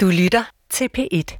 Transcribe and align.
Du 0.00 0.06
lytter 0.06 0.42
til 0.70 0.88
P1. 0.98 1.38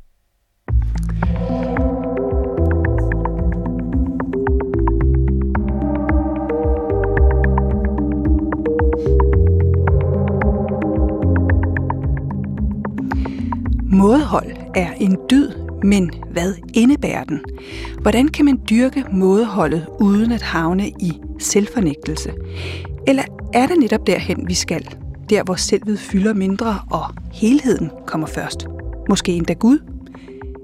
Mådehold 13.93 14.57
er 14.75 14.93
en 14.93 15.19
dyd, 15.31 15.53
men 15.83 16.11
hvad 16.31 16.55
indebærer 16.75 17.25
den? 17.25 17.45
Hvordan 18.01 18.29
kan 18.29 18.45
man 18.45 18.61
dyrke 18.71 19.05
mådeholdet 19.13 19.87
uden 20.01 20.33
at 20.33 20.43
havne 20.43 20.89
i 20.89 21.21
selvfornægtelse? 21.39 22.33
Eller 23.07 23.25
er 23.55 23.67
det 23.67 23.79
netop 23.79 24.07
derhen, 24.07 24.49
vi 24.49 24.55
skal? 24.55 25.08
Der, 25.31 25.43
hvor 25.45 25.55
selvet 25.55 25.99
fylder 25.99 26.35
mindre 26.35 26.79
og 26.91 27.05
helheden 27.33 27.91
kommer 28.07 28.27
først? 28.27 28.67
Måske 29.09 29.33
endda 29.33 29.53
Gud? 29.53 29.79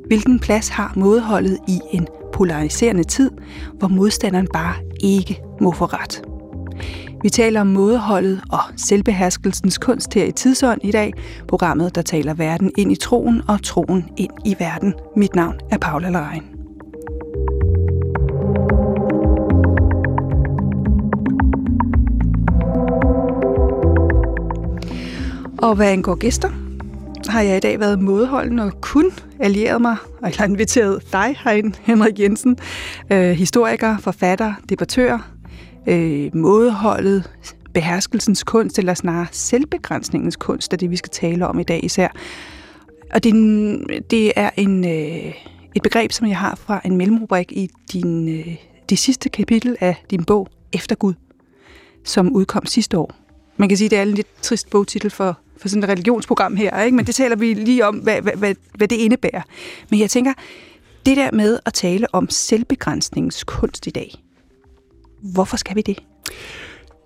Hvilken 0.06 0.38
plads 0.38 0.68
har 0.68 0.92
mådeholdet 0.96 1.58
i 1.68 1.80
en 1.92 2.06
polariserende 2.32 3.04
tid, 3.04 3.30
hvor 3.78 3.88
modstanderen 3.88 4.48
bare 4.52 4.74
ikke 5.00 5.42
må 5.60 5.72
få 5.72 5.84
ret? 5.84 6.22
Vi 7.22 7.30
taler 7.30 7.60
om 7.60 7.66
mådeholdet 7.66 8.40
og 8.50 8.60
selvbeherskelsens 8.76 9.78
kunst 9.78 10.14
her 10.14 10.24
i 10.24 10.32
Tidsånd 10.32 10.80
i 10.84 10.90
dag. 10.90 11.12
Programmet, 11.48 11.94
der 11.94 12.02
taler 12.02 12.34
verden 12.34 12.70
ind 12.78 12.92
i 12.92 12.96
troen 12.96 13.42
og 13.48 13.62
troen 13.62 14.04
ind 14.16 14.32
i 14.44 14.56
verden. 14.58 14.94
Mit 15.16 15.34
navn 15.34 15.54
er 15.70 15.78
Paula 15.78 16.10
Lerein. 16.10 16.53
Og 25.64 25.74
hvad 25.74 25.92
angår 25.92 26.14
gæster, 26.14 26.50
har 27.28 27.42
jeg 27.42 27.56
i 27.56 27.60
dag 27.60 27.80
været 27.80 28.02
modholden 28.02 28.58
og 28.58 28.80
kun 28.80 29.10
allieret 29.40 29.80
mig, 29.80 29.96
og 30.22 30.30
inviteret 30.44 31.12
dig 31.12 31.36
herind, 31.44 31.74
Henrik 31.82 32.20
Jensen, 32.20 32.56
øh, 33.12 33.30
historiker, 33.30 33.98
forfatter, 33.98 34.54
debattør, 34.68 35.30
øh, 35.86 36.36
modholdet, 36.36 37.30
beherskelsens 37.74 38.42
kunst, 38.42 38.78
eller 38.78 38.94
snarere 38.94 39.26
selvbegrænsningens 39.32 40.36
kunst, 40.36 40.72
er 40.72 40.76
det, 40.76 40.90
vi 40.90 40.96
skal 40.96 41.10
tale 41.10 41.46
om 41.46 41.58
i 41.58 41.62
dag 41.62 41.84
især. 41.84 42.08
Og 43.14 43.24
det, 43.24 43.34
det 44.10 44.32
er 44.36 44.50
en, 44.56 44.84
øh, 44.84 45.34
et 45.74 45.82
begreb, 45.82 46.12
som 46.12 46.26
jeg 46.26 46.38
har 46.38 46.54
fra 46.54 46.80
en 46.84 46.96
mellemrubrik 46.96 47.52
i 47.52 47.70
din, 47.92 48.28
øh, 48.28 48.56
det 48.88 48.98
sidste 48.98 49.28
kapitel 49.28 49.76
af 49.80 50.04
din 50.10 50.24
bog, 50.24 50.48
Efter 50.72 50.94
Gud, 50.94 51.14
som 52.04 52.32
udkom 52.32 52.66
sidste 52.66 52.98
år. 52.98 53.14
Man 53.56 53.68
kan 53.68 53.78
sige, 53.78 53.86
at 53.86 53.90
det 53.90 53.98
er 53.98 54.02
en 54.02 54.08
lidt 54.08 54.42
trist 54.42 54.70
bogtitel 54.70 55.10
for, 55.10 55.38
på 55.64 55.68
sådan 55.68 55.82
et 55.82 55.88
religionsprogram 55.88 56.56
her, 56.56 56.82
ikke? 56.82 56.96
men 56.96 57.06
det 57.06 57.14
taler 57.14 57.36
vi 57.36 57.54
lige 57.54 57.86
om, 57.86 57.96
hvad, 57.96 58.22
hvad, 58.22 58.32
hvad, 58.32 58.54
hvad 58.74 58.88
det 58.88 58.96
indebærer. 58.96 59.42
Men 59.90 60.00
jeg 60.00 60.10
tænker, 60.10 60.32
det 61.06 61.16
der 61.16 61.30
med 61.32 61.58
at 61.66 61.72
tale 61.72 62.14
om 62.14 62.30
selvbegrænsningskunst 62.30 63.86
i 63.86 63.90
dag, 63.90 64.24
Hvorfor 65.32 65.56
skal 65.56 65.76
vi 65.76 65.80
det? 65.80 65.98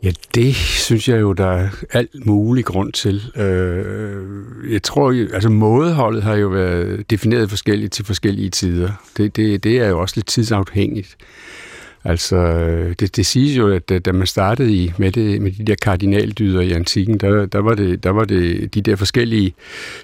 Ja, 0.02 0.10
det 0.34 0.54
synes 0.54 1.08
jeg 1.08 1.20
jo, 1.20 1.32
der 1.32 1.46
er 1.46 1.68
alt 1.92 2.26
mulig 2.26 2.64
grund 2.64 2.92
til. 2.92 3.22
Øh, 3.36 4.72
jeg 4.72 4.82
tror, 4.82 5.10
altså 5.34 5.48
mådeholdet 5.48 6.22
har 6.22 6.34
jo 6.34 6.48
været 6.48 7.10
defineret 7.10 7.50
forskelligt 7.50 7.92
til 7.92 8.04
forskellige 8.04 8.50
tider. 8.50 8.90
Det, 9.16 9.36
det, 9.36 9.64
det 9.64 9.78
er 9.78 9.88
jo 9.88 10.00
også 10.00 10.16
lidt 10.16 10.26
tidsafhængigt. 10.26 11.16
Altså, 12.08 12.36
øh, 12.36 12.94
det, 13.00 13.16
det 13.16 13.26
siges 13.26 13.58
jo, 13.58 13.68
at 13.68 13.90
øh, 13.90 14.00
da 14.00 14.12
man 14.12 14.26
startede 14.26 14.72
i, 14.72 14.92
med, 14.98 15.12
det, 15.12 15.42
med 15.42 15.52
de 15.52 15.64
der 15.64 15.74
kardinaldyder 15.74 16.60
i 16.60 16.72
antikken, 16.72 17.18
der, 17.18 17.46
der, 17.46 17.58
var 17.58 17.74
det, 17.74 18.04
der 18.04 18.10
var 18.10 18.24
det 18.24 18.74
de 18.74 18.80
der 18.80 18.96
forskellige 18.96 19.54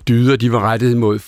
dyder, 0.09 0.37
de 0.37 0.53
var 0.53 0.61
rettet 0.61 0.97
mod 0.97 1.19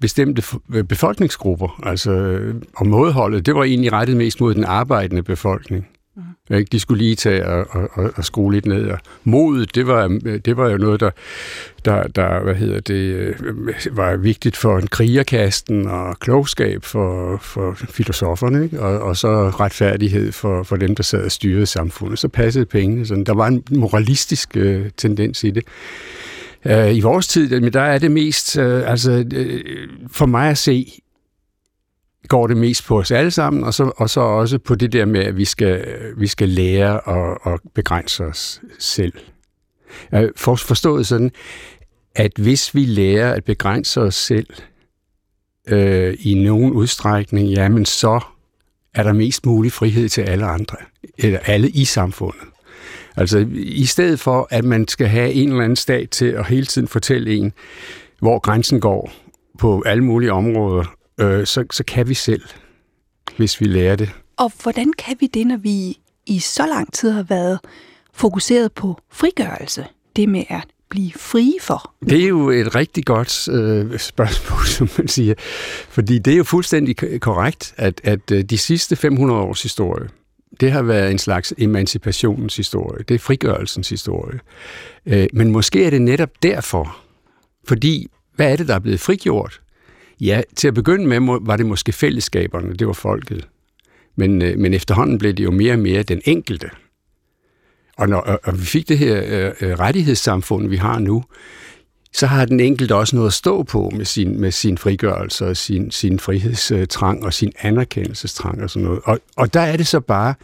bestemte 0.00 0.42
øh, 0.74 0.84
befolkningsgrupper. 0.84 1.80
Altså, 1.82 2.40
og 2.76 2.86
modholdet, 2.86 3.46
det 3.46 3.54
var 3.54 3.64
egentlig 3.64 3.92
rettet 3.92 4.16
mest 4.16 4.40
mod 4.40 4.54
den 4.54 4.64
arbejdende 4.64 5.22
befolkning. 5.22 5.86
Mm. 6.16 6.66
De 6.72 6.80
skulle 6.80 7.02
lige 7.04 7.16
tage 7.16 7.46
og, 7.46 7.66
og, 7.70 8.10
og 8.16 8.24
skrue 8.24 8.52
lidt 8.52 8.66
ned. 8.66 8.88
Og 8.88 8.98
modet, 9.24 9.74
det 9.74 9.86
var, 9.86 10.08
det 10.44 10.56
var 10.56 10.70
jo 10.70 10.76
noget, 10.76 11.00
der, 11.00 11.10
der, 11.84 12.02
der 12.02 12.42
hvad 12.42 12.54
hedder 12.54 12.80
det, 12.80 12.94
øh, 12.94 13.34
var 13.90 14.16
vigtigt 14.16 14.56
for 14.56 14.78
en 14.78 14.86
krigerkasten 14.86 15.86
og 15.86 16.18
klogskab 16.20 16.84
for, 16.84 17.36
for 17.36 17.74
filosoferne, 17.74 18.64
ikke? 18.64 18.80
Og, 18.80 19.00
og 19.00 19.16
så 19.16 19.48
retfærdighed 19.48 20.32
for, 20.32 20.62
for 20.62 20.76
dem, 20.76 20.94
der 20.94 21.02
sad 21.02 21.24
og 21.24 21.32
styrede 21.32 21.66
samfundet. 21.66 22.18
Så 22.18 22.28
passede 22.28 22.66
pengene. 22.66 23.06
Sådan. 23.06 23.24
Der 23.24 23.34
var 23.34 23.46
en 23.46 23.62
moralistisk 23.70 24.56
øh, 24.56 24.90
tendens 24.96 25.44
i 25.44 25.50
det. 25.50 25.64
Uh, 26.64 26.96
I 26.96 27.00
vores 27.00 27.28
tid, 27.28 27.70
der 27.70 27.80
er 27.80 27.98
det 27.98 28.10
mest, 28.10 28.58
øh, 28.58 28.90
altså 28.90 29.24
for 30.10 30.26
mig 30.26 30.50
at 30.50 30.58
se, 30.58 31.00
går 32.28 32.46
det 32.46 32.56
mest 32.56 32.86
på 32.86 32.98
os 32.98 33.10
alle 33.10 33.30
sammen, 33.30 33.64
og 33.64 33.74
så, 33.74 33.92
og 33.96 34.10
så 34.10 34.20
også 34.20 34.58
på 34.58 34.74
det 34.74 34.92
der 34.92 35.04
med, 35.04 35.20
at 35.20 35.36
vi 35.36 35.44
skal, 35.44 35.86
vi 36.16 36.26
skal 36.26 36.48
lære 36.48 37.08
at, 37.08 37.38
at 37.52 37.60
begrænse 37.74 38.24
os 38.24 38.60
selv. 38.78 39.12
For, 40.36 40.54
forstået 40.54 41.06
sådan, 41.06 41.30
at 42.14 42.32
hvis 42.36 42.74
vi 42.74 42.84
lærer 42.84 43.32
at 43.32 43.44
begrænse 43.44 44.00
os 44.00 44.14
selv 44.14 44.46
øh, 45.68 46.16
i 46.20 46.34
nogen 46.34 46.72
udstrækning, 46.72 47.48
jamen 47.48 47.84
så 47.84 48.20
er 48.94 49.02
der 49.02 49.12
mest 49.12 49.46
mulig 49.46 49.72
frihed 49.72 50.08
til 50.08 50.22
alle 50.22 50.46
andre, 50.46 50.76
eller 51.18 51.38
alle 51.38 51.70
i 51.70 51.84
samfundet. 51.84 52.48
Altså 53.16 53.46
i 53.54 53.84
stedet 53.84 54.20
for, 54.20 54.48
at 54.50 54.64
man 54.64 54.88
skal 54.88 55.06
have 55.06 55.32
en 55.32 55.48
eller 55.48 55.62
anden 55.62 55.76
stat 55.76 56.10
til 56.10 56.26
at 56.26 56.46
hele 56.46 56.66
tiden 56.66 56.88
fortælle 56.88 57.36
en, 57.36 57.52
hvor 58.18 58.38
grænsen 58.38 58.80
går 58.80 59.12
på 59.58 59.82
alle 59.86 60.04
mulige 60.04 60.32
områder, 60.32 60.95
øh, 61.20 61.46
så, 61.46 61.64
så 61.70 61.84
kan 61.84 62.08
vi 62.08 62.14
selv, 62.14 62.42
hvis 63.36 63.60
vi 63.60 63.64
lærer 63.64 63.96
det. 63.96 64.10
Og 64.36 64.52
hvordan 64.62 64.92
kan 64.92 65.16
vi 65.20 65.26
det, 65.26 65.46
når 65.46 65.56
vi 65.56 65.98
i 66.26 66.38
så 66.38 66.66
lang 66.66 66.92
tid 66.92 67.10
har 67.10 67.22
været 67.22 67.58
fokuseret 68.12 68.72
på 68.72 69.00
frigørelse? 69.12 69.86
Det 70.16 70.28
med 70.28 70.44
at 70.48 70.66
blive 70.88 71.12
frie 71.12 71.54
for? 71.60 71.94
Det 72.08 72.22
er 72.24 72.28
jo 72.28 72.50
et 72.50 72.74
rigtig 72.74 73.04
godt 73.04 73.48
øh, 73.48 73.98
spørgsmål, 73.98 74.66
som 74.76 74.88
man 74.98 75.08
siger. 75.08 75.34
Fordi 75.88 76.18
det 76.18 76.32
er 76.32 76.36
jo 76.36 76.44
fuldstændig 76.44 77.20
korrekt, 77.20 77.74
at, 77.76 78.00
at 78.04 78.30
øh, 78.32 78.44
de 78.44 78.58
sidste 78.58 78.96
500 78.96 79.40
års 79.40 79.62
historie, 79.62 80.08
det 80.60 80.72
har 80.72 80.82
været 80.82 81.10
en 81.10 81.18
slags 81.18 81.54
emancipationens 81.58 82.56
historie. 82.56 83.04
Det 83.08 83.14
er 83.14 83.18
frigørelsens 83.18 83.88
historie. 83.88 84.40
Øh, 85.06 85.26
men 85.32 85.52
måske 85.52 85.84
er 85.84 85.90
det 85.90 86.02
netop 86.02 86.30
derfor. 86.42 86.96
Fordi, 87.64 88.06
hvad 88.36 88.52
er 88.52 88.56
det, 88.56 88.68
der 88.68 88.74
er 88.74 88.78
blevet 88.78 89.00
frigjort? 89.00 89.60
Ja, 90.20 90.42
til 90.56 90.68
at 90.68 90.74
begynde 90.74 91.06
med 91.06 91.38
var 91.42 91.56
det 91.56 91.66
måske 91.66 91.92
fællesskaberne, 91.92 92.74
det 92.74 92.86
var 92.86 92.92
folket. 92.92 93.48
Men, 94.16 94.42
øh, 94.42 94.58
men 94.58 94.74
efterhånden 94.74 95.18
blev 95.18 95.32
det 95.32 95.44
jo 95.44 95.50
mere 95.50 95.72
og 95.72 95.78
mere 95.78 96.02
den 96.02 96.22
enkelte. 96.24 96.70
Og 97.96 98.08
når 98.08 98.20
og 98.44 98.60
vi 98.60 98.64
fik 98.64 98.88
det 98.88 98.98
her 98.98 99.22
øh, 99.26 99.52
øh, 99.60 99.78
rettighedssamfund, 99.78 100.68
vi 100.68 100.76
har 100.76 100.98
nu, 100.98 101.24
så 102.12 102.26
har 102.26 102.44
den 102.44 102.60
enkelte 102.60 102.94
også 102.94 103.16
noget 103.16 103.28
at 103.28 103.32
stå 103.32 103.62
på 103.62 103.90
med 103.96 104.04
sin, 104.04 104.40
med 104.40 104.50
sin 104.50 104.78
frigørelse 104.78 105.46
og 105.46 105.56
sin, 105.56 105.90
sin 105.90 106.18
frihedstrang 106.18 107.24
og 107.24 107.34
sin 107.34 107.52
anerkendelsestrang 107.60 108.62
og 108.62 108.70
sådan 108.70 108.84
noget. 108.84 109.00
Og, 109.04 109.20
og 109.36 109.54
der 109.54 109.60
er 109.60 109.76
det 109.76 109.86
så 109.86 110.00
bare, 110.00 110.34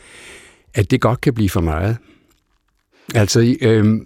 at 0.74 0.90
det 0.90 1.00
godt 1.00 1.20
kan 1.20 1.34
blive 1.34 1.50
for 1.50 1.60
meget. 1.60 1.96
Altså, 3.14 3.56
øh, 3.62 4.00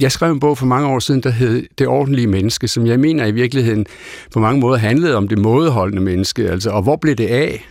jeg 0.00 0.12
skrev 0.12 0.32
en 0.32 0.40
bog 0.40 0.58
for 0.58 0.66
mange 0.66 0.88
år 0.88 0.98
siden, 0.98 1.20
der 1.20 1.30
hed 1.30 1.66
Det 1.78 1.86
ordentlige 1.86 2.26
menneske, 2.26 2.68
som 2.68 2.86
jeg 2.86 3.00
mener 3.00 3.26
i 3.26 3.32
virkeligheden 3.32 3.86
på 4.32 4.40
mange 4.40 4.60
måder 4.60 4.78
handlede 4.78 5.16
om 5.16 5.28
det 5.28 5.38
mådeholdende 5.38 6.02
menneske. 6.02 6.50
Altså, 6.50 6.70
og 6.70 6.82
hvor 6.82 6.96
blev 6.96 7.14
det 7.14 7.26
af? 7.26 7.68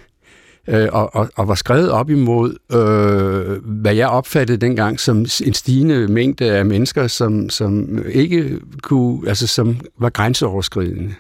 Øh, 0.67 0.87
og, 0.91 1.15
og, 1.15 1.29
og 1.35 1.47
var 1.47 1.55
skrevet 1.55 1.91
op 1.91 2.09
imod, 2.09 2.55
øh, 2.71 3.81
hvad 3.81 3.95
jeg 3.95 4.07
opfattede 4.07 4.57
dengang 4.57 4.99
som 4.99 5.17
en 5.19 5.53
stigende 5.53 6.07
mængde 6.07 6.51
af 6.51 6.65
mennesker, 6.65 7.07
som, 7.07 7.49
som 7.49 7.99
ikke 8.11 8.59
kunne, 8.81 9.29
altså 9.29 9.47
som 9.47 9.77
var 9.99 10.09
grænseoverskridende 10.09 11.13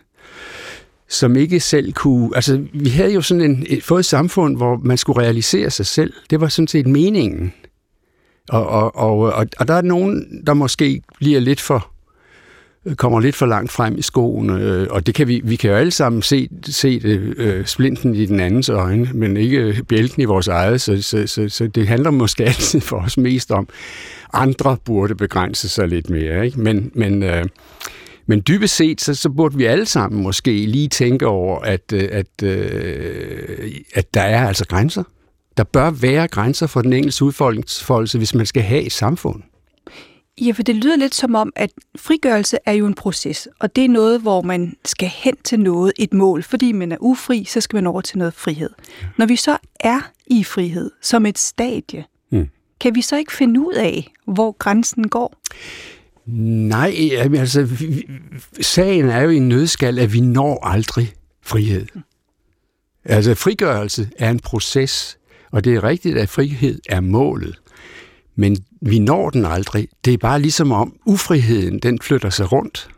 som 1.11 1.35
ikke 1.35 1.59
selv 1.59 1.93
kunne... 1.93 2.29
Altså, 2.35 2.63
vi 2.73 2.89
havde 2.89 3.13
jo 3.13 3.21
sådan 3.21 3.43
en, 3.43 3.81
fået 3.81 3.99
et 3.99 4.05
samfund, 4.05 4.57
hvor 4.57 4.79
man 4.83 4.97
skulle 4.97 5.21
realisere 5.21 5.69
sig 5.69 5.85
selv. 5.85 6.13
Det 6.29 6.41
var 6.41 6.47
sådan 6.47 6.67
set 6.67 6.87
meningen. 6.87 7.53
Og, 8.49 8.67
og, 8.67 8.95
og, 8.95 9.17
og, 9.19 9.45
og 9.59 9.67
der 9.67 9.73
er 9.73 9.81
nogen, 9.81 10.43
der 10.47 10.53
måske 10.53 11.01
bliver 11.19 11.39
lidt 11.39 11.61
for 11.61 11.91
kommer 12.97 13.19
lidt 13.19 13.35
for 13.35 13.45
langt 13.45 13.71
frem 13.71 13.97
i 13.97 14.01
skoen, 14.01 14.49
øh, 14.49 14.87
og 14.89 15.05
det 15.05 15.15
kan 15.15 15.27
vi, 15.27 15.41
vi 15.43 15.55
kan 15.55 15.69
jo 15.69 15.75
alle 15.75 15.91
sammen 15.91 16.21
se, 16.21 16.49
se 16.65 16.99
det, 16.99 17.33
øh, 17.37 17.65
splinten 17.65 18.15
i 18.15 18.25
den 18.25 18.39
andens 18.39 18.69
øjne, 18.69 19.09
men 19.13 19.37
ikke 19.37 19.83
bjælken 19.87 20.21
i 20.21 20.25
vores 20.25 20.47
eget, 20.47 20.81
så, 20.81 21.01
så, 21.01 21.27
så, 21.27 21.49
så 21.49 21.67
det 21.67 21.87
handler 21.87 22.11
måske 22.11 22.43
altid 22.53 22.81
for 22.81 22.97
os 22.97 23.17
mest 23.17 23.51
om, 23.51 23.67
andre 24.33 24.77
burde 24.85 25.15
begrænse 25.15 25.69
sig 25.69 25.87
lidt 25.87 26.09
mere, 26.09 26.45
ikke? 26.45 26.59
Men, 26.59 26.91
men, 26.95 27.23
øh, 27.23 27.45
men 28.25 28.43
dybest 28.47 28.75
set, 28.75 29.01
så, 29.01 29.13
så 29.15 29.29
burde 29.29 29.57
vi 29.57 29.65
alle 29.65 29.85
sammen 29.85 30.23
måske 30.23 30.65
lige 30.65 30.87
tænke 30.87 31.27
over, 31.27 31.59
at, 31.59 31.93
øh, 31.93 32.09
at, 32.11 32.43
øh, 32.43 33.71
at 33.93 34.13
der 34.13 34.21
er 34.21 34.47
altså 34.47 34.65
grænser. 34.67 35.03
Der 35.61 35.65
bør 35.65 35.89
være 35.89 36.27
grænser 36.27 36.67
for 36.67 36.81
den 36.81 36.93
enkelte 36.93 37.25
udfoldelse, 37.25 38.17
hvis 38.17 38.35
man 38.35 38.45
skal 38.45 38.63
have 38.63 38.81
et 38.81 38.91
samfund. 38.91 39.41
Ja, 40.41 40.51
for 40.51 40.63
det 40.63 40.75
lyder 40.75 40.95
lidt 40.95 41.15
som 41.15 41.35
om, 41.35 41.53
at 41.55 41.69
frigørelse 41.95 42.57
er 42.65 42.71
jo 42.71 42.87
en 42.87 42.93
proces, 42.93 43.47
og 43.59 43.75
det 43.75 43.85
er 43.85 43.89
noget, 43.89 44.21
hvor 44.21 44.41
man 44.41 44.73
skal 44.85 45.07
hen 45.07 45.35
til 45.43 45.59
noget, 45.59 45.93
et 45.99 46.13
mål. 46.13 46.43
Fordi 46.43 46.71
man 46.71 46.91
er 46.91 46.97
ufri, 46.99 47.43
så 47.43 47.61
skal 47.61 47.77
man 47.77 47.87
over 47.87 48.01
til 48.01 48.17
noget 48.17 48.33
frihed. 48.33 48.69
Når 49.17 49.25
vi 49.25 49.35
så 49.35 49.57
er 49.79 50.11
i 50.27 50.43
frihed 50.43 50.91
som 51.01 51.25
et 51.25 51.39
stadie, 51.39 52.05
mm. 52.31 52.47
kan 52.79 52.95
vi 52.95 53.01
så 53.01 53.17
ikke 53.17 53.33
finde 53.33 53.59
ud 53.59 53.73
af, 53.73 54.11
hvor 54.27 54.51
grænsen 54.51 55.09
går? 55.09 55.35
Nej, 56.25 57.09
altså, 57.13 57.67
sagen 58.61 59.09
er 59.09 59.21
jo 59.21 59.29
i 59.29 59.37
en 59.37 59.49
nødskal, 59.49 59.99
at 59.99 60.13
vi 60.13 60.19
når 60.19 60.65
aldrig 60.65 61.13
frihed. 61.41 61.85
Mm. 61.95 62.01
Altså, 63.05 63.35
frigørelse 63.35 64.09
er 64.19 64.29
en 64.29 64.39
proces, 64.39 65.17
og 65.51 65.63
det 65.63 65.75
er 65.75 65.83
rigtigt, 65.83 66.17
at 66.17 66.29
frihed 66.29 66.79
er 66.89 66.99
målet 66.99 67.61
men 68.35 68.57
vi 68.81 68.99
når 68.99 69.29
den 69.29 69.45
aldrig. 69.45 69.87
Det 70.05 70.13
er 70.13 70.17
bare 70.17 70.41
ligesom 70.41 70.71
om 70.71 70.95
ufriheden, 71.05 71.79
den 71.79 71.99
flytter 72.01 72.29
sig 72.29 72.51
rundt. 72.51 72.89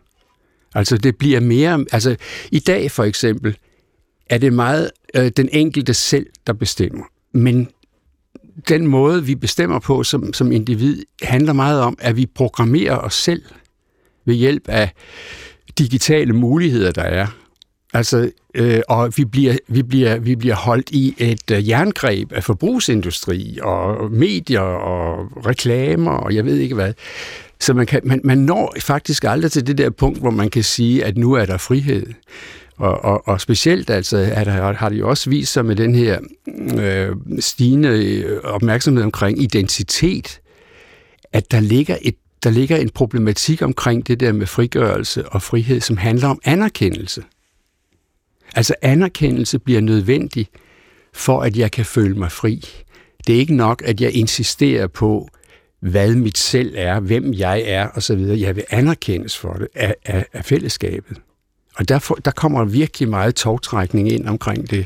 Altså 0.75 0.97
det 0.97 1.17
bliver 1.17 1.39
mere, 1.39 1.85
altså 1.91 2.15
i 2.51 2.59
dag 2.59 2.91
for 2.91 3.03
eksempel, 3.03 3.57
er 4.29 4.37
det 4.37 4.53
meget 4.53 4.91
øh, 5.15 5.31
den 5.37 5.49
enkelte 5.51 5.93
selv, 5.93 6.27
der 6.47 6.53
bestemmer. 6.53 7.03
Men 7.31 7.69
den 8.69 8.87
måde, 8.87 9.25
vi 9.25 9.35
bestemmer 9.35 9.79
på 9.79 10.03
som, 10.03 10.33
som 10.33 10.51
individ, 10.51 11.03
handler 11.21 11.53
meget 11.53 11.81
om, 11.81 11.97
at 11.99 12.17
vi 12.17 12.25
programmerer 12.25 12.97
os 12.97 13.15
selv 13.15 13.43
ved 14.25 14.35
hjælp 14.35 14.69
af 14.69 14.91
digitale 15.77 16.33
muligheder, 16.33 16.91
der 16.91 17.01
er. 17.01 17.27
Altså, 17.93 18.31
øh, 18.55 18.81
og 18.89 19.13
vi 19.17 19.25
bliver, 19.25 19.57
vi, 19.67 19.83
bliver, 19.83 20.19
vi 20.19 20.35
bliver 20.35 20.55
holdt 20.55 20.89
i 20.89 21.15
et 21.17 21.51
øh, 21.51 21.69
jerngreb 21.69 22.31
af 22.31 22.43
forbrugsindustri 22.43 23.59
og 23.61 24.11
medier 24.11 24.59
og 24.59 25.29
reklamer 25.45 26.11
og 26.11 26.35
jeg 26.35 26.45
ved 26.45 26.57
ikke 26.57 26.75
hvad. 26.75 26.93
Så 27.59 27.73
man, 27.73 27.85
kan, 27.85 28.01
man, 28.03 28.21
man 28.23 28.37
når 28.37 28.73
faktisk 28.79 29.23
aldrig 29.23 29.51
til 29.51 29.67
det 29.67 29.77
der 29.77 29.89
punkt, 29.89 30.19
hvor 30.19 30.31
man 30.31 30.49
kan 30.49 30.63
sige, 30.63 31.05
at 31.05 31.17
nu 31.17 31.33
er 31.33 31.45
der 31.45 31.57
frihed. 31.57 32.05
Og, 32.77 33.03
og, 33.03 33.27
og 33.27 33.41
specielt 33.41 33.89
altså, 33.89 34.17
er 34.17 34.43
der, 34.43 34.73
har 34.73 34.89
det 34.89 34.99
jo 34.99 35.09
også 35.09 35.29
vist 35.29 35.53
sig 35.53 35.65
med 35.65 35.75
den 35.75 35.95
her 35.95 36.19
øh, 36.79 37.15
stigende 37.39 37.89
øh, 37.89 38.41
opmærksomhed 38.43 39.03
omkring 39.03 39.41
identitet, 39.41 40.41
at 41.33 41.51
der 41.51 41.59
ligger 41.59 41.97
et 42.01 42.15
der 42.43 42.49
ligger 42.49 42.77
en 42.77 42.89
problematik 42.89 43.61
omkring 43.61 44.07
det 44.07 44.19
der 44.19 44.31
med 44.31 44.47
frigørelse 44.47 45.29
og 45.29 45.41
frihed, 45.41 45.81
som 45.81 45.97
handler 45.97 46.27
om 46.27 46.39
anerkendelse. 46.43 47.23
Altså 48.55 48.75
anerkendelse 48.81 49.59
bliver 49.59 49.81
nødvendig 49.81 50.47
for, 51.13 51.41
at 51.41 51.57
jeg 51.57 51.71
kan 51.71 51.85
føle 51.85 52.15
mig 52.15 52.31
fri. 52.31 52.65
Det 53.27 53.35
er 53.35 53.39
ikke 53.39 53.55
nok, 53.55 53.81
at 53.85 54.01
jeg 54.01 54.11
insisterer 54.11 54.87
på, 54.87 55.29
hvad 55.79 56.15
mit 56.15 56.37
selv 56.37 56.73
er, 56.77 56.99
hvem 56.99 57.33
jeg 57.33 57.63
er 57.65 57.87
osv. 57.95 58.19
Jeg 58.19 58.55
vil 58.55 58.63
anerkendes 58.69 59.37
for 59.37 59.53
det 59.53 59.67
af, 59.75 59.95
af, 60.05 60.25
af 60.33 60.45
fællesskabet. 60.45 61.17
Og 61.75 61.89
der, 61.89 62.19
der 62.25 62.31
kommer 62.31 62.65
virkelig 62.65 63.09
meget 63.09 63.35
togtrækning 63.35 64.11
ind 64.11 64.27
omkring 64.27 64.69
det, 64.69 64.85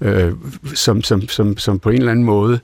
øh, 0.00 0.32
som, 0.74 1.02
som, 1.02 1.28
som, 1.28 1.56
som 1.56 1.78
på 1.78 1.90
en 1.90 1.98
eller 1.98 2.10
anden 2.10 2.24
måde 2.24 2.60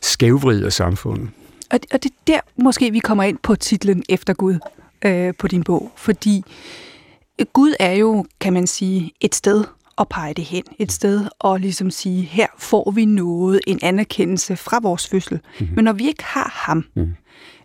skævvrider 0.00 0.70
samfundet. 0.70 1.28
Og, 1.70 1.78
og 1.92 2.02
det 2.02 2.10
er 2.10 2.32
der 2.32 2.40
måske, 2.56 2.90
vi 2.90 2.98
kommer 2.98 3.22
ind 3.22 3.38
på 3.42 3.56
titlen 3.56 4.02
Efter 4.08 4.34
Gud 4.34 4.58
øh, 5.04 5.34
på 5.38 5.48
din 5.48 5.62
bog, 5.62 5.92
fordi 5.96 6.44
Gud 7.44 7.74
er 7.80 7.92
jo, 7.92 8.24
kan 8.40 8.52
man 8.52 8.66
sige, 8.66 9.12
et 9.20 9.34
sted 9.34 9.64
at 9.98 10.08
pege 10.08 10.34
det 10.34 10.44
hen. 10.44 10.62
Et 10.78 10.92
sted 10.92 11.26
at 11.44 11.60
ligesom 11.60 11.90
sige, 11.90 12.22
her 12.22 12.46
får 12.58 12.90
vi 12.90 13.04
noget, 13.04 13.60
en 13.66 13.78
anerkendelse 13.82 14.56
fra 14.56 14.80
vores 14.82 15.08
fødsel. 15.08 15.40
Mm-hmm. 15.60 15.74
Men 15.76 15.84
når 15.84 15.92
vi 15.92 16.06
ikke 16.06 16.24
har 16.24 16.52
ham, 16.66 16.84
mm. 16.96 17.14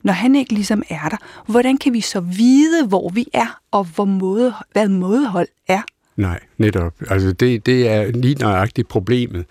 når 0.03 0.13
han 0.13 0.35
ikke 0.35 0.53
ligesom 0.53 0.83
er 0.89 1.09
der, 1.09 1.17
hvordan 1.47 1.77
kan 1.77 1.93
vi 1.93 2.01
så 2.01 2.19
vide, 2.19 2.87
hvor 2.87 3.09
vi 3.09 3.25
er, 3.33 3.59
og 3.71 3.83
hvor 3.83 4.05
måde, 4.05 4.53
hvad 4.73 4.89
mådehold 4.89 5.47
er? 5.67 5.81
Nej, 6.17 6.39
netop. 6.57 6.93
Altså 7.09 7.31
det, 7.31 7.65
det 7.65 7.87
er 7.87 8.11
lige 8.11 8.35
nøjagtigt 8.35 8.87
problemet. 8.87 9.45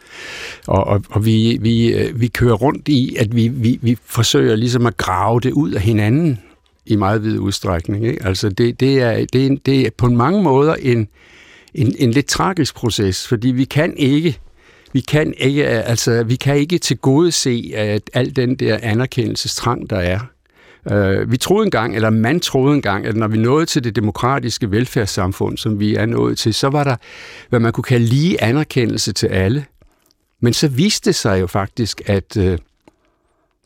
Og, 0.66 0.86
og, 0.86 1.02
og 1.10 1.24
vi, 1.24 1.58
vi, 1.60 1.94
øh, 1.94 2.20
vi 2.20 2.26
kører 2.26 2.54
rundt 2.54 2.88
i, 2.88 3.16
at 3.18 3.36
vi, 3.36 3.48
vi, 3.48 3.78
vi 3.82 3.98
forsøger 4.04 4.56
ligesom 4.56 4.86
at 4.86 4.96
grave 4.96 5.40
det 5.40 5.52
ud 5.52 5.70
af 5.70 5.80
hinanden 5.80 6.38
i 6.86 6.96
meget 6.96 7.24
vid 7.24 7.38
udstrækning. 7.38 8.06
Ikke? 8.06 8.26
Altså 8.26 8.48
det, 8.48 8.80
det, 8.80 9.02
er, 9.02 9.26
det, 9.32 9.46
er, 9.46 9.56
det 9.66 9.80
er 9.80 9.90
på 9.98 10.06
mange 10.06 10.42
måder 10.42 10.74
en, 10.74 11.08
en, 11.74 11.94
en 11.98 12.10
lidt 12.10 12.26
tragisk 12.26 12.74
proces, 12.74 13.28
fordi 13.28 13.48
vi 13.48 13.64
kan 13.64 13.94
ikke 13.96 14.38
vi 14.92 15.00
kan 15.00 15.34
ikke, 15.38 15.66
altså, 15.66 16.24
vi 16.24 16.36
kan 16.36 16.56
ikke 16.56 16.78
tilgodese 16.78 17.72
at 17.74 18.10
al 18.14 18.36
den 18.36 18.54
der 18.56 18.78
anerkendelsestrang, 18.82 19.90
der 19.90 19.96
er. 19.96 20.20
Uh, 20.90 21.30
vi 21.30 21.36
troede 21.36 21.64
engang, 21.64 21.96
eller 21.96 22.10
man 22.10 22.40
troede 22.40 22.74
engang, 22.74 23.06
at 23.06 23.16
når 23.16 23.28
vi 23.28 23.38
nåede 23.38 23.66
til 23.66 23.84
det 23.84 23.96
demokratiske 23.96 24.70
velfærdssamfund, 24.70 25.58
som 25.58 25.80
vi 25.80 25.94
er 25.94 26.06
nået 26.06 26.38
til, 26.38 26.54
så 26.54 26.68
var 26.68 26.84
der, 26.84 26.96
hvad 27.48 27.60
man 27.60 27.72
kunne 27.72 27.84
kalde 27.84 28.06
lige 28.06 28.42
anerkendelse 28.42 29.12
til 29.12 29.26
alle. 29.26 29.64
Men 30.40 30.52
så 30.52 30.68
viste 30.68 31.10
det 31.10 31.14
sig 31.14 31.40
jo 31.40 31.46
faktisk, 31.46 32.02
at, 32.06 32.36
uh, 32.36 32.56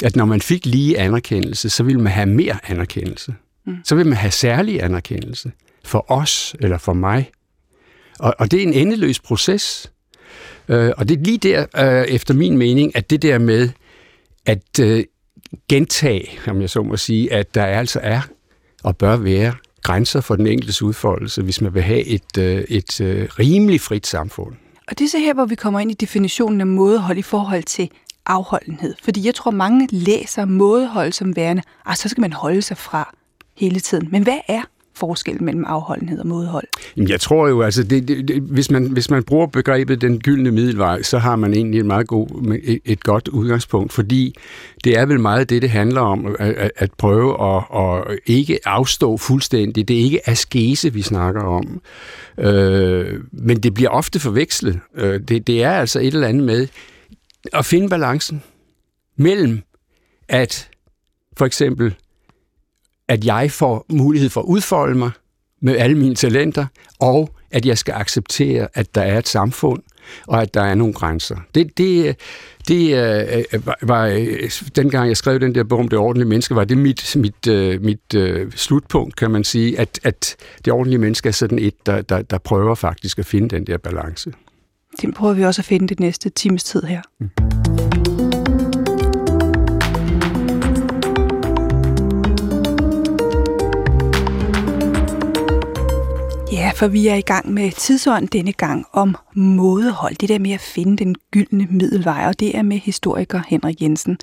at 0.03 0.17
når 0.17 0.25
man 0.25 0.41
fik 0.41 0.67
lige 0.67 0.99
anerkendelse, 0.99 1.71
så 1.71 1.83
ville 1.83 2.01
man 2.01 2.13
have 2.13 2.27
mere 2.27 2.59
anerkendelse. 2.69 3.35
Mm. 3.67 3.77
Så 3.85 3.95
ville 3.95 4.09
man 4.09 4.19
have 4.19 4.31
særlig 4.31 4.83
anerkendelse 4.83 5.53
for 5.85 6.11
os 6.11 6.57
eller 6.61 6.79
for 6.79 6.93
mig. 6.93 7.31
Og, 8.19 8.35
og 8.39 8.51
det 8.51 8.59
er 8.59 8.63
en 8.63 8.73
endeløs 8.73 9.21
proces. 9.21 9.93
Øh, 10.69 10.93
og 10.97 11.09
det 11.09 11.19
er 11.19 11.23
lige 11.23 11.39
der, 11.39 11.67
øh, 11.77 12.05
efter 12.09 12.35
min 12.35 12.59
mening, 12.59 12.97
at 12.97 13.11
det 13.11 13.23
der 13.23 13.39
med 13.39 13.69
at 14.47 14.81
øh, 14.81 15.05
gentage, 15.69 16.31
om 16.47 16.61
jeg 16.61 16.71
så 16.71 16.83
må 16.83 16.97
sige, 16.97 17.33
at 17.33 17.55
der 17.55 17.65
altså 17.65 18.01
er 18.03 18.21
og 18.83 18.97
bør 18.97 19.17
være 19.17 19.55
grænser 19.83 20.21
for 20.21 20.37
den 20.37 20.47
enkeltes 20.47 20.83
udfoldelse, 20.83 21.43
hvis 21.43 21.61
man 21.61 21.75
vil 21.75 21.83
have 21.83 22.05
et, 22.05 22.39
øh, 22.39 22.65
et 22.69 23.01
øh, 23.01 23.29
rimelig 23.39 23.81
frit 23.81 24.07
samfund. 24.07 24.55
Og 24.89 24.99
det 24.99 25.05
er 25.05 25.09
så 25.09 25.19
her, 25.19 25.35
hvor 25.35 25.45
vi 25.45 25.55
kommer 25.55 25.81
ind 25.81 25.91
i 25.91 25.95
definitionen 25.95 26.61
af 26.61 26.67
mådehold 26.67 27.19
i 27.19 27.23
forhold 27.23 27.63
til 27.63 27.91
afholdenhed. 28.31 28.95
Fordi 29.03 29.27
jeg 29.27 29.35
tror, 29.35 29.51
mange 29.51 29.89
læser 29.91 30.45
mådehold 30.45 31.13
som 31.13 31.37
værende, 31.37 31.63
og 31.85 31.91
ah, 31.91 31.97
så 31.97 32.09
skal 32.09 32.21
man 32.21 32.33
holde 32.33 32.63
sig 32.63 32.77
fra 32.77 33.15
hele 33.57 33.81
tiden. 33.81 34.09
Men 34.11 34.23
hvad 34.23 34.39
er 34.49 34.63
forskellen 35.01 35.45
mellem 35.45 35.65
afholdenhed 35.65 36.19
og 36.19 36.27
modhold? 36.27 36.67
Jeg 36.97 37.21
tror 37.21 37.49
jo, 37.49 37.63
altså, 37.63 37.83
det, 37.83 38.09
det, 38.09 38.29
det, 38.29 38.43
hvis, 38.43 38.71
man, 38.71 38.85
hvis 38.85 39.11
man 39.11 39.25
bruger 39.25 39.47
begrebet 39.47 40.01
den 40.01 40.21
gyldne 40.21 40.51
middelvej, 40.51 41.03
så 41.03 41.19
har 41.19 41.37
man 41.37 41.55
egentlig 41.55 41.81
et 41.81 41.87
meget 41.87 42.07
god, 42.07 42.59
et, 42.65 42.81
et 42.85 43.03
godt 43.03 43.29
udgangspunkt, 43.29 43.93
fordi 43.93 44.35
det 44.85 44.99
er 44.99 45.07
vel 45.07 45.21
meget 45.21 45.51
det, 45.51 45.63
det 45.63 45.71
handler 45.71 46.01
om, 46.01 46.37
at, 46.39 46.71
at 46.77 46.91
prøve 46.99 47.57
at, 47.57 47.65
at 47.81 48.19
ikke 48.27 48.59
afstå 48.65 49.17
fuldstændigt. 49.17 49.89
Det 49.89 50.01
er 50.01 50.05
ikke 50.05 50.29
askese, 50.29 50.93
vi 50.93 51.03
snakker 51.03 51.43
om, 51.43 51.81
øh, 52.39 53.21
men 53.33 53.57
det 53.57 53.75
bliver 53.75 53.91
ofte 53.91 54.21
forvekslet. 54.21 54.81
Øh, 54.97 55.21
det, 55.29 55.47
det 55.47 55.63
er 55.63 55.73
altså 55.73 56.01
et 56.01 56.07
eller 56.07 56.29
andet 56.29 56.45
med 56.45 56.67
at 57.53 57.65
finde 57.65 57.89
balancen 57.89 58.43
mellem 59.17 59.63
at 60.29 60.69
for 61.37 61.47
eksempel 61.47 61.95
at 63.09 63.25
jeg 63.25 63.51
får 63.51 63.87
mulighed 63.89 64.31
for 64.31 64.41
at 64.41 64.47
udfolde 64.47 64.99
mig 64.99 65.11
med 65.61 65.77
alle 65.77 65.99
mine 65.99 66.15
talenter, 66.15 66.67
og 66.99 67.31
at 67.51 67.67
jeg 67.67 67.79
skal 67.79 67.95
acceptere, 67.95 68.69
at 68.75 68.95
der 68.95 69.03
er 69.03 69.19
et 69.19 69.29
samfund, 69.29 69.83
og 70.27 70.43
at 70.43 70.55
der 70.55 70.63
er 70.63 70.75
nogle 70.75 70.95
grænser. 70.95 71.37
Det, 71.55 71.79
det, 71.79 72.17
det 72.69 72.97
øh, 72.97 73.45
øh 73.53 73.67
var, 73.83 74.07
øh, 74.07 74.51
dengang 74.77 75.09
jeg 75.09 75.17
skrev 75.17 75.41
den 75.41 75.55
der 75.55 75.65
bog 75.65 75.79
om 75.79 75.89
det 75.89 75.99
ordentlige 75.99 76.29
menneske, 76.29 76.55
var 76.55 76.65
det 76.65 76.79
mit, 76.79 77.17
mit, 77.17 77.47
øh, 77.49 77.83
mit 77.83 78.15
øh, 78.15 78.53
slutpunkt, 78.53 79.17
kan 79.17 79.31
man 79.31 79.45
sige, 79.45 79.79
at, 79.79 80.01
at 80.03 80.37
det 80.65 80.73
ordentlige 80.73 80.99
menneske 80.99 81.29
er 81.29 81.33
sådan 81.33 81.59
et, 81.59 81.87
der, 81.87 82.03
der, 82.03 82.23
der 82.23 82.39
prøver 82.39 82.75
faktisk 82.75 83.19
at 83.19 83.27
finde 83.27 83.49
den 83.49 83.67
der 83.67 83.79
balance. 83.79 84.33
Det 85.01 85.15
prøver 85.15 85.35
vi 85.35 85.45
også 85.45 85.61
at 85.61 85.67
finde 85.67 85.89
det 85.89 86.01
næste 86.01 86.31
times 86.31 86.65
tid 86.65 86.83
her. 86.83 87.03
Mm. 87.19 87.31
Ja, 96.53 96.71
for 96.75 96.87
vi 96.89 97.09
er 97.09 97.15
i 97.15 97.21
gang 97.21 97.53
med 97.53 97.71
tidsånd 97.71 98.29
denne 98.29 98.53
gang 98.53 98.87
om 98.93 99.17
mådehold. 99.35 100.15
Det 100.15 100.29
der 100.29 100.39
med 100.39 100.51
at 100.51 100.61
finde 100.61 100.97
den 100.97 101.17
gyldne 101.31 101.67
middelvej, 101.71 102.25
og 102.27 102.41
det 102.41 102.57
er 102.57 102.63
med 102.63 102.79
historiker 102.79 103.41
Henrik 103.49 103.83
Jensen. 103.83 104.19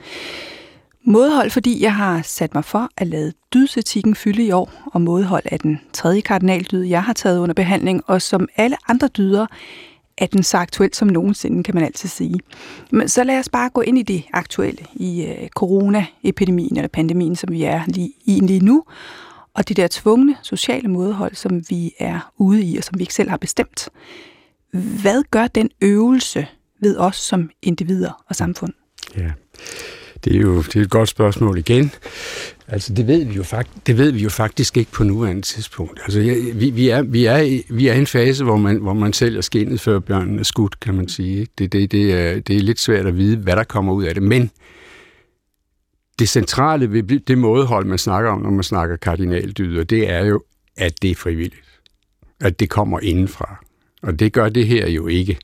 Mådehold, 1.04 1.50
fordi 1.50 1.84
jeg 1.84 1.96
har 1.96 2.22
sat 2.22 2.54
mig 2.54 2.66
for 2.66 2.90
at 2.98 3.08
lade 3.08 3.34
dydsetikken 3.54 4.16
fylde 4.16 4.44
i 4.44 4.52
år, 4.52 4.72
og 4.86 5.02
mådehold 5.02 5.44
er 5.46 5.58
den 5.58 5.80
tredje 5.94 6.22
kardinaldyd, 6.22 6.84
jeg 6.84 7.04
har 7.04 7.14
taget 7.14 7.40
under 7.40 7.54
behandling, 7.54 8.04
og 8.08 8.22
som 8.22 8.48
alle 8.56 8.78
andre 8.88 9.08
dyder 9.08 9.46
er 10.18 10.26
den 10.26 10.44
så 10.44 10.58
aktuel 10.58 10.94
som 10.94 11.08
nogensinde, 11.08 11.64
kan 11.64 11.76
man 11.76 11.84
altid 11.84 12.10
sige. 12.10 12.40
Men 12.92 13.10
så 13.10 13.24
lad 13.24 13.40
os 13.40 13.50
bare 13.50 13.70
gå 13.70 13.82
ind 13.82 13.98
i 13.98 14.04
det 14.04 14.24
aktuelle, 14.34 14.86
i 14.94 15.26
øh, 15.26 15.50
coronaepidemien 15.50 16.78
eller 16.78 16.88
pandemien, 16.88 17.36
som 17.36 17.52
vi 17.52 17.64
er 17.64 17.82
lige, 17.88 18.12
i 18.26 18.40
lige 18.40 18.66
nu, 18.66 18.84
og 19.54 19.68
det 19.68 19.78
der 19.78 19.88
tvungne 19.92 20.36
sociale 20.42 20.88
modhold, 20.88 21.36
som 21.36 21.64
vi 21.70 21.94
er 22.00 22.32
ude 22.38 22.64
i, 22.64 22.78
og 22.78 22.84
som 22.84 23.00
vi 23.00 23.04
ikke 23.04 23.14
selv 23.14 23.30
har 23.30 23.38
bestemt. 23.38 23.90
Hvad 25.02 25.24
gør 25.32 25.48
den 25.48 25.70
øvelse 25.82 26.48
ved 26.82 26.98
os 26.98 27.16
som 27.16 27.50
individer 27.62 28.24
og 28.30 28.36
samfund? 28.36 28.74
Ja. 29.18 29.32
Det 30.24 30.36
er 30.36 30.40
jo 30.40 30.62
det 30.62 30.76
er 30.76 30.82
et 30.82 30.90
godt 30.90 31.10
spørgsmål 31.10 31.58
igen. 31.58 31.92
Altså, 32.70 32.94
det 32.94 33.08
ved 33.08 33.26
vi 33.26 33.34
jo, 33.34 33.44
fakt, 33.44 33.70
det 33.88 33.98
ved 33.98 34.12
vi 34.12 34.24
jo 34.24 34.30
faktisk 34.30 34.78
ikke 34.78 34.92
på 34.92 35.04
nuværende 35.04 35.42
tidspunkt. 35.42 36.00
Altså, 36.04 36.20
jeg, 36.20 36.38
vi, 36.54 36.70
vi, 36.70 36.90
er, 36.90 37.02
vi, 37.02 37.26
er, 37.26 37.38
i, 37.38 37.64
vi 37.70 37.88
er 37.88 37.94
i 37.94 37.98
en 37.98 38.08
fase, 38.08 38.44
hvor 38.44 38.58
man, 38.58 38.78
hvor 38.78 38.94
man 38.94 39.14
sælger 39.14 39.42
skinnet, 39.42 39.82
før 39.82 40.00
bjørnen 40.00 40.40
er 40.40 40.44
skudt, 40.44 40.80
kan 40.80 40.94
man 40.94 41.10
sige. 41.10 41.40
Ikke? 41.40 41.52
Det, 41.58 41.74
det, 41.74 41.92
det, 41.92 42.14
er, 42.14 42.40
det 42.40 42.56
er 42.56 42.60
lidt 42.60 42.80
svært 42.80 43.06
at 43.06 43.18
vide, 43.18 43.38
hvad 43.38 43.56
der 43.56 43.64
kommer 43.64 43.94
ud 43.94 44.04
af 44.04 44.14
det. 44.14 44.24
Men 44.24 44.52
det 46.20 46.30
centrale 46.30 46.92
ved 46.92 47.20
det 47.20 47.38
mådehold, 47.38 47.86
man 47.86 47.98
snakker 47.98 48.32
om, 48.32 48.42
når 48.42 48.50
man 48.50 48.64
snakker 48.64 48.96
kardinaldyder, 48.96 49.84
det 49.84 50.10
er 50.10 50.26
jo, 50.26 50.44
at 50.78 51.02
det 51.02 51.12
er 51.12 51.16
frivilligt. 51.16 51.80
At 52.40 52.60
det 52.60 52.70
kommer 52.70 53.00
indenfra. 53.00 53.66
Og 54.02 54.20
det 54.20 54.34
gør 54.34 54.50
det 54.50 54.68
her 54.68 54.90
jo 54.90 55.08
ikke. 55.08 55.38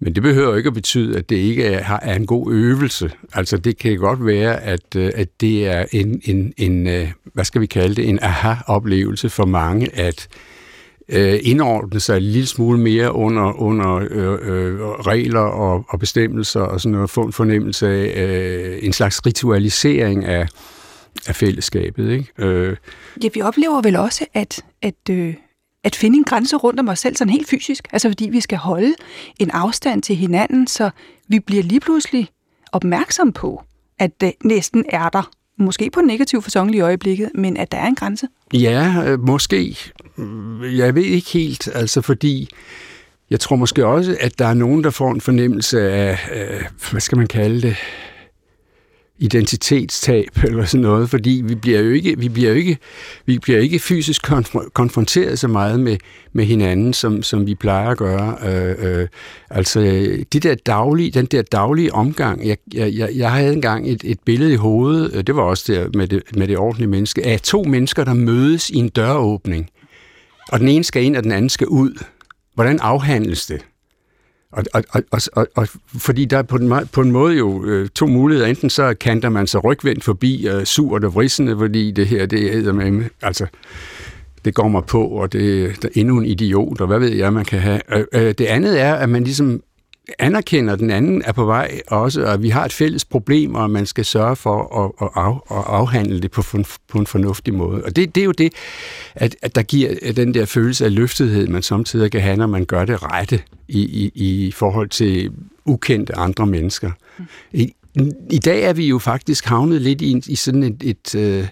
Men 0.00 0.14
det 0.14 0.22
behøver 0.22 0.56
ikke 0.56 0.66
at 0.66 0.74
betyde, 0.74 1.18
at 1.18 1.30
det 1.30 1.36
ikke 1.36 1.64
er, 1.64 1.98
er 2.02 2.14
en 2.14 2.26
god 2.26 2.52
øvelse. 2.52 3.10
Altså 3.32 3.56
det 3.56 3.78
kan 3.78 3.96
godt 3.98 4.26
være, 4.26 4.62
at, 4.62 4.96
øh, 4.96 5.10
at 5.14 5.40
det 5.40 5.66
er 5.66 5.84
en, 5.92 6.20
en, 6.24 6.52
en, 6.56 6.86
øh, 6.86 7.08
hvad 7.34 7.44
skal 7.44 7.60
vi 7.60 7.66
kalde 7.66 7.94
det, 7.94 8.08
en 8.08 8.18
aha-oplevelse 8.22 9.28
for 9.28 9.44
mange, 9.44 9.98
at 9.98 10.28
øh, 11.08 11.38
indordne 11.42 12.00
sig 12.00 12.16
en 12.16 12.22
lille 12.22 12.46
smule 12.46 12.78
mere 12.78 13.12
under, 13.12 13.60
under 13.60 13.94
øh, 14.10 14.38
øh, 14.42 14.80
regler 14.80 15.40
og, 15.40 15.84
og 15.88 15.98
bestemmelser 16.00 16.60
og 16.60 16.80
sådan 16.80 16.92
noget, 16.92 17.10
få 17.10 17.22
en 17.22 17.32
fornemmelse 17.32 17.88
af 17.88 18.26
øh, 18.26 18.78
en 18.82 18.92
slags 18.92 19.26
ritualisering 19.26 20.24
af, 20.24 20.48
af 21.26 21.36
fællesskabet. 21.36 22.10
Ikke? 22.10 22.32
Øh. 22.38 22.76
Ja, 23.24 23.28
vi 23.34 23.40
oplever 23.40 23.82
vel 23.82 23.96
også, 23.96 24.26
at, 24.34 24.64
at 24.82 25.10
øh, 25.10 25.34
at 25.84 25.96
finde 25.96 26.16
en 26.16 26.24
grænse 26.24 26.56
rundt 26.56 26.80
om 26.80 26.88
os 26.88 26.98
selv, 26.98 27.16
sådan 27.16 27.32
helt 27.32 27.48
fysisk. 27.48 27.88
Altså 27.92 28.08
fordi 28.08 28.28
vi 28.28 28.40
skal 28.40 28.58
holde 28.58 28.94
en 29.40 29.50
afstand 29.50 30.02
til 30.02 30.16
hinanden, 30.16 30.66
så 30.66 30.90
vi 31.28 31.40
bliver 31.40 31.62
lige 31.62 31.80
pludselig 31.80 32.28
opmærksom 32.72 33.32
på, 33.32 33.62
at 33.98 34.20
det 34.20 34.32
næsten 34.44 34.84
er 34.88 35.08
der. 35.08 35.30
Måske 35.58 35.90
på 35.90 36.00
en 36.00 36.06
negativ 36.06 36.42
fasong 36.42 36.74
i 36.74 36.80
øjeblikket, 36.80 37.30
men 37.34 37.56
at 37.56 37.72
der 37.72 37.78
er 37.78 37.86
en 37.86 37.94
grænse. 37.94 38.26
Ja, 38.52 39.02
øh, 39.06 39.20
måske. 39.20 39.78
Jeg 40.62 40.94
ved 40.94 41.02
ikke 41.02 41.30
helt, 41.30 41.68
altså 41.74 42.00
fordi 42.00 42.48
jeg 43.30 43.40
tror 43.40 43.56
måske 43.56 43.86
også, 43.86 44.16
at 44.20 44.38
der 44.38 44.46
er 44.46 44.54
nogen, 44.54 44.84
der 44.84 44.90
får 44.90 45.10
en 45.10 45.20
fornemmelse 45.20 45.90
af, 45.90 46.18
øh, 46.34 46.62
hvad 46.90 47.00
skal 47.00 47.18
man 47.18 47.26
kalde 47.26 47.62
det, 47.62 47.76
identitetstab 49.18 50.38
eller 50.48 50.64
sådan 50.64 50.82
noget, 50.82 51.10
fordi 51.10 51.42
vi 51.44 51.54
bliver 51.54 51.80
jo 51.80 51.90
ikke, 51.90 52.18
vi 52.18 52.28
bliver 52.28 52.50
jo 52.50 52.56
ikke, 52.56 52.78
vi 53.26 53.38
bliver 53.38 53.58
ikke 53.58 53.78
fysisk 53.78 54.30
konf- 54.30 54.68
konfronteret 54.74 55.38
så 55.38 55.48
meget 55.48 55.80
med, 55.80 55.96
med 56.32 56.44
hinanden, 56.44 56.92
som, 56.92 57.22
som 57.22 57.46
vi 57.46 57.54
plejer 57.54 57.88
at 57.88 57.98
gøre. 57.98 58.36
Øh, 58.42 59.00
øh, 59.00 59.08
altså, 59.50 59.80
det 60.32 60.42
der 60.42 60.54
daglige, 60.54 61.10
den 61.10 61.26
der 61.26 61.42
daglige 61.42 61.94
omgang, 61.94 62.46
jeg, 62.46 62.56
jeg, 62.74 63.10
jeg 63.16 63.32
havde 63.32 63.52
engang 63.52 63.88
et, 63.88 64.02
et 64.04 64.18
billede 64.24 64.52
i 64.52 64.56
hovedet, 64.56 65.14
øh, 65.14 65.24
det 65.26 65.36
var 65.36 65.42
også 65.42 65.72
der 65.72 65.88
med 65.94 66.08
det, 66.08 66.22
med 66.36 66.48
det 66.48 66.58
ordentlige 66.58 66.88
menneske, 66.88 67.26
af 67.26 67.40
to 67.40 67.62
mennesker, 67.62 68.04
der 68.04 68.14
mødes 68.14 68.70
i 68.70 68.76
en 68.76 68.88
døråbning, 68.88 69.70
og 70.48 70.60
den 70.60 70.68
ene 70.68 70.84
skal 70.84 71.04
ind, 71.04 71.16
og 71.16 71.24
den 71.24 71.32
anden 71.32 71.48
skal 71.48 71.66
ud. 71.66 72.04
Hvordan 72.54 72.78
afhandles 72.80 73.46
det? 73.46 73.64
Og, 74.54 74.64
og, 74.74 74.84
og, 75.10 75.20
og, 75.32 75.46
og 75.54 75.68
fordi 75.86 76.24
der 76.24 76.38
er 76.38 76.42
på 76.42 76.56
en, 76.56 76.72
på 76.92 77.00
en 77.00 77.10
måde 77.10 77.36
jo 77.36 77.64
øh, 77.64 77.88
to 77.88 78.06
muligheder. 78.06 78.48
Enten 78.48 78.70
så 78.70 78.94
kanter 78.94 79.28
man 79.28 79.46
sig 79.46 79.64
rygvendt 79.64 80.04
forbi 80.04 80.48
øh, 80.48 80.64
surt 80.64 81.04
og 81.04 81.14
vrissende, 81.14 81.56
fordi 81.58 81.90
det 81.90 82.06
her, 82.06 82.26
det 82.26 82.66
er 82.66 82.72
med, 82.72 83.04
altså, 83.22 83.46
det 84.44 84.54
går 84.54 84.68
mig 84.68 84.84
på, 84.84 85.04
og 85.06 85.32
det 85.32 85.64
er 85.64 85.88
endnu 85.94 86.18
en 86.18 86.24
idiot, 86.24 86.80
og 86.80 86.86
hvad 86.86 86.98
ved 86.98 87.12
jeg, 87.12 87.32
man 87.32 87.44
kan 87.44 87.60
have. 87.60 87.80
Øh, 87.96 88.04
øh, 88.14 88.34
det 88.38 88.46
andet 88.46 88.80
er, 88.80 88.94
at 88.94 89.08
man 89.08 89.24
ligesom 89.24 89.62
anerkender, 90.18 90.72
at 90.72 90.78
den 90.78 90.90
anden 90.90 91.22
er 91.22 91.32
på 91.32 91.44
vej 91.44 91.80
også, 91.86 92.24
og 92.24 92.42
vi 92.42 92.48
har 92.48 92.64
et 92.64 92.72
fælles 92.72 93.04
problem, 93.04 93.54
og 93.54 93.70
man 93.70 93.86
skal 93.86 94.04
sørge 94.04 94.36
for 94.36 94.84
at, 94.84 95.06
at, 95.06 95.22
af, 95.22 95.58
at 95.58 95.64
afhandle 95.66 96.20
det 96.20 96.30
på, 96.30 96.42
på 96.88 96.98
en 96.98 97.06
fornuftig 97.06 97.54
måde. 97.54 97.84
Og 97.84 97.96
det, 97.96 98.14
det 98.14 98.20
er 98.20 98.24
jo 98.24 98.32
det, 98.32 98.52
at, 99.14 99.36
at 99.42 99.54
der 99.54 99.62
giver 99.62 100.12
den 100.16 100.34
der 100.34 100.44
følelse 100.44 100.84
af 100.84 100.94
løftethed, 100.94 101.46
man 101.46 101.62
samtidig 101.62 102.10
kan 102.10 102.20
have, 102.20 102.36
når 102.36 102.46
man 102.46 102.64
gør 102.64 102.84
det 102.84 103.02
rette 103.02 103.40
i, 103.68 103.80
i, 103.82 104.12
i 104.14 104.52
forhold 104.52 104.88
til 104.88 105.32
ukendte 105.64 106.16
andre 106.16 106.46
mennesker. 106.46 106.90
I, 107.52 107.74
i 108.30 108.38
dag 108.38 108.62
er 108.62 108.72
vi 108.72 108.88
jo 108.88 108.98
faktisk 108.98 109.44
havnet 109.44 109.82
lidt 109.82 110.00
i, 110.00 110.10
en, 110.10 110.22
i 110.26 110.36
sådan 110.36 110.62
et, 110.62 110.82
et, 110.82 111.14
øh, 111.14 111.46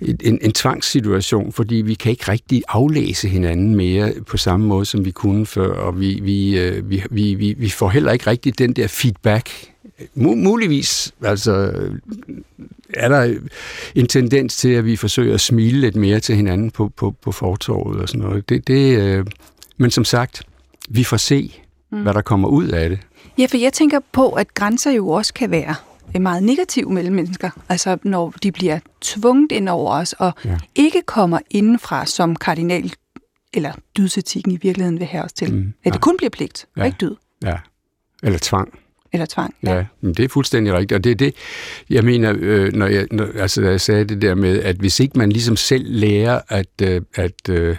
et, 0.00 0.22
en, 0.24 0.38
en 0.42 0.52
tvangssituation, 0.52 1.52
fordi 1.52 1.74
vi 1.74 1.94
kan 1.94 2.10
ikke 2.10 2.30
rigtig 2.30 2.62
aflæse 2.68 3.28
hinanden 3.28 3.74
mere 3.76 4.12
på 4.26 4.36
samme 4.36 4.66
måde, 4.66 4.84
som 4.84 5.04
vi 5.04 5.10
kunne 5.10 5.46
før, 5.46 5.74
og 5.74 6.00
vi, 6.00 6.20
vi, 6.22 6.58
øh, 6.58 6.90
vi, 6.90 7.02
vi, 7.10 7.34
vi, 7.34 7.54
vi 7.58 7.68
får 7.68 7.88
heller 7.88 8.12
ikke 8.12 8.26
rigtig 8.26 8.58
den 8.58 8.72
der 8.72 8.86
feedback. 8.86 9.50
Muligvis 10.14 11.14
altså, 11.22 11.72
er 12.94 13.08
der 13.08 13.34
en 13.94 14.06
tendens 14.06 14.56
til, 14.56 14.68
at 14.68 14.84
vi 14.84 14.96
forsøger 14.96 15.34
at 15.34 15.40
smile 15.40 15.80
lidt 15.80 15.96
mere 15.96 16.20
til 16.20 16.36
hinanden 16.36 16.70
på, 16.70 16.88
på, 16.96 17.14
på 17.22 17.32
fortorvet 17.32 18.00
og 18.00 18.08
sådan 18.08 18.20
noget. 18.20 18.48
Det, 18.48 18.66
det, 18.68 18.98
øh, 18.98 19.26
men 19.76 19.90
som 19.90 20.04
sagt, 20.04 20.42
vi 20.88 21.04
får 21.04 21.16
se, 21.16 21.52
mm. 21.92 22.02
hvad 22.02 22.14
der 22.14 22.22
kommer 22.22 22.48
ud 22.48 22.68
af 22.68 22.90
det. 22.90 22.98
Ja, 23.38 23.46
for 23.46 23.56
jeg 23.56 23.72
tænker 23.72 24.00
på, 24.12 24.30
at 24.30 24.54
grænser 24.54 24.90
jo 24.90 25.08
også 25.08 25.34
kan 25.34 25.50
være 25.50 25.74
meget 26.20 26.42
negative 26.42 26.92
mellem 26.92 27.14
mennesker. 27.14 27.50
Altså 27.68 27.98
når 28.02 28.34
de 28.42 28.52
bliver 28.52 28.78
tvunget 29.00 29.52
ind 29.52 29.68
over 29.68 29.92
os, 29.94 30.12
og 30.12 30.32
ja. 30.44 30.58
ikke 30.74 31.02
kommer 31.06 31.38
indenfra 31.50 32.06
som 32.06 32.36
kardinal, 32.36 32.92
eller 33.54 33.72
dydsetikken 33.96 34.52
i 34.52 34.58
virkeligheden 34.62 34.98
vil 34.98 35.06
have 35.06 35.24
os 35.24 35.32
til. 35.32 35.54
Mm, 35.54 35.72
at 35.84 35.92
det 35.92 36.00
kun 36.00 36.16
bliver 36.16 36.30
pligt, 36.30 36.66
ja. 36.76 36.80
og 36.80 36.86
ikke 36.86 36.98
dyd. 37.00 37.14
Ja, 37.44 37.56
eller 38.22 38.38
tvang. 38.42 38.78
Eller 39.12 39.26
tvang, 39.26 39.54
ja. 39.62 39.74
ja. 39.74 39.86
men 40.00 40.14
det 40.14 40.24
er 40.24 40.28
fuldstændig 40.28 40.74
rigtigt, 40.74 40.92
og 40.92 41.04
det 41.04 41.10
er 41.10 41.16
det, 41.16 41.34
jeg 41.90 42.04
mener, 42.04 42.34
øh, 42.38 42.72
når 42.72 42.86
jeg, 42.86 43.06
når, 43.10 43.28
altså, 43.38 43.62
jeg 43.62 43.80
sagde 43.80 44.04
det 44.04 44.22
der 44.22 44.34
med, 44.34 44.62
at 44.62 44.76
hvis 44.76 45.00
ikke 45.00 45.18
man 45.18 45.32
ligesom 45.32 45.56
selv 45.56 45.84
lærer 45.88 46.40
at, 46.48 46.66
øh, 46.82 47.02
at 47.14 47.48
øh, 47.48 47.76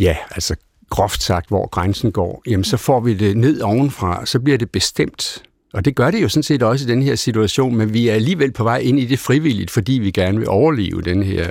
ja, 0.00 0.16
altså 0.30 0.56
groft 0.90 1.22
sagt, 1.22 1.48
hvor 1.48 1.68
grænsen 1.68 2.12
går, 2.12 2.42
jamen 2.46 2.64
så 2.64 2.76
får 2.76 3.00
vi 3.00 3.14
det 3.14 3.36
ned 3.36 3.60
ovenfra, 3.60 4.26
så 4.26 4.40
bliver 4.40 4.58
det 4.58 4.70
bestemt. 4.70 5.42
Og 5.72 5.84
det 5.84 5.94
gør 5.94 6.10
det 6.10 6.22
jo 6.22 6.28
sådan 6.28 6.42
set 6.42 6.62
også 6.62 6.84
i 6.84 6.88
den 6.88 7.02
her 7.02 7.14
situation, 7.14 7.76
men 7.76 7.92
vi 7.92 8.08
er 8.08 8.14
alligevel 8.14 8.52
på 8.52 8.64
vej 8.64 8.78
ind 8.78 9.00
i 9.00 9.04
det 9.04 9.18
frivilligt, 9.18 9.70
fordi 9.70 9.92
vi 9.92 10.10
gerne 10.10 10.38
vil 10.38 10.48
overleve 10.48 11.02
den 11.02 11.22
her, 11.22 11.50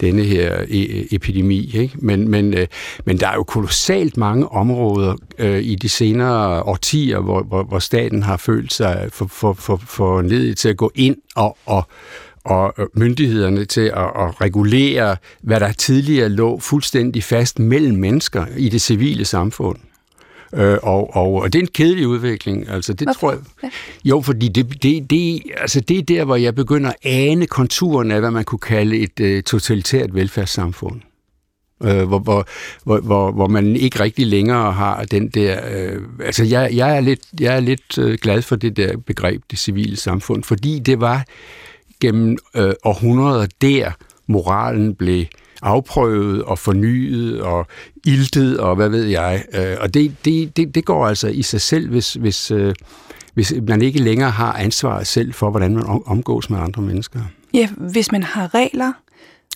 denne 0.00 0.22
her 0.22 0.64
e, 0.68 1.14
epidemi. 1.14 1.70
Ikke? 1.74 1.94
Men, 1.98 2.28
men, 2.28 2.54
øh, 2.54 2.66
men 3.04 3.20
der 3.20 3.28
er 3.28 3.34
jo 3.34 3.42
kolossalt 3.42 4.16
mange 4.16 4.48
områder 4.48 5.14
øh, 5.38 5.62
i 5.62 5.74
de 5.74 5.88
senere 5.88 6.62
årtier, 6.62 7.20
hvor, 7.20 7.42
hvor, 7.42 7.62
hvor 7.62 7.78
staten 7.78 8.22
har 8.22 8.36
følt 8.36 8.72
sig 8.72 9.08
for, 9.12 9.26
for, 9.26 9.52
for, 9.52 9.76
for 9.76 10.22
ned 10.22 10.54
til 10.54 10.68
at 10.68 10.76
gå 10.76 10.92
ind 10.94 11.16
og, 11.36 11.56
og 11.66 11.82
og 12.44 12.74
øh, 12.78 12.86
myndighederne 12.94 13.64
til 13.64 13.80
at, 13.80 14.10
at 14.16 14.40
regulere, 14.40 15.16
hvad 15.40 15.60
der 15.60 15.72
tidligere 15.72 16.28
lå 16.28 16.58
fuldstændig 16.58 17.24
fast 17.24 17.58
mellem 17.58 17.96
mennesker 17.96 18.46
i 18.56 18.68
det 18.68 18.80
civile 18.80 19.24
samfund. 19.24 19.78
Øh, 20.54 20.78
og, 20.82 21.16
og, 21.16 21.32
og 21.32 21.52
det 21.52 21.58
er 21.58 21.62
en 21.62 21.68
kedelig 21.74 22.06
udvikling. 22.06 22.68
Altså, 22.68 22.92
det 22.92 23.06
Hvorfor? 23.06 23.20
tror 23.20 23.32
jeg. 23.62 23.70
Jo, 24.04 24.20
fordi 24.20 24.48
det, 24.48 24.82
det, 24.82 25.10
det, 25.10 25.42
altså, 25.56 25.80
det 25.80 25.98
er 25.98 26.02
der, 26.02 26.24
hvor 26.24 26.36
jeg 26.36 26.54
begynder 26.54 26.90
at 26.90 26.96
ane 27.02 27.46
konturen 27.46 28.10
af, 28.10 28.20
hvad 28.20 28.30
man 28.30 28.44
kunne 28.44 28.58
kalde 28.58 28.98
et 28.98 29.36
uh, 29.36 29.42
totalitært 29.42 30.14
velfærdssamfund. 30.14 31.00
Øh, 31.84 32.02
hvor, 32.02 32.18
hvor, 32.18 32.46
hvor, 32.84 33.00
hvor, 33.00 33.32
hvor 33.32 33.46
man 33.46 33.76
ikke 33.76 34.00
rigtig 34.00 34.26
længere 34.26 34.72
har 34.72 35.04
den 35.04 35.28
der... 35.28 35.60
Øh, 35.72 36.02
altså, 36.24 36.44
jeg, 36.44 36.70
jeg 36.72 36.96
er 36.96 37.00
lidt, 37.00 37.20
jeg 37.40 37.56
er 37.56 37.60
lidt 37.60 37.98
øh, 37.98 38.18
glad 38.22 38.42
for 38.42 38.56
det 38.56 38.76
der 38.76 38.96
begreb, 38.96 39.42
det 39.50 39.58
civile 39.58 39.96
samfund, 39.96 40.44
fordi 40.44 40.78
det 40.78 41.00
var 41.00 41.24
gennem 42.00 42.38
øh, 42.56 42.72
århundreder 42.84 43.46
der, 43.60 43.90
moralen 44.26 44.94
blev 44.94 45.24
afprøvet 45.62 46.42
og 46.42 46.58
fornyet 46.58 47.42
og 47.42 47.66
iltet 48.04 48.60
og 48.60 48.76
hvad 48.76 48.88
ved 48.88 49.04
jeg. 49.04 49.44
Øh, 49.54 49.76
og 49.80 49.94
det, 49.94 50.16
det, 50.24 50.56
det, 50.56 50.74
det 50.74 50.84
går 50.84 51.06
altså 51.06 51.28
i 51.28 51.42
sig 51.42 51.60
selv, 51.60 51.88
hvis, 51.88 52.14
hvis, 52.14 52.50
øh, 52.50 52.74
hvis 53.34 53.54
man 53.68 53.82
ikke 53.82 54.02
længere 54.02 54.30
har 54.30 54.52
ansvaret 54.52 55.06
selv 55.06 55.32
for, 55.32 55.50
hvordan 55.50 55.74
man 55.74 56.02
omgås 56.06 56.50
med 56.50 56.58
andre 56.58 56.82
mennesker. 56.82 57.20
Ja, 57.54 57.68
hvis 57.76 58.12
man 58.12 58.22
har 58.22 58.54
regler, 58.54 58.92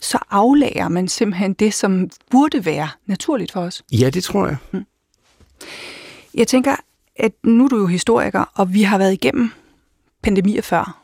så 0.01 0.19
aflærer 0.31 0.89
man 0.89 1.09
simpelthen 1.09 1.53
det, 1.53 1.75
som 1.75 2.11
burde 2.31 2.65
være 2.65 2.89
naturligt 3.07 3.53
for 3.53 3.61
os. 3.61 3.83
Ja, 3.93 4.11
det 4.11 4.25
tror 4.25 4.47
jeg. 4.47 4.57
Hmm. 4.71 4.85
Jeg 6.35 6.49
tænker, 6.49 6.77
at 7.17 7.33
nu 7.45 7.65
er 7.65 7.69
du 7.69 7.79
jo 7.79 7.87
historiker, 7.87 8.45
og 8.55 8.75
vi 8.75 8.83
har 8.83 8.99
været 8.99 9.13
igennem 9.13 9.51
pandemier 10.23 10.63
før 10.63 11.04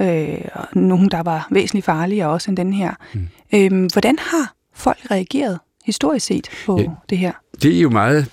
øh, 0.00 0.38
og 0.52 0.66
nogle, 0.72 1.08
der 1.08 1.22
var 1.22 1.48
væsentligt 1.50 1.86
farligere 1.86 2.28
også 2.28 2.50
end 2.50 2.56
den 2.56 2.72
her. 2.72 2.94
Mm. 3.14 3.28
Øh, 3.54 3.88
hvordan 3.92 4.18
har 4.18 4.54
folk 4.74 4.98
reageret 5.10 5.58
historisk 5.84 6.26
set 6.26 6.48
på 6.66 6.80
ja, 6.80 6.86
det 7.10 7.18
her? 7.18 7.32
Det 7.62 7.76
er 7.76 7.80
jo 7.80 7.90
meget, 7.90 8.30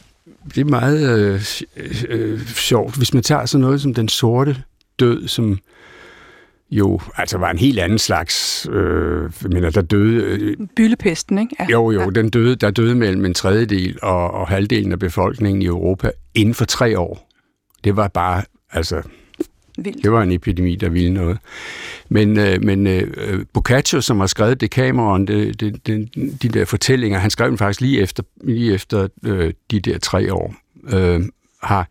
det 0.55 0.61
er 0.61 0.65
meget 0.65 1.19
øh, 1.19 1.41
øh, 2.09 2.47
sjovt, 2.47 2.97
hvis 2.97 3.13
man 3.13 3.23
tager 3.23 3.45
sådan 3.45 3.61
noget 3.61 3.81
som 3.81 3.93
den 3.93 4.09
sorte 4.09 4.63
død, 4.99 5.27
som 5.27 5.59
jo 6.71 6.99
altså 7.15 7.37
var 7.37 7.51
en 7.51 7.57
helt 7.57 7.79
anden 7.79 7.99
slags, 7.99 8.67
øh, 8.71 9.31
mener, 9.49 9.69
der 9.69 9.81
døde... 9.81 10.23
Øh, 10.23 10.57
Byllepesten, 10.75 11.37
ikke? 11.37 11.55
Ja. 11.59 11.65
Jo, 11.71 11.91
jo, 11.91 12.01
ja. 12.01 12.09
den 12.09 12.29
døde, 12.29 12.55
der 12.55 12.71
døde 12.71 12.95
mellem 12.95 13.25
en 13.25 13.33
tredjedel 13.33 13.99
og, 14.01 14.31
og 14.31 14.47
halvdelen 14.47 14.91
af 14.91 14.99
befolkningen 14.99 15.61
i 15.61 15.65
Europa 15.65 16.11
inden 16.35 16.53
for 16.53 16.65
tre 16.65 16.99
år. 16.99 17.29
Det 17.83 17.95
var 17.95 18.07
bare, 18.07 18.43
altså, 18.71 19.01
Vildt. 19.77 20.03
Det 20.03 20.11
var 20.11 20.21
en 20.21 20.31
epidemi, 20.31 20.75
der 20.75 20.89
ville 20.89 21.13
noget. 21.13 21.37
Men, 22.09 22.39
øh, 22.39 22.63
men 22.63 22.87
øh, 22.87 23.13
øh 23.17 23.45
Boccaccio, 23.53 24.01
som 24.01 24.19
har 24.19 24.27
skrevet 24.27 24.61
Decameron, 24.61 25.27
det, 25.27 25.59
det, 25.59 25.87
det, 25.87 26.09
de 26.41 26.49
der 26.49 26.65
fortællinger, 26.65 27.19
han 27.19 27.29
skrev 27.29 27.49
dem 27.49 27.57
faktisk 27.57 27.81
lige 27.81 28.01
efter, 28.01 28.23
lige 28.43 28.73
efter 28.73 29.07
øh, 29.25 29.53
de 29.71 29.79
der 29.79 29.97
tre 29.97 30.33
år, 30.33 30.55
øh, 30.89 31.21
har 31.63 31.87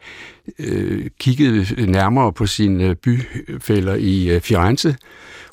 øh, 0.58 1.06
kigget 1.18 1.88
nærmere 1.88 2.32
på 2.32 2.46
sine 2.46 2.84
øh, 2.84 2.94
byfælder 2.96 3.94
i 3.94 4.28
øh, 4.30 4.40
Firenze 4.40 4.96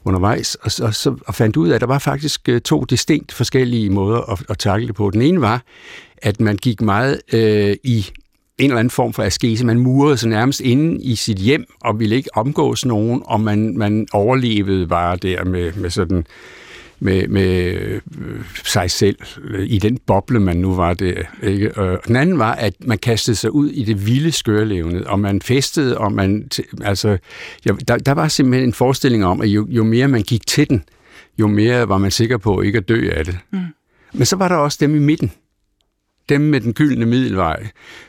undervejs, 0.05 0.55
og, 0.55 0.72
og, 0.81 0.96
så, 0.96 1.15
og 1.27 1.36
fandt 1.36 1.57
ud 1.57 1.69
af, 1.69 1.75
at 1.75 1.81
der 1.81 1.88
var 1.88 2.00
faktisk 2.00 2.50
øh, 2.50 2.62
to 2.62 2.84
distinkt 2.84 3.31
forskellige 3.31 3.89
måder 3.89 4.31
at, 4.31 4.43
at 4.50 4.57
takle 4.57 4.88
det 4.88 4.96
på. 4.96 5.10
Den 5.10 5.22
ene 5.22 5.41
var, 5.41 5.63
at 6.17 6.39
man 6.39 6.57
gik 6.57 6.81
meget 6.81 7.22
øh, 7.34 7.75
i 7.84 8.05
en 8.57 8.69
eller 8.69 8.79
anden 8.79 8.91
form 8.91 9.13
for 9.13 9.23
askese. 9.23 9.65
Man 9.65 9.79
murede 9.79 10.17
sig 10.17 10.29
nærmest 10.29 10.59
inde 10.61 11.03
i 11.03 11.15
sit 11.15 11.37
hjem 11.37 11.65
og 11.81 11.99
ville 11.99 12.15
ikke 12.15 12.37
omgås 12.37 12.85
nogen, 12.85 13.21
og 13.25 13.41
man, 13.41 13.77
man 13.77 14.07
overlevede 14.13 14.87
bare 14.87 15.15
der 15.15 15.43
med, 15.43 15.73
med 15.73 15.89
sådan 15.89 16.25
med, 16.99 17.27
med 17.27 17.73
øh, 17.73 18.01
sig 18.65 18.91
selv 18.91 19.17
i 19.59 19.79
den 19.79 19.97
boble, 20.05 20.39
man 20.39 20.57
nu 20.57 20.75
var 20.75 20.93
der. 20.93 21.23
Ikke? 21.43 21.77
Og 21.77 21.99
den 22.07 22.15
anden 22.15 22.39
var, 22.39 22.53
at 22.53 22.73
man 22.79 22.97
kastede 22.97 23.35
sig 23.35 23.51
ud 23.51 23.69
i 23.69 23.83
det 23.83 24.07
vilde 24.07 24.31
skørlevnet, 24.31 25.05
og 25.05 25.19
man 25.19 25.41
festede, 25.41 25.97
og 25.97 26.11
man... 26.11 26.49
Altså, 26.81 27.17
ja, 27.65 27.71
der, 27.87 27.97
der 27.97 28.11
var 28.11 28.27
simpelthen 28.27 28.69
en 28.69 28.73
forestilling 28.73 29.25
om, 29.25 29.41
at 29.41 29.47
jo, 29.47 29.67
jo 29.69 29.83
mere 29.83 30.07
man 30.07 30.21
gik 30.21 30.47
til 30.47 30.69
den, 30.69 30.83
jo 31.39 31.47
mere 31.47 31.89
var 31.89 31.97
man 31.97 32.11
sikker 32.11 32.37
på 32.37 32.61
ikke 32.61 32.77
at 32.77 32.89
dø 32.89 33.09
af 33.13 33.25
det. 33.25 33.37
Mm. 33.51 33.59
Men 34.13 34.25
så 34.25 34.35
var 34.35 34.47
der 34.47 34.55
også 34.55 34.77
dem 34.81 34.95
i 34.95 34.99
midten, 34.99 35.31
dem 36.29 36.41
med 36.41 36.62
den 36.62 36.74
gyldne 36.74 37.05
middelvej, 37.05 37.67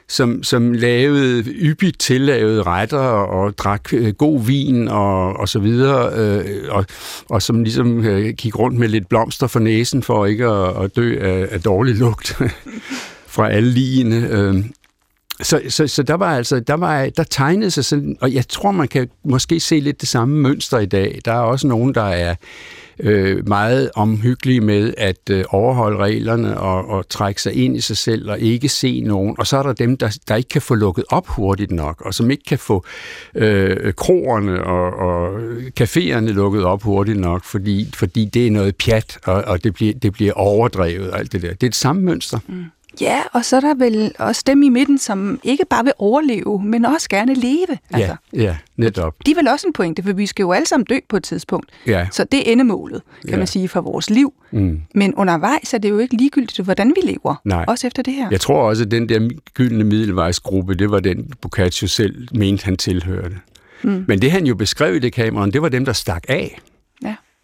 som, 0.09 0.43
som 0.43 0.73
lavede 0.73 1.43
yppigt 1.45 2.01
tillavede 2.01 2.63
retter 2.63 2.99
og 2.99 3.59
drak 3.59 3.95
øh, 3.95 4.15
god 4.15 4.45
vin 4.45 4.89
og, 4.89 5.37
og 5.37 5.49
så 5.49 5.59
videre, 5.59 6.13
øh, 6.15 6.45
og, 6.69 6.87
og 7.29 7.43
som 7.43 7.63
ligesom 7.63 8.05
øh, 8.05 8.35
gik 8.35 8.59
rundt 8.59 8.79
med 8.79 8.89
lidt 8.89 9.09
blomster 9.09 9.47
for 9.47 9.61
næsen 9.61 10.03
for 10.03 10.27
ikke 10.27 10.47
at, 10.47 10.85
at 10.85 10.97
dø 10.97 11.19
af, 11.21 11.49
af 11.51 11.61
dårlig 11.61 11.95
lugt 11.95 12.43
fra 13.35 13.51
alle 13.51 13.71
ligene. 13.71 14.29
Øh. 14.31 14.65
Så, 15.43 15.63
så, 15.69 15.87
så 15.87 16.03
der 16.03 16.15
var 16.15 16.37
altså, 16.37 16.61
der, 16.61 16.75
var, 16.75 17.09
der 17.17 17.23
tegnede 17.23 17.71
sig 17.71 17.85
sådan, 17.85 18.17
og 18.21 18.35
jeg 18.35 18.49
tror, 18.49 18.71
man 18.71 18.89
kan 18.89 19.09
måske 19.25 19.61
se 19.61 19.81
lidt 19.81 20.01
det 20.01 20.09
samme 20.09 20.37
mønster 20.37 20.79
i 20.79 20.87
dag. 20.87 21.19
Der 21.25 21.33
er 21.33 21.41
også 21.41 21.67
nogen, 21.67 21.95
der 21.95 22.03
er 22.03 22.31
øh, 22.31 22.37
Øh, 23.01 23.49
meget 23.49 23.91
omhyggelige 23.95 24.61
med 24.61 24.95
at 24.97 25.31
øh, 25.31 25.45
overholde 25.49 25.99
reglerne 25.99 26.61
og, 26.61 26.89
og 26.89 27.09
trække 27.09 27.43
sig 27.43 27.55
ind 27.55 27.77
i 27.77 27.81
sig 27.81 27.97
selv 27.97 28.31
og 28.31 28.41
ikke 28.41 28.69
se 28.69 29.01
nogen. 29.01 29.35
Og 29.39 29.47
så 29.47 29.57
er 29.57 29.63
der 29.63 29.73
dem, 29.73 29.97
der, 29.97 30.19
der 30.29 30.37
ikke 30.37 30.49
kan 30.49 30.63
få 30.63 30.75
lukket 30.75 31.05
op 31.09 31.27
hurtigt 31.27 31.71
nok, 31.71 32.01
og 32.01 32.15
som 32.15 32.31
ikke 32.31 32.45
kan 32.45 32.59
få 32.59 32.85
øh, 33.35 33.93
kroerne 33.93 34.65
og, 34.65 34.93
og 34.93 35.41
caféerne 35.81 36.33
lukket 36.33 36.65
op 36.65 36.83
hurtigt 36.83 37.19
nok, 37.19 37.45
fordi, 37.45 37.91
fordi 37.95 38.25
det 38.25 38.47
er 38.47 38.51
noget 38.51 38.77
pjat, 38.77 39.19
og, 39.25 39.35
og 39.35 39.65
det, 39.65 39.75
bliver, 39.75 39.95
det 39.95 40.13
bliver 40.13 40.33
overdrevet 40.33 41.11
og 41.11 41.19
alt 41.19 41.33
det 41.33 41.43
der. 41.43 41.49
Det 41.49 41.63
er 41.63 41.71
det 41.71 41.75
samme 41.75 42.03
mønster. 42.03 42.39
Mm. 42.47 42.65
Ja, 43.01 43.21
og 43.33 43.45
så 43.45 43.57
er 43.57 43.61
der 43.61 43.75
vel 43.75 44.13
også 44.19 44.43
dem 44.47 44.63
i 44.63 44.69
midten, 44.69 44.99
som 44.99 45.41
ikke 45.43 45.65
bare 45.71 45.85
vil 45.85 45.93
overleve, 45.99 46.63
men 46.65 46.85
også 46.85 47.09
gerne 47.09 47.35
leve. 47.35 47.79
Altså. 47.91 48.17
Ja, 48.33 48.43
ja, 48.43 48.57
netop. 48.77 49.15
De 49.27 49.31
er 49.31 49.35
vel 49.35 49.49
også 49.49 49.67
en 49.67 49.73
pointe, 49.73 50.03
for 50.03 50.13
vi 50.13 50.27
skal 50.27 50.43
jo 50.43 50.53
alle 50.53 50.67
sammen 50.67 50.85
dø 50.85 50.99
på 51.09 51.17
et 51.17 51.25
tidspunkt. 51.25 51.71
Ja. 51.87 52.09
Så 52.13 52.25
det 52.25 52.49
er 52.49 52.53
endemålet, 52.53 53.03
kan 53.21 53.31
ja. 53.31 53.37
man 53.37 53.47
sige, 53.47 53.69
for 53.69 53.81
vores 53.81 54.11
liv. 54.11 54.33
Mm. 54.51 54.81
Men 54.95 55.15
undervejs 55.15 55.75
er 55.75 55.79
det 55.79 55.91
jo 55.91 55.99
ikke 55.99 56.17
ligegyldigt, 56.17 56.65
hvordan 56.65 56.95
vi 56.97 57.11
lever, 57.11 57.41
Nej. 57.45 57.65
også 57.69 57.87
efter 57.87 58.03
det 58.03 58.15
her. 58.15 58.29
Jeg 58.31 58.41
tror 58.41 58.63
også, 58.63 58.85
at 58.85 58.91
den 58.91 59.09
der 59.09 59.31
gyldne 59.55 59.85
middelvejsgruppe, 59.85 60.75
det 60.75 60.91
var 60.91 61.01
den, 61.01 61.33
Boccaccio 61.41 61.89
selv 61.89 62.29
mente, 62.35 62.65
han 62.65 62.77
tilhørte. 62.77 63.37
Mm. 63.83 64.05
Men 64.09 64.23
det 64.23 64.31
han 64.31 64.47
jo 64.47 64.55
beskrev 64.55 64.95
i 64.95 64.99
det 64.99 65.13
kameraen, 65.13 65.53
det 65.53 65.63
var 65.63 65.69
dem, 65.69 65.85
der 65.85 65.93
stak 65.93 66.25
af. 66.29 66.59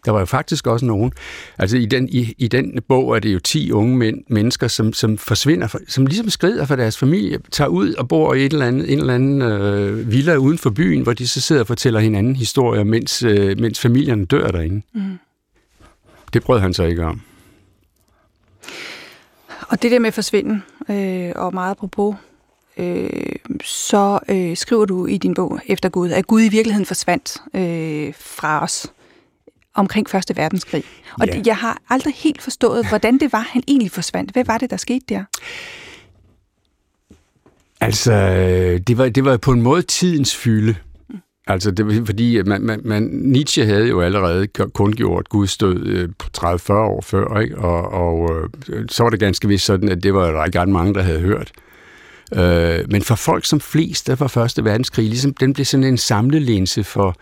Der 0.05 0.11
var 0.11 0.19
jo 0.19 0.25
faktisk 0.25 0.67
også 0.67 0.85
nogen. 0.85 1.11
Altså 1.57 1.77
i 1.77 1.85
den, 1.85 2.09
i, 2.09 2.33
i 2.37 2.47
den 2.47 2.81
bog 2.87 3.15
er 3.15 3.19
det 3.19 3.33
jo 3.33 3.39
10 3.39 3.71
unge 3.71 3.97
mænd, 3.97 4.23
mennesker, 4.27 4.67
som, 4.67 4.93
som 4.93 5.17
forsvinder, 5.17 5.77
som 5.87 6.05
ligesom 6.05 6.29
skrider 6.29 6.65
fra 6.65 6.75
deres 6.75 6.97
familie, 6.97 7.39
tager 7.51 7.67
ud 7.67 7.93
og 7.93 8.07
bor 8.07 8.33
i 8.33 8.45
et 8.45 8.53
eller 8.53 8.65
andet, 8.65 8.91
en 8.91 8.99
eller 8.99 9.15
anden 9.15 9.41
øh, 9.41 10.11
villa 10.11 10.35
uden 10.35 10.57
for 10.57 10.69
byen, 10.69 11.01
hvor 11.01 11.13
de 11.13 11.27
så 11.27 11.41
sidder 11.41 11.61
og 11.61 11.67
fortæller 11.67 11.99
hinanden 11.99 12.35
historier, 12.35 12.83
mens, 12.83 13.23
øh, 13.23 13.59
mens 13.59 13.79
familierne 13.79 14.25
dør 14.25 14.47
derinde. 14.47 14.81
Mm. 14.93 15.01
Det 16.33 16.43
brød 16.43 16.59
han 16.59 16.73
sig 16.73 16.89
ikke 16.89 17.05
om. 17.05 17.21
Og 19.69 19.81
det 19.81 19.91
der 19.91 19.99
med 19.99 20.11
forsvinden, 20.11 20.63
øh, 20.89 21.31
og 21.35 21.53
meget 21.53 21.71
apropos, 21.71 22.15
øh, 22.77 23.09
så 23.63 24.19
øh, 24.29 24.57
skriver 24.57 24.85
du 24.85 25.05
i 25.05 25.17
din 25.17 25.33
bog 25.33 25.59
Efter 25.65 25.89
Gud, 25.89 26.09
at 26.11 26.27
Gud 26.27 26.41
i 26.41 26.49
virkeligheden 26.49 26.85
forsvandt 26.85 27.37
øh, 27.53 28.13
fra 28.17 28.63
os 28.63 28.91
omkring 29.75 30.09
Første 30.09 30.37
Verdenskrig. 30.37 30.83
Og 31.19 31.27
ja. 31.27 31.41
jeg 31.45 31.57
har 31.57 31.81
aldrig 31.89 32.13
helt 32.13 32.41
forstået, 32.41 32.87
hvordan 32.87 33.17
det 33.17 33.33
var, 33.33 33.47
han 33.51 33.63
egentlig 33.67 33.91
forsvandt. 33.91 34.31
Hvad 34.31 34.45
var 34.45 34.57
det, 34.57 34.69
der 34.69 34.77
skete 34.77 35.05
der? 35.09 35.23
Altså, 37.81 38.11
det 38.87 38.97
var, 38.97 39.09
det 39.09 39.25
var 39.25 39.37
på 39.37 39.51
en 39.51 39.61
måde 39.61 39.81
tidens 39.81 40.35
fylde. 40.35 40.75
Mm. 41.09 41.15
Altså, 41.47 41.71
det 41.71 41.87
var 41.87 42.05
fordi, 42.05 42.41
man, 42.41 42.61
man, 42.61 42.81
man, 42.83 43.03
Nietzsche 43.03 43.65
havde 43.65 43.87
jo 43.87 44.01
allerede 44.01 44.47
kun 44.47 44.93
gjort 44.93 45.29
Guds 45.29 45.57
død 45.57 46.09
30-40 46.37 46.73
år 46.73 47.01
før, 47.01 47.39
ikke? 47.39 47.57
Og, 47.57 47.91
og 47.91 48.29
øh, 48.69 48.85
så 48.89 49.03
var 49.03 49.09
det 49.09 49.19
ganske 49.19 49.47
vist 49.47 49.65
sådan, 49.65 49.89
at 49.89 50.03
det 50.03 50.13
var 50.13 50.31
der 50.31 50.45
ikke 50.45 50.59
ret 50.59 50.69
mange, 50.69 50.93
der 50.93 51.01
havde 51.01 51.19
hørt. 51.19 51.51
Øh, 52.33 52.91
men 52.91 53.01
for 53.01 53.15
folk 53.15 53.45
som 53.45 53.59
flest, 53.59 54.07
der 54.07 54.15
var 54.15 54.27
Første 54.27 54.63
Verdenskrig, 54.63 55.05
ligesom 55.05 55.33
den 55.33 55.53
blev 55.53 55.65
sådan 55.65 55.83
en 55.83 55.97
samlelinse 55.97 56.83
for, 56.83 57.15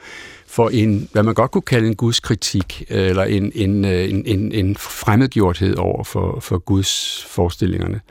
for 0.48 0.70
en, 0.70 1.10
hvad 1.12 1.24
man 1.24 1.34
godt 1.34 1.52
kunne 1.52 1.62
kalde 1.62 1.88
en 1.88 1.96
gudskritik, 1.96 2.84
eller 2.88 3.24
en, 3.24 3.52
en, 3.56 3.86
øh, 3.86 4.10
en, 4.10 4.26
en, 4.26 4.52
en 4.52 4.76
fremmedgjorthed 4.76 5.76
over 5.76 6.04
for, 6.04 6.40
for 6.40 6.58
Guds 6.58 7.26
forestillingerne. 7.30 8.02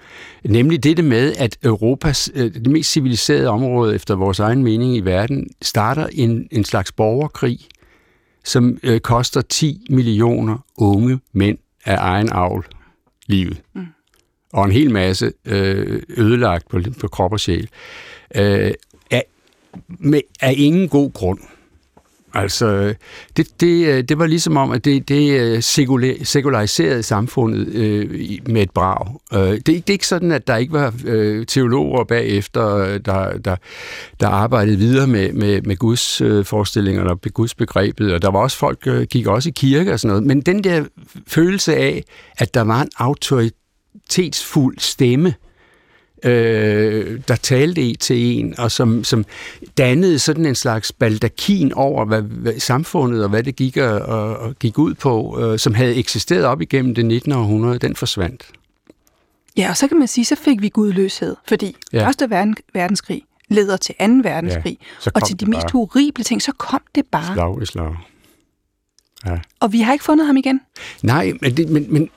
Nemlig 0.45 0.85
det 0.85 1.05
med, 1.05 1.35
at 1.39 1.59
Europas, 1.65 2.31
øh, 2.35 2.55
det 2.55 2.67
mest 2.67 2.93
civiliserede 2.93 3.49
område, 3.49 3.95
efter 3.95 4.15
vores 4.15 4.41
egen 4.41 4.63
mening 4.65 4.97
i 4.97 5.01
verden, 5.01 5.51
starter 5.63 6.07
en, 6.13 6.49
en 6.51 6.65
slags 6.65 6.93
borgerkrig, 6.93 7.59
som 8.45 8.79
øh, 8.83 9.01
koster 9.01 9.41
10 9.41 9.87
millioner 9.91 10.59
unge 10.77 11.21
mænd 11.33 11.59
af 11.85 11.97
egen 11.99 12.29
avl 12.33 12.67
livet. 13.27 13.63
Mm. 13.75 13.87
Og 14.53 14.65
en 14.65 14.73
hel 14.73 14.91
masse 14.91 15.33
øh, 15.45 16.03
ødelagt 16.17 16.69
på, 16.69 16.81
på 17.01 17.09
krop 17.09 17.33
og 17.33 17.41
sjæl. 17.41 17.69
Øh, 18.35 18.73
af, 19.11 19.25
med, 19.89 20.21
af 20.41 20.55
ingen 20.57 20.89
god 20.89 21.13
grund. 21.13 21.39
Altså, 22.35 22.95
det, 23.37 23.61
det, 23.61 23.87
øh, 23.87 24.05
det 24.05 24.19
var 24.19 24.27
ligesom 24.27 24.57
om, 24.57 24.71
at 24.71 24.85
det, 24.85 25.09
det 25.09 25.41
øh, 25.41 25.63
sekulariserede 26.25 27.03
samfundet 27.03 27.69
øh, 27.69 28.39
med 28.47 28.63
et 28.63 28.71
brag. 28.71 29.21
Øh, 29.35 29.55
det, 29.55 29.67
det 29.67 29.89
er 29.89 29.93
ikke 29.93 30.07
sådan, 30.07 30.33
at 30.33 30.47
der 30.47 30.57
ikke 30.57 30.73
var 30.73 30.95
øh, 31.05 31.47
teologer 31.47 32.05
bagefter, 32.05 32.77
øh, 32.77 33.01
der, 33.05 33.39
der, 33.39 33.57
der 34.21 34.29
arbejdede 34.29 34.77
videre 34.77 35.07
med, 35.07 35.33
med, 35.33 35.63
med 35.63 35.77
Guds 35.77 36.21
øh, 36.21 36.45
forestillinger 36.45 37.05
og 37.05 37.21
Guds 37.35 37.55
begrebet, 37.55 38.15
og 38.15 38.23
der 38.23 38.31
var 38.31 38.39
også 38.39 38.59
folk, 38.59 38.85
der 38.85 39.01
øh, 39.01 39.07
gik 39.11 39.27
også 39.27 39.49
i 39.49 39.53
kirke 39.57 39.93
og 39.93 40.01
sådan 40.01 40.09
noget. 40.09 40.27
Men 40.27 40.41
den 40.41 40.65
der 40.65 40.85
følelse 41.27 41.77
af, 41.77 42.05
at 42.39 42.55
der 42.55 42.63
var 42.63 42.83
en 42.83 42.91
autoritetsfuld 43.95 44.79
stemme, 44.79 45.35
øh, 46.25 47.21
der 47.29 47.37
talte 47.37 47.83
i 47.83 47.97
til 47.97 48.39
en, 48.39 48.59
og 48.59 48.71
som, 48.71 49.05
som 49.05 49.25
dannede 49.79 50.19
sådan 50.19 50.47
en 50.47 50.55
slags 50.55 50.93
baldakin 50.93 51.73
over 51.73 52.05
hvad, 52.05 52.23
hvad 52.23 52.61
samfundet 52.61 53.25
og 53.25 53.31
hvad 53.31 53.43
det 53.43 53.57
gik, 53.57 53.77
og, 53.77 54.01
og 54.37 54.55
gik 54.59 54.79
ud 54.79 54.95
på, 54.95 55.41
øh, 55.41 55.59
som 55.59 55.75
havde 55.75 55.95
eksisteret 55.95 56.45
op 56.45 56.61
igennem 56.61 56.95
det 56.95 57.07
19. 57.07 57.33
århundrede, 57.33 57.79
den 57.79 57.97
forsvandt. 57.97 58.47
Ja, 59.57 59.69
og 59.71 59.77
så 59.77 59.89
kan 59.89 59.99
man 59.99 60.09
sige, 60.09 60.25
så 60.25 60.37
fik 60.37 60.63
vi 60.63 60.69
gudløshed, 60.69 61.37
fordi 61.49 61.77
ja. 61.93 62.07
Første 62.07 62.31
verden, 62.31 62.57
verdenskrig 62.75 63.23
leder 63.49 63.77
til 63.77 63.95
2. 63.95 64.05
verdenskrig, 64.05 64.79
ja, 65.07 65.11
og 65.15 65.27
til 65.27 65.41
de 65.41 65.47
mest 65.47 65.71
horrible 65.71 66.25
ting, 66.25 66.43
så 66.43 66.53
kom 66.59 66.81
det 66.95 67.05
bare. 67.13 67.35
Slag 67.35 67.63
i 67.63 67.67
slag. 67.67 67.97
Ja. 69.27 69.39
Og 69.61 69.73
vi 69.73 69.81
har 69.81 69.93
ikke 69.93 70.05
fundet 70.05 70.27
ham 70.27 70.37
igen? 70.37 70.61
Nej, 71.03 71.33
men, 71.43 71.57
det, 71.57 71.69
men, 71.69 71.87
men 71.89 72.09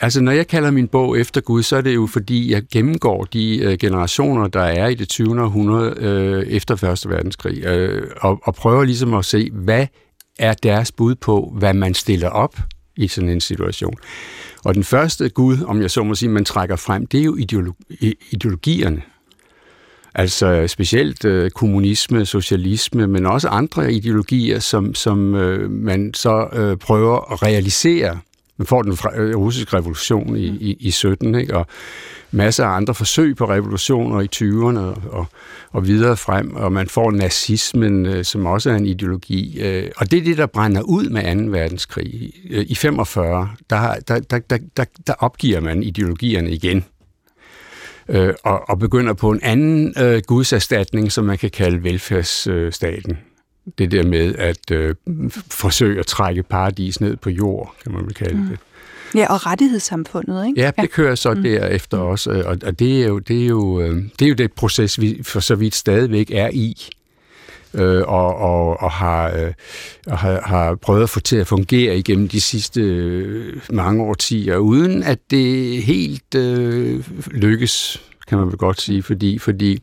altså, 0.00 0.20
når 0.20 0.32
jeg 0.32 0.46
kalder 0.46 0.70
min 0.70 0.88
bog 0.88 1.18
Efter 1.18 1.40
Gud, 1.40 1.62
så 1.62 1.76
er 1.76 1.80
det 1.80 1.94
jo 1.94 2.06
fordi, 2.06 2.52
jeg 2.52 2.62
gennemgår 2.72 3.24
de 3.24 3.60
uh, 3.66 3.72
generationer, 3.72 4.46
der 4.46 4.62
er 4.62 4.88
i 4.88 4.94
det 4.94 5.08
20. 5.08 5.42
århundrede 5.42 6.42
uh, 6.42 6.52
efter 6.52 6.76
Første 6.76 7.08
Verdenskrig, 7.08 7.88
uh, 7.92 8.02
og, 8.16 8.40
og 8.42 8.54
prøver 8.54 8.84
ligesom 8.84 9.14
at 9.14 9.24
se, 9.24 9.50
hvad 9.52 9.86
er 10.38 10.52
deres 10.52 10.92
bud 10.92 11.14
på, 11.14 11.52
hvad 11.58 11.74
man 11.74 11.94
stiller 11.94 12.28
op 12.28 12.58
i 12.96 13.08
sådan 13.08 13.30
en 13.30 13.40
situation. 13.40 13.94
Og 14.64 14.74
den 14.74 14.84
første 14.84 15.28
Gud, 15.28 15.58
om 15.66 15.82
jeg 15.82 15.90
så 15.90 16.02
må 16.02 16.14
sige, 16.14 16.28
man 16.28 16.44
trækker 16.44 16.76
frem, 16.76 17.06
det 17.06 17.20
er 17.20 17.24
jo 17.24 17.36
ideologi, 17.36 18.14
ideologierne. 18.30 19.02
Altså 20.14 20.66
specielt 20.66 21.24
øh, 21.24 21.50
kommunisme, 21.50 22.26
socialisme, 22.26 23.06
men 23.06 23.26
også 23.26 23.48
andre 23.48 23.92
ideologier, 23.92 24.58
som, 24.58 24.94
som 24.94 25.34
øh, 25.34 25.70
man 25.70 26.14
så 26.14 26.48
øh, 26.52 26.76
prøver 26.76 27.32
at 27.32 27.42
realisere 27.42 28.18
Man 28.56 28.66
får 28.66 28.82
den 28.82 28.98
øh, 29.14 29.36
russiske 29.36 29.76
revolution 29.76 30.36
i, 30.36 30.46
i, 30.46 30.76
i 30.80 30.90
17, 30.90 31.34
ikke? 31.34 31.56
og 31.56 31.66
masser 32.30 32.64
af 32.64 32.76
andre 32.76 32.94
forsøg 32.94 33.36
på 33.36 33.48
revolutioner 33.48 34.20
i 34.20 34.28
20'erne 34.36 35.08
og, 35.10 35.26
og 35.70 35.86
videre 35.86 36.16
frem, 36.16 36.56
og 36.56 36.72
man 36.72 36.88
får 36.88 37.10
nazismen, 37.10 38.06
øh, 38.06 38.24
som 38.24 38.46
også 38.46 38.70
er 38.70 38.74
en 38.74 38.86
ideologi. 38.86 39.60
Øh, 39.60 39.90
og 39.96 40.10
det 40.10 40.18
er 40.18 40.22
det, 40.24 40.38
der 40.38 40.46
brænder 40.46 40.82
ud 40.82 41.08
med 41.08 41.44
2. 41.46 41.50
verdenskrig. 41.50 42.32
I 42.44 42.74
45, 42.74 43.50
der, 43.70 43.94
der, 44.08 44.18
der, 44.18 44.38
der, 44.38 44.58
der, 44.76 44.84
der 45.06 45.14
opgiver 45.18 45.60
man 45.60 45.82
ideologierne 45.82 46.50
igen 46.50 46.84
og, 48.44 48.68
og 48.68 48.78
begynder 48.78 49.12
på 49.12 49.30
en 49.30 49.40
anden 49.42 49.94
øh, 49.98 50.22
gudserstatning, 50.26 51.12
som 51.12 51.24
man 51.24 51.38
kan 51.38 51.50
kalde 51.50 51.82
velfærdsstaten 51.82 53.18
det 53.78 53.90
der 53.90 54.02
med 54.02 54.34
at 54.34 54.70
øh, 54.70 54.94
forsøge 55.50 56.00
at 56.00 56.06
trække 56.06 56.42
paradis 56.42 57.00
ned 57.00 57.16
på 57.16 57.30
jord, 57.30 57.74
kan 57.82 57.92
man 57.92 58.04
vel 58.04 58.14
kalde 58.14 58.36
mm. 58.36 58.48
det. 58.48 58.58
Ja, 59.14 59.32
og 59.32 59.46
rettighedssamfundet, 59.46 60.46
ikke? 60.46 60.60
Ja, 60.60 60.70
det 60.80 60.90
kører 60.90 61.14
så 61.14 61.34
mm. 61.34 61.42
derefter 61.42 61.96
mm. 61.96 62.02
også, 62.02 62.30
og, 62.30 62.58
og 62.66 62.78
det, 62.78 63.02
er 63.02 63.06
jo, 63.06 63.18
det, 63.18 63.42
er 63.42 63.46
jo, 63.46 63.80
øh, 63.80 64.02
det 64.18 64.24
er 64.24 64.28
jo 64.28 64.34
det 64.34 64.52
proces, 64.52 65.00
vi 65.00 65.20
for 65.22 65.40
så 65.40 65.54
vidt 65.54 65.74
stadigvæk 65.74 66.30
er 66.30 66.50
i, 66.52 66.88
øh, 67.74 68.02
og, 68.08 68.36
og, 68.36 68.80
og, 68.80 68.90
har, 68.90 69.32
øh, 69.36 69.52
og 70.06 70.18
har, 70.18 70.40
har 70.44 70.74
prøvet 70.74 71.02
at 71.02 71.10
få 71.10 71.20
til 71.20 71.36
at 71.36 71.46
fungere 71.46 71.98
igennem 71.98 72.28
de 72.28 72.40
sidste 72.40 72.80
øh, 72.80 73.60
mange 73.70 74.02
årtier, 74.02 74.56
uden 74.56 75.02
at 75.02 75.18
det 75.30 75.82
helt 75.82 76.34
øh, 76.36 77.04
lykkes, 77.30 78.02
kan 78.28 78.38
man 78.38 78.46
vel 78.46 78.56
godt 78.56 78.80
sige, 78.80 79.02
fordi, 79.02 79.38
fordi 79.38 79.82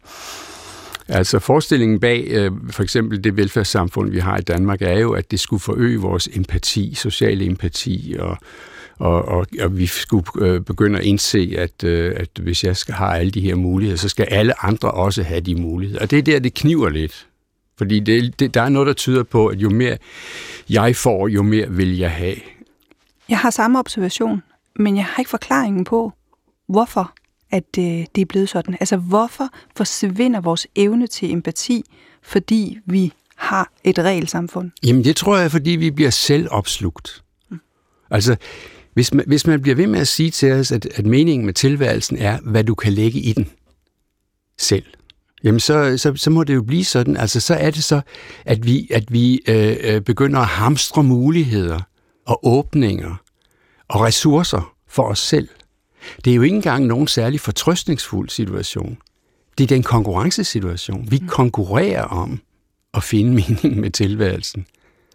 Altså 1.08 1.40
forestillingen 1.40 2.00
bag 2.00 2.28
øh, 2.28 2.52
for 2.70 2.84
eksempel 2.84 3.24
det 3.24 3.38
velfærdssamfund, 3.38 4.12
vi 4.12 4.20
har 4.20 4.38
i 4.38 4.42
Danmark, 4.42 4.82
er 4.82 5.00
jo, 5.00 5.12
at 5.12 5.32
det 5.32 5.40
skulle 5.40 5.60
forøge 5.60 5.98
vores 5.98 6.30
empati, 6.34 6.94
sociale 6.96 7.46
empati, 7.46 8.16
og, 8.20 8.38
og, 9.00 9.26
og, 9.26 9.46
og 9.62 9.78
vi 9.78 9.86
skulle 9.86 10.26
øh, 10.40 10.62
begynde 10.62 11.00
at 11.00 11.06
indse, 11.06 11.54
at, 11.58 11.84
øh, 11.84 12.14
at 12.16 12.30
hvis 12.42 12.64
jeg 12.64 12.78
skal 12.78 12.94
have 12.94 13.18
alle 13.18 13.32
de 13.32 13.42
her 13.42 13.56
muligheder, 13.56 13.98
så 13.98 14.10
skal 14.10 14.28
alle 14.30 14.66
andre 14.66 14.92
også 14.92 15.24
have 15.24 15.42
de 15.42 15.56
muligheder. 15.56 16.02
Og 16.02 16.12
det 16.12 16.18
er 16.18 16.24
der, 16.24 16.40
det 16.40 16.54
kniver 16.54 16.90
lidt. 16.90 17.28
Fordi 17.78 18.00
det, 18.00 18.40
det, 18.40 18.54
der 18.54 18.62
er 18.62 18.70
noget, 18.70 18.88
der 18.88 18.94
tyder 18.94 19.24
på, 19.24 19.48
at 19.48 19.58
jo 19.58 19.70
mere 19.70 19.98
jeg 20.70 20.96
får, 20.96 21.28
jo 21.28 21.44
mere 21.44 21.70
vil 21.70 21.98
jeg 21.98 22.12
have. 22.12 22.36
Jeg 23.30 23.40
har 23.40 23.50
samme 23.50 23.80
observation, 23.80 24.44
men 24.76 24.96
jeg 24.96 25.06
har 25.06 25.20
ikke 25.20 25.30
forklaringen 25.30 25.84
på, 25.84 26.14
hvorfor 26.68 27.14
at 27.52 27.64
øh, 27.80 28.06
det 28.16 28.22
er 28.22 28.26
blevet 28.26 28.50
sådan? 28.50 28.78
Altså, 28.80 28.98
hvorfor 28.98 29.50
forsvinder 29.76 30.42
vores 30.42 30.68
evne 30.76 31.08
til 31.08 31.32
empati, 31.32 31.84
fordi 32.22 32.78
vi 32.86 33.14
har 33.36 33.72
et 33.84 34.00
regelsamfund? 34.00 34.72
Jamen, 34.84 35.04
det 35.04 35.16
tror 35.16 35.38
jeg, 35.38 35.52
fordi 35.52 35.72
vi 35.72 35.92
bliver 35.92 36.10
selv 36.10 36.48
opslugt. 36.52 37.24
Mm. 37.50 37.60
Altså, 38.10 38.36
hvis 38.94 39.14
man, 39.14 39.26
hvis 39.28 39.48
man 39.48 39.62
bliver 39.62 39.76
ved 39.76 39.88
med 39.88 40.00
at 40.00 40.08
sige 40.08 40.32
til 40.32 40.52
os, 40.52 40.72
at, 40.72 40.86
at 40.86 41.06
meningen 41.06 41.46
med 41.46 41.54
tilværelsen 41.54 42.18
er, 42.18 42.40
hvad 42.42 42.64
du 42.64 42.76
kan 42.76 42.94
lægge 42.94 43.20
i 43.20 43.34
den 43.34 43.50
selv, 44.58 44.86
jamen 45.44 45.60
så, 45.60 45.98
så, 45.98 46.14
så 46.16 46.30
må 46.30 46.44
det 46.44 46.56
jo 46.56 46.64
blive 46.64 46.86
sådan. 46.86 47.18
Altså, 47.18 47.40
så 47.40 47.54
er 47.54 47.72
det 47.72 47.84
så, 47.84 48.02
at 48.46 48.66
vi, 48.66 48.88
at 48.94 49.14
vi 49.14 49.42
øh, 49.48 49.78
øh 49.84 50.02
begynder 50.02 50.40
at 50.40 50.48
hamstre 50.48 51.04
muligheder 51.04 51.80
og 52.26 52.40
åbninger 52.44 53.16
og 53.88 54.02
ressourcer 54.02 54.74
for 54.88 55.04
os 55.04 55.20
selv. 55.20 55.50
Det 56.26 56.32
er 56.32 56.36
jo 56.36 56.42
ikke 56.42 56.56
engang 56.56 56.86
nogen 56.86 57.08
særlig 57.08 57.40
fortrøstningsfuld 57.40 58.30
situation. 58.30 58.98
Det 59.58 59.64
er 59.64 59.68
den 59.68 59.84
konkurrencesituation. 59.84 61.12
Vi 61.12 61.20
mm. 61.22 61.28
konkurrerer 61.28 62.04
om 62.04 62.40
at 62.94 63.04
finde 63.04 63.32
mening 63.34 63.80
med 63.80 63.90
tilværelsen 63.90 64.66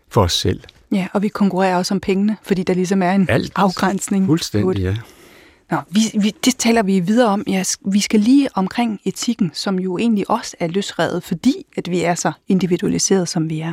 for 0.08 0.22
os 0.22 0.32
selv. 0.32 0.60
Ja, 0.92 1.08
og 1.12 1.22
vi 1.22 1.28
konkurrerer 1.28 1.76
også 1.76 1.94
om 1.94 2.00
pengene, 2.00 2.36
fordi 2.42 2.62
der 2.62 2.74
ligesom 2.74 3.02
er 3.02 3.12
en 3.12 3.26
Alt. 3.30 3.52
afgrænsning. 3.56 4.26
Fuldstændig, 4.26 4.82
ja. 4.82 4.96
Nå, 5.70 5.76
vi, 5.90 6.00
vi, 6.20 6.34
det 6.44 6.56
taler 6.56 6.82
vi 6.82 7.00
videre 7.00 7.28
om. 7.28 7.44
Ja, 7.46 7.64
vi 7.86 8.00
skal 8.00 8.20
lige 8.20 8.48
omkring 8.54 9.00
etikken, 9.04 9.50
som 9.54 9.78
jo 9.78 9.98
egentlig 9.98 10.30
også 10.30 10.56
er 10.60 10.66
løsredet, 10.66 11.22
fordi 11.22 11.66
at 11.76 11.90
vi 11.90 12.02
er 12.02 12.14
så 12.14 12.32
individualiseret, 12.48 13.28
som 13.28 13.50
vi 13.50 13.60
er. 13.60 13.72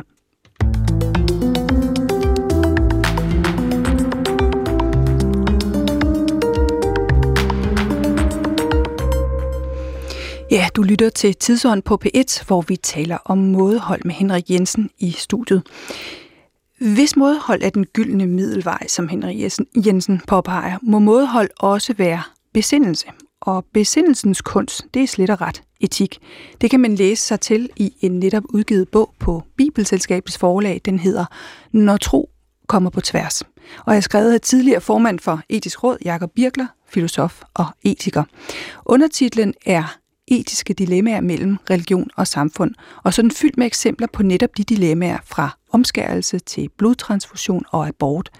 Ja, 10.50 10.68
du 10.76 10.82
lytter 10.82 11.10
til 11.10 11.34
Tidsånd 11.34 11.82
på 11.82 11.98
P1, 12.04 12.44
hvor 12.46 12.60
vi 12.60 12.76
taler 12.76 13.18
om 13.24 13.38
mådehold 13.38 14.04
med 14.04 14.14
Henrik 14.14 14.50
Jensen 14.50 14.90
i 14.98 15.10
studiet. 15.10 15.62
Hvis 16.84 17.16
modhold 17.16 17.62
er 17.62 17.70
den 17.70 17.86
gyldne 17.86 18.26
middelvej, 18.26 18.86
som 18.88 19.08
Henrik 19.08 19.52
Jensen 19.86 20.20
påpeger, 20.26 20.78
må 20.82 20.98
modhold 20.98 21.50
også 21.58 21.94
være 21.98 22.22
besindelse. 22.54 23.06
Og 23.40 23.64
besindelsens 23.74 24.42
kunst, 24.42 24.86
det 24.94 25.02
er 25.02 25.06
slet 25.06 25.30
og 25.30 25.40
ret 25.40 25.62
etik. 25.80 26.18
Det 26.60 26.70
kan 26.70 26.80
man 26.80 26.94
læse 26.94 27.22
sig 27.22 27.40
til 27.40 27.70
i 27.76 27.94
en 28.00 28.18
netop 28.18 28.42
udgivet 28.48 28.88
bog 28.88 29.14
på 29.18 29.42
Bibelselskabets 29.56 30.38
forlag. 30.38 30.80
Den 30.84 30.98
hedder 30.98 31.24
Når 31.72 31.96
tro 31.96 32.30
kommer 32.66 32.90
på 32.90 33.00
tværs. 33.00 33.42
Og 33.86 33.94
jeg 33.94 34.02
skrevet 34.02 34.32
af 34.32 34.40
tidligere 34.40 34.80
formand 34.80 35.18
for 35.18 35.40
Etisk 35.48 35.84
Råd, 35.84 35.96
Jakob 36.04 36.30
Birkler, 36.34 36.66
filosof 36.88 37.42
og 37.54 37.66
etiker. 37.82 38.24
Undertitlen 38.84 39.54
er 39.66 39.96
etiske 40.28 40.74
dilemmaer 40.74 41.20
mellem 41.20 41.56
religion 41.70 42.10
og 42.16 42.26
samfund, 42.26 42.74
og 43.02 43.14
sådan 43.14 43.30
fyldt 43.30 43.56
med 43.56 43.66
eksempler 43.66 44.06
på 44.12 44.22
netop 44.22 44.56
de 44.56 44.64
dilemmaer 44.64 45.18
fra 45.24 45.58
omskærelse 45.72 46.38
til 46.38 46.68
blodtransfusion 46.68 47.64
og 47.70 47.88
abort. 47.88 48.30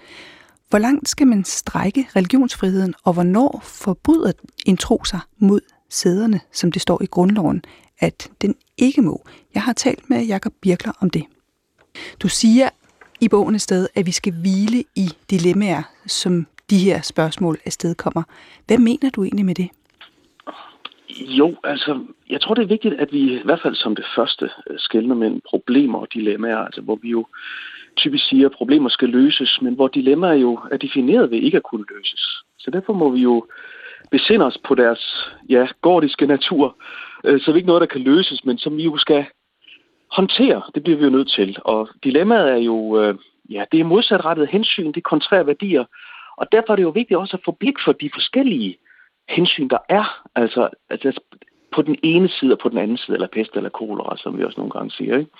Hvor 0.69 0.79
langt 0.79 1.09
skal 1.09 1.27
man 1.27 1.43
strække 1.43 2.07
religionsfriheden, 2.15 2.93
og 3.03 3.13
hvornår 3.13 3.61
forbryder 3.63 4.31
en 4.65 4.77
tro 4.77 5.03
sig 5.03 5.19
mod 5.37 5.61
sæderne, 5.89 6.39
som 6.51 6.71
det 6.71 6.81
står 6.81 7.01
i 7.01 7.05
grundloven, 7.05 7.61
at 7.99 8.29
den 8.41 8.55
ikke 8.77 9.01
må? 9.01 9.25
Jeg 9.53 9.61
har 9.61 9.73
talt 9.73 10.09
med 10.09 10.25
Jakob 10.25 10.53
Birkler 10.61 10.93
om 10.99 11.09
det. 11.09 11.25
Du 12.19 12.27
siger 12.27 12.69
i 13.21 13.27
bogen 13.27 13.55
et 13.55 13.61
sted, 13.61 13.87
at 13.95 14.05
vi 14.05 14.11
skal 14.11 14.33
hvile 14.33 14.83
i 14.95 15.09
dilemmaer, 15.29 15.83
som 16.07 16.47
de 16.69 16.77
her 16.77 17.01
spørgsmål 17.01 17.59
afstedkommer. 17.65 18.23
Hvad 18.67 18.77
mener 18.77 19.09
du 19.09 19.23
egentlig 19.23 19.45
med 19.45 19.55
det? 19.55 19.69
Jo, 21.19 21.55
altså, 21.63 21.99
jeg 22.29 22.41
tror, 22.41 22.55
det 22.55 22.63
er 22.63 22.67
vigtigt, 22.67 22.93
at 22.93 23.13
vi 23.13 23.19
i 23.19 23.41
hvert 23.45 23.61
fald 23.61 23.75
som 23.75 23.95
det 23.95 24.05
første 24.15 24.49
øh, 24.69 24.79
skældner 24.79 25.15
mellem 25.15 25.41
problemer 25.49 25.99
og 25.99 26.07
dilemmaer, 26.13 26.57
altså 26.57 26.81
hvor 26.81 26.99
vi 27.01 27.09
jo 27.09 27.25
typisk 27.97 28.27
siger, 28.29 28.45
at 28.45 28.51
problemer 28.51 28.89
skal 28.89 29.09
løses, 29.09 29.61
men 29.61 29.73
hvor 29.73 29.87
dilemmaer 29.87 30.33
jo 30.33 30.59
er 30.71 30.77
defineret 30.77 31.31
ved 31.31 31.37
ikke 31.37 31.57
at 31.57 31.63
kunne 31.63 31.85
løses. 31.95 32.21
Så 32.59 32.71
derfor 32.71 32.93
må 32.93 33.09
vi 33.09 33.21
jo 33.21 33.45
besinde 34.11 34.45
os 34.45 34.57
på 34.57 34.75
deres 34.75 35.29
ja, 35.49 35.67
gordiske 35.81 36.25
natur, 36.25 36.77
øh, 37.23 37.39
så 37.39 37.45
det 37.45 37.51
er 37.51 37.55
ikke 37.55 37.67
noget, 37.67 37.81
der 37.81 37.93
kan 37.95 38.01
løses, 38.01 38.45
men 38.45 38.57
som 38.57 38.77
vi 38.77 38.83
jo 38.83 38.97
skal 38.97 39.25
håndtere. 40.11 40.61
Det 40.75 40.83
bliver 40.83 40.97
vi 40.97 41.03
jo 41.03 41.09
nødt 41.09 41.31
til. 41.31 41.57
Og 41.61 41.89
dilemmaet 42.03 42.51
er 42.51 42.57
jo, 42.57 43.01
øh, 43.01 43.15
ja, 43.49 43.63
det 43.71 43.79
er 43.79 43.83
modsatrettet 43.83 44.47
hensyn, 44.47 44.87
det 44.87 44.97
er 44.97 45.09
kontrære 45.09 45.47
værdier, 45.47 45.85
og 46.37 46.47
derfor 46.51 46.73
er 46.73 46.75
det 46.75 46.83
jo 46.83 46.89
vigtigt 46.89 47.17
også 47.17 47.37
at 47.37 47.43
få 47.45 47.51
blik 47.51 47.75
for 47.85 47.91
de 47.91 48.09
forskellige 48.13 48.77
hensyn, 49.29 49.67
der 49.67 49.77
er. 49.89 50.27
Altså, 50.35 50.69
altså 50.89 51.21
på 51.71 51.81
den 51.81 51.95
ene 52.03 52.29
side 52.29 52.53
og 52.53 52.59
på 52.59 52.69
den 52.69 52.77
anden 52.77 52.97
side, 52.97 53.15
eller 53.15 53.27
pest 53.27 53.51
eller 53.55 53.69
kolera, 53.69 54.17
som 54.17 54.37
vi 54.37 54.43
også 54.43 54.59
nogle 54.59 54.71
gange 54.71 54.91
siger. 54.91 55.17
Ikke? 55.17 55.31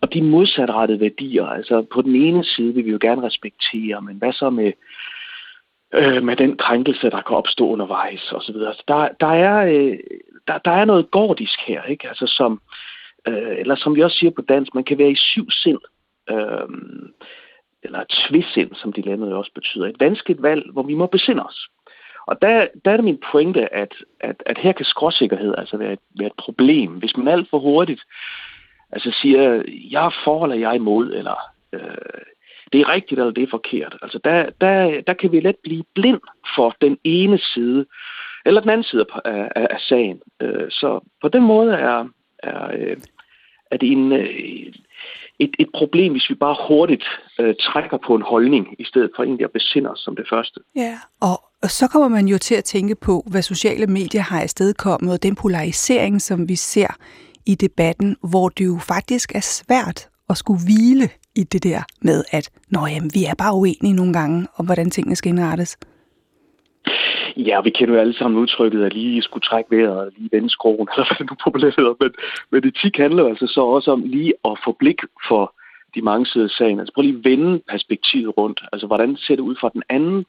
Og 0.00 0.14
de 0.14 0.22
modsatrettede 0.22 1.00
værdier, 1.00 1.46
altså 1.46 1.82
på 1.82 2.02
den 2.02 2.16
ene 2.16 2.44
side 2.44 2.74
vil 2.74 2.84
vi 2.84 2.90
jo 2.90 2.98
gerne 3.00 3.22
respektere, 3.22 4.02
men 4.02 4.16
hvad 4.16 4.32
så 4.32 4.50
med, 4.50 4.72
øh, 5.94 6.22
med 6.22 6.36
den 6.36 6.56
krænkelse, 6.56 7.10
der 7.10 7.22
kan 7.22 7.36
opstå 7.36 7.68
undervejs 7.68 8.32
osv. 8.32 8.54
Så 8.54 8.66
altså, 8.66 8.84
der, 8.88 9.08
der, 9.20 9.32
er, 9.32 9.66
øh, 9.66 9.98
der, 10.46 10.58
der 10.58 10.70
er 10.70 10.84
noget 10.84 11.10
gordisk 11.10 11.60
her, 11.66 11.82
ikke? 11.82 12.08
Altså, 12.08 12.26
som, 12.26 12.60
øh, 13.28 13.58
eller 13.58 13.74
som 13.74 13.96
vi 13.96 14.02
også 14.02 14.18
siger 14.18 14.30
på 14.30 14.42
dansk, 14.42 14.74
man 14.74 14.84
kan 14.84 14.98
være 14.98 15.10
i 15.10 15.16
syv 15.16 15.50
sind, 15.50 15.78
øh, 16.30 16.68
eller 17.82 18.04
tvisind, 18.08 18.74
som 18.74 18.92
dilemmaet 18.92 19.34
også 19.34 19.52
betyder. 19.54 19.86
Et 19.86 20.00
vanskeligt 20.00 20.42
valg, 20.42 20.72
hvor 20.72 20.82
vi 20.82 20.94
må 20.94 21.06
besinde 21.06 21.42
os. 21.42 21.68
Og 22.26 22.42
der, 22.42 22.66
der 22.84 22.90
er 22.90 22.96
det 22.96 23.04
min 23.04 23.22
pointe, 23.32 23.74
at, 23.74 23.94
at, 24.20 24.42
at 24.46 24.58
her 24.58 24.72
kan 24.72 24.84
skråsikkerhed 24.84 25.54
altså 25.58 25.76
være 25.76 25.92
et, 25.92 25.98
være 26.18 26.26
et 26.26 26.38
problem. 26.38 26.92
Hvis 26.92 27.16
man 27.16 27.28
alt 27.28 27.50
for 27.50 27.58
hurtigt 27.58 28.02
altså 28.92 29.10
siger, 29.22 29.62
jeg 29.90 30.06
er 30.06 30.14
for 30.24 30.44
eller 30.44 30.56
jeg 30.56 30.70
er 30.70 30.74
imod, 30.74 31.12
eller 31.12 31.36
øh, 31.72 32.22
det 32.72 32.80
er 32.80 32.88
rigtigt 32.88 33.18
eller 33.18 33.32
det 33.32 33.42
er 33.42 33.50
forkert. 33.50 33.96
Altså 34.02 34.20
der, 34.24 34.50
der, 34.60 35.00
der 35.06 35.12
kan 35.12 35.32
vi 35.32 35.40
let 35.40 35.56
blive 35.62 35.84
blind 35.94 36.20
for 36.56 36.76
den 36.80 36.98
ene 37.04 37.38
side, 37.38 37.86
eller 38.46 38.60
den 38.60 38.70
anden 38.70 38.84
side 38.84 39.06
af, 39.24 39.50
af, 39.56 39.66
af 39.70 39.80
sagen. 39.80 40.20
Øh, 40.42 40.70
så 40.70 41.00
på 41.22 41.28
den 41.28 41.42
måde 41.42 41.72
er, 41.72 42.08
er, 42.38 42.70
øh, 42.78 42.96
at 43.70 43.74
er 43.74 43.78
det 43.78 43.92
en, 43.92 44.12
øh, 44.12 44.72
et, 45.38 45.54
et 45.58 45.68
problem, 45.74 46.12
hvis 46.12 46.30
vi 46.30 46.34
bare 46.34 46.56
hurtigt 46.68 47.04
øh, 47.40 47.54
trækker 47.60 47.98
på 48.06 48.14
en 48.14 48.22
holdning, 48.22 48.66
i 48.78 48.84
stedet 48.84 49.10
for 49.16 49.22
egentlig 49.22 49.44
at 49.44 49.52
besinde 49.52 49.90
os 49.90 50.00
som 50.00 50.16
det 50.16 50.26
første. 50.30 50.60
Ja, 50.76 50.98
og 51.20 51.40
og 51.62 51.70
så 51.70 51.88
kommer 51.88 52.08
man 52.08 52.28
jo 52.28 52.38
til 52.38 52.54
at 52.54 52.64
tænke 52.64 52.94
på, 52.94 53.24
hvad 53.30 53.42
sociale 53.42 53.86
medier 53.86 54.22
har 54.22 54.40
afstedkommet, 54.42 55.12
og 55.12 55.22
den 55.22 55.34
polarisering, 55.34 56.22
som 56.22 56.48
vi 56.48 56.56
ser 56.56 56.96
i 57.46 57.54
debatten, 57.54 58.16
hvor 58.30 58.48
det 58.48 58.64
jo 58.64 58.78
faktisk 58.78 59.34
er 59.34 59.40
svært 59.40 60.08
at 60.30 60.36
skulle 60.36 60.60
hvile 60.64 61.08
i 61.36 61.42
det 61.42 61.62
der 61.62 61.82
med, 62.02 62.24
at 62.30 62.50
Nå, 62.68 62.86
jamen, 62.86 63.10
vi 63.14 63.24
er 63.24 63.34
bare 63.34 63.54
uenige 63.54 63.92
nogle 63.92 64.12
gange 64.12 64.46
om, 64.56 64.66
hvordan 64.66 64.90
tingene 64.90 65.16
skal 65.16 65.28
indrettes? 65.28 65.76
Ja, 67.36 67.60
vi 67.60 67.70
kender 67.70 67.94
jo 67.94 68.00
alle 68.00 68.14
sammen 68.14 68.40
udtrykket, 68.40 68.84
at 68.84 68.94
lige 68.94 69.22
skulle 69.22 69.42
trække 69.42 69.76
vejret, 69.76 70.12
lige 70.16 70.28
vende 70.32 70.50
skroen, 70.50 70.88
eller 70.92 71.06
hvad 71.08 71.18
det 71.18 71.30
nu 71.30 71.36
populært 71.44 71.76
hedder. 71.76 71.94
Men, 72.00 72.10
men 72.50 72.66
etik 72.68 72.96
handler 72.96 73.28
altså 73.28 73.46
så 73.46 73.60
også 73.60 73.90
om 73.92 74.02
lige 74.02 74.34
at 74.44 74.58
få 74.64 74.72
blik 74.72 75.00
for 75.28 75.54
de 75.94 76.02
mange 76.02 76.26
sider 76.26 76.44
af 76.44 76.50
sagen. 76.50 76.80
Altså 76.80 76.92
prøv 76.94 77.02
lige 77.02 77.18
at 77.18 77.24
vende 77.24 77.62
perspektivet 77.68 78.36
rundt. 78.38 78.60
Altså 78.72 78.86
hvordan 78.86 79.16
ser 79.16 79.36
det 79.36 79.42
ud 79.42 79.56
fra 79.60 79.70
den 79.72 79.82
anden, 79.88 80.24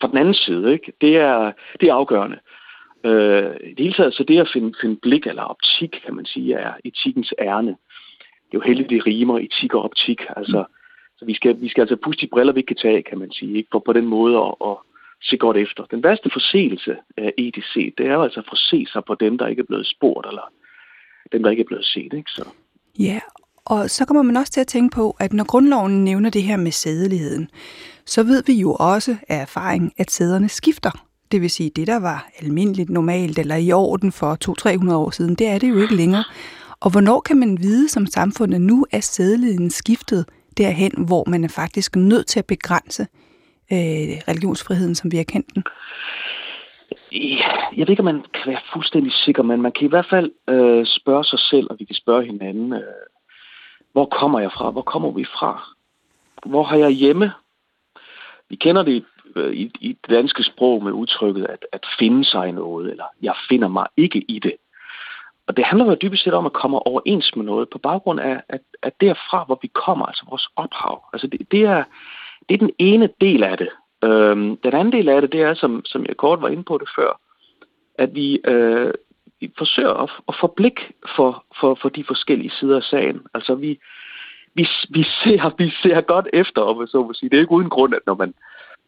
fra 0.00 0.08
den 0.08 0.18
anden 0.18 0.34
side? 0.34 0.72
Ikke? 0.72 0.92
Det, 1.00 1.16
er, 1.16 1.52
det 1.80 1.88
er 1.88 1.94
afgørende. 1.94 2.38
Øh, 3.04 3.54
I 3.64 3.74
det 3.74 3.78
hele 3.78 3.94
taget, 3.94 4.14
så 4.14 4.24
det 4.24 4.38
at 4.38 4.50
finde, 4.52 4.74
finde 4.80 4.96
blik 4.96 5.26
eller 5.26 5.42
optik, 5.42 5.90
kan 6.04 6.14
man 6.14 6.26
sige, 6.26 6.54
er 6.54 6.72
etikkens 6.84 7.34
ærne. 7.38 7.76
Det 8.46 8.58
er 8.58 8.60
jo 8.60 8.68
heldigt, 8.68 8.90
det 8.90 9.06
rimer 9.06 9.38
etik 9.38 9.74
og 9.74 9.82
optik. 9.82 10.20
Altså, 10.36 10.64
så 11.18 11.24
vi 11.24 11.34
skal, 11.34 11.60
vi 11.60 11.68
skal 11.68 11.80
altså 11.80 11.96
puste 11.96 12.26
de 12.26 12.30
briller, 12.30 12.52
vi 12.52 12.60
ikke 12.60 12.74
kan 12.74 12.76
tage, 12.76 13.02
kan 13.02 13.18
man 13.18 13.32
sige, 13.32 13.56
ikke? 13.56 13.68
for 13.72 13.78
på 13.78 13.92
den 13.92 14.06
måde 14.06 14.36
at, 14.36 14.54
at 14.64 14.76
se 15.22 15.36
godt 15.36 15.56
efter. 15.56 15.84
Den 15.84 16.02
værste 16.02 16.30
forseelse 16.32 16.96
af 17.16 17.32
EDC, 17.38 17.94
det 17.98 18.06
er 18.06 18.12
jo 18.12 18.22
altså 18.22 18.40
at 18.40 18.46
forse 18.48 18.86
sig 18.92 19.02
på 19.06 19.14
dem, 19.14 19.38
der 19.38 19.46
ikke 19.46 19.60
er 19.60 19.66
blevet 19.66 19.86
spurgt, 19.86 20.26
eller 20.26 20.52
dem, 21.32 21.42
der 21.42 21.50
ikke 21.50 21.60
er 21.60 21.66
blevet 21.66 21.84
set. 21.84 22.12
Ikke? 22.12 22.30
Så. 22.30 22.44
Ja, 22.98 23.20
og 23.64 23.90
så 23.90 24.04
kommer 24.04 24.22
man 24.22 24.36
også 24.36 24.52
til 24.52 24.60
at 24.60 24.66
tænke 24.66 24.94
på, 24.94 25.16
at 25.20 25.32
når 25.32 25.44
grundloven 25.44 26.04
nævner 26.04 26.30
det 26.30 26.42
her 26.42 26.56
med 26.56 26.70
sædeligheden, 26.70 27.48
så 28.06 28.22
ved 28.22 28.42
vi 28.46 28.52
jo 28.52 28.76
også 28.80 29.16
af 29.28 29.36
erfaring, 29.42 29.92
at 29.98 30.10
sæderne 30.10 30.48
skifter. 30.48 30.90
Det 31.32 31.40
vil 31.40 31.50
sige, 31.50 31.70
det 31.76 31.86
der 31.86 32.00
var 32.00 32.28
almindeligt 32.42 32.90
normalt 32.90 33.38
eller 33.38 33.56
i 33.56 33.72
orden 33.72 34.12
for 34.12 34.38
200-300 34.90 34.94
år 34.94 35.10
siden, 35.10 35.34
det 35.34 35.46
er 35.46 35.58
det 35.58 35.68
jo 35.68 35.82
ikke 35.82 35.96
længere. 35.96 36.24
Og 36.80 36.90
hvornår 36.90 37.20
kan 37.20 37.36
man 37.36 37.58
vide 37.60 37.88
som 37.88 38.06
samfund, 38.06 38.54
at 38.54 38.60
nu 38.60 38.86
er 38.92 39.00
sædeligheden 39.00 39.70
skiftet 39.70 40.28
derhen, 40.56 40.92
hvor 41.06 41.24
man 41.30 41.44
er 41.44 41.48
faktisk 41.48 41.96
nødt 41.96 42.26
til 42.26 42.38
at 42.38 42.46
begrænse 42.46 43.06
øh, 43.72 44.12
religionsfriheden, 44.28 44.94
som 44.94 45.12
vi 45.12 45.16
har 45.16 45.24
kendt 45.24 45.54
den? 45.54 45.64
Jeg 47.76 47.86
ved 47.86 47.90
ikke, 47.90 48.00
om 48.00 48.04
man 48.14 48.24
kan 48.34 48.52
være 48.52 48.60
fuldstændig 48.72 49.12
sikker, 49.12 49.42
men 49.42 49.62
man 49.62 49.72
kan 49.72 49.86
i 49.86 49.88
hvert 49.88 50.06
fald 50.10 50.32
øh, 50.48 50.86
spørge 50.86 51.24
sig 51.24 51.38
selv, 51.38 51.66
og 51.70 51.76
vi 51.78 51.84
kan 51.84 51.96
spørge 51.96 52.24
hinanden, 52.24 52.72
øh, 52.72 52.82
hvor 53.92 54.04
kommer 54.04 54.40
jeg 54.40 54.52
fra? 54.52 54.70
Hvor 54.70 54.82
kommer 54.82 55.10
vi 55.10 55.24
fra? 55.24 55.68
Hvor 56.46 56.62
har 56.62 56.76
jeg 56.76 56.90
hjemme? 56.90 57.32
Vi 58.48 58.56
kender 58.56 58.82
det 58.82 59.04
øh, 59.36 59.52
i, 59.52 59.70
i 59.80 59.88
det 59.88 60.10
danske 60.10 60.42
sprog 60.42 60.84
med 60.84 60.92
udtrykket 60.92 61.44
at, 61.44 61.66
at 61.72 61.86
finde 61.98 62.24
sig 62.24 62.52
noget, 62.52 62.90
eller 62.90 63.04
jeg 63.22 63.34
finder 63.48 63.68
mig 63.68 63.86
ikke 63.96 64.24
i 64.28 64.38
det. 64.38 64.56
Og 65.46 65.56
det 65.56 65.64
handler 65.64 65.86
jo 65.86 65.96
dybest 66.02 66.24
set 66.24 66.34
om 66.34 66.46
at 66.46 66.52
komme 66.52 66.86
overens 66.86 67.36
med 67.36 67.44
noget 67.44 67.68
på 67.70 67.78
baggrund 67.78 68.20
af, 68.20 68.42
at, 68.48 68.60
at 68.82 68.92
derfra, 69.00 69.44
hvor 69.44 69.58
vi 69.62 69.68
kommer, 69.68 70.06
altså 70.06 70.24
vores 70.30 70.48
ophav. 70.56 71.04
Altså 71.12 71.26
det, 71.26 71.40
det, 71.50 71.60
er, 71.60 71.84
det 72.52 72.62
er 72.62 72.66
den 72.66 72.74
ene 72.78 73.08
del 73.20 73.42
af 73.42 73.58
det. 73.58 73.68
Øhm, 74.04 74.56
den 74.56 74.74
anden 74.74 74.92
del 74.92 75.08
af 75.08 75.20
det, 75.20 75.32
det 75.32 75.40
er, 75.42 75.54
som, 75.54 75.84
som 75.84 76.06
jeg 76.08 76.16
kort 76.16 76.42
var 76.42 76.48
inde 76.48 76.64
på 76.64 76.78
det 76.78 76.88
før, 76.96 77.20
at 77.98 78.14
vi, 78.14 78.40
øh, 78.44 78.92
vi 79.40 79.52
forsøger 79.58 79.94
at, 79.94 80.10
at 80.28 80.34
få 80.40 80.46
blik 80.46 80.80
for, 81.16 81.44
for, 81.60 81.78
for 81.82 81.88
de 81.88 82.04
forskellige 82.04 82.50
sider 82.50 82.76
af 82.76 82.82
sagen. 82.82 83.20
Altså 83.34 83.54
vi, 83.54 83.78
vi, 84.54 84.68
vi, 84.90 85.02
ser, 85.02 85.54
vi 85.58 85.72
ser 85.82 86.00
godt 86.00 86.28
efter, 86.32 86.62
om 86.62 86.86
så 86.86 87.02
må 87.02 87.12
sige. 87.12 87.30
Det 87.30 87.36
er 87.36 87.40
ikke 87.40 87.52
uden 87.52 87.70
grund, 87.70 87.94
at 87.94 88.06
når 88.06 88.14
man, 88.14 88.34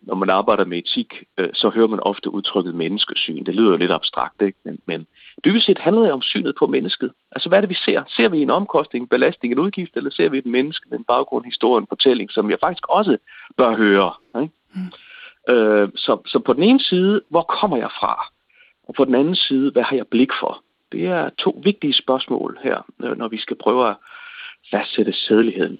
når 0.06 0.14
man 0.14 0.30
arbejder 0.30 0.64
med 0.64 0.78
etik, 0.78 1.14
øh, 1.38 1.48
så 1.54 1.68
hører 1.68 1.86
man 1.86 2.00
ofte 2.00 2.30
udtrykket 2.30 2.74
menneskesyn. 2.74 3.44
Det 3.44 3.54
lyder 3.54 3.70
jo 3.70 3.76
lidt 3.76 3.90
abstrakt, 3.90 4.42
ikke? 4.42 4.58
Men, 4.64 4.78
men 4.86 5.06
dybest 5.44 5.66
set 5.66 5.78
handler 5.78 6.02
det 6.02 6.12
om 6.12 6.22
synet 6.22 6.54
på 6.58 6.66
mennesket. 6.66 7.12
Altså 7.32 7.48
hvad 7.48 7.58
er 7.58 7.60
det, 7.60 7.70
vi 7.70 7.74
ser? 7.84 8.02
Ser 8.16 8.28
vi 8.28 8.42
en 8.42 8.50
omkostning, 8.50 9.02
en 9.02 9.08
belastning, 9.08 9.52
en 9.52 9.58
udgift, 9.58 9.96
eller 9.96 10.10
ser 10.10 10.28
vi 10.28 10.38
et 10.38 10.46
menneske 10.46 10.86
med 10.90 10.98
en 10.98 11.04
baggrund, 11.04 11.44
historie, 11.44 11.80
en 11.80 11.86
fortælling, 11.88 12.30
som 12.30 12.50
jeg 12.50 12.58
faktisk 12.60 12.88
også 12.88 13.16
bør 13.56 13.76
høre? 13.76 14.12
Ikke? 14.42 14.54
Mm. 14.74 15.54
Øh, 15.54 15.88
så, 15.96 16.18
så 16.26 16.38
på 16.38 16.52
den 16.52 16.62
ene 16.62 16.80
side, 16.80 17.20
hvor 17.28 17.42
kommer 17.42 17.76
jeg 17.76 17.90
fra? 18.00 18.26
Og 18.88 18.94
på 18.94 19.04
den 19.04 19.14
anden 19.14 19.36
side, 19.36 19.70
hvad 19.70 19.82
har 19.82 19.96
jeg 19.96 20.06
blik 20.06 20.30
for? 20.40 20.62
Det 20.92 21.06
er 21.06 21.30
to 21.38 21.60
vigtige 21.64 21.94
spørgsmål 21.94 22.58
her, 22.62 22.86
øh, 23.02 23.18
når 23.18 23.28
vi 23.28 23.38
skal 23.38 23.56
prøve 23.56 23.88
at 23.88 23.96
fastsætte 24.70 25.12
sædeligheden. 25.12 25.78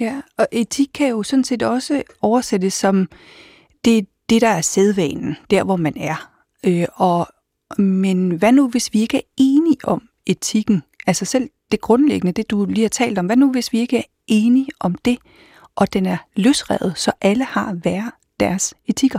Ja, 0.00 0.22
og 0.38 0.46
etik 0.52 0.88
kan 0.94 1.10
jo 1.10 1.22
sådan 1.22 1.44
set 1.44 1.62
også 1.62 2.02
oversættes 2.22 2.74
som 2.74 3.08
det, 3.84 4.06
det 4.30 4.40
der 4.40 4.48
er 4.48 4.60
sædvanen, 4.60 5.36
der 5.50 5.64
hvor 5.64 5.76
man 5.76 5.96
er. 5.96 6.30
Øh, 6.66 6.86
og, 6.94 7.26
men 7.78 8.38
hvad 8.38 8.52
nu, 8.52 8.68
hvis 8.68 8.94
vi 8.94 9.00
ikke 9.00 9.16
er 9.16 9.28
enige 9.38 9.76
om 9.84 10.08
etikken? 10.26 10.82
Altså 11.06 11.24
selv 11.24 11.48
det 11.72 11.80
grundlæggende, 11.80 12.32
det 12.32 12.50
du 12.50 12.64
lige 12.64 12.82
har 12.82 12.88
talt 12.88 13.18
om. 13.18 13.26
Hvad 13.26 13.36
nu, 13.36 13.52
hvis 13.52 13.72
vi 13.72 13.78
ikke 13.78 13.98
er 13.98 14.02
enige 14.26 14.68
om 14.80 14.94
det, 14.94 15.18
og 15.76 15.92
den 15.92 16.06
er 16.06 16.16
løsrevet, 16.36 16.92
så 16.96 17.12
alle 17.20 17.44
har 17.44 17.74
hver 17.82 18.02
deres 18.40 18.74
etikker? 18.88 19.18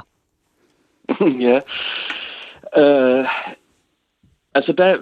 ja, 1.48 1.60
øh, 2.82 3.26
altså 4.56 4.72
der, 4.78 4.98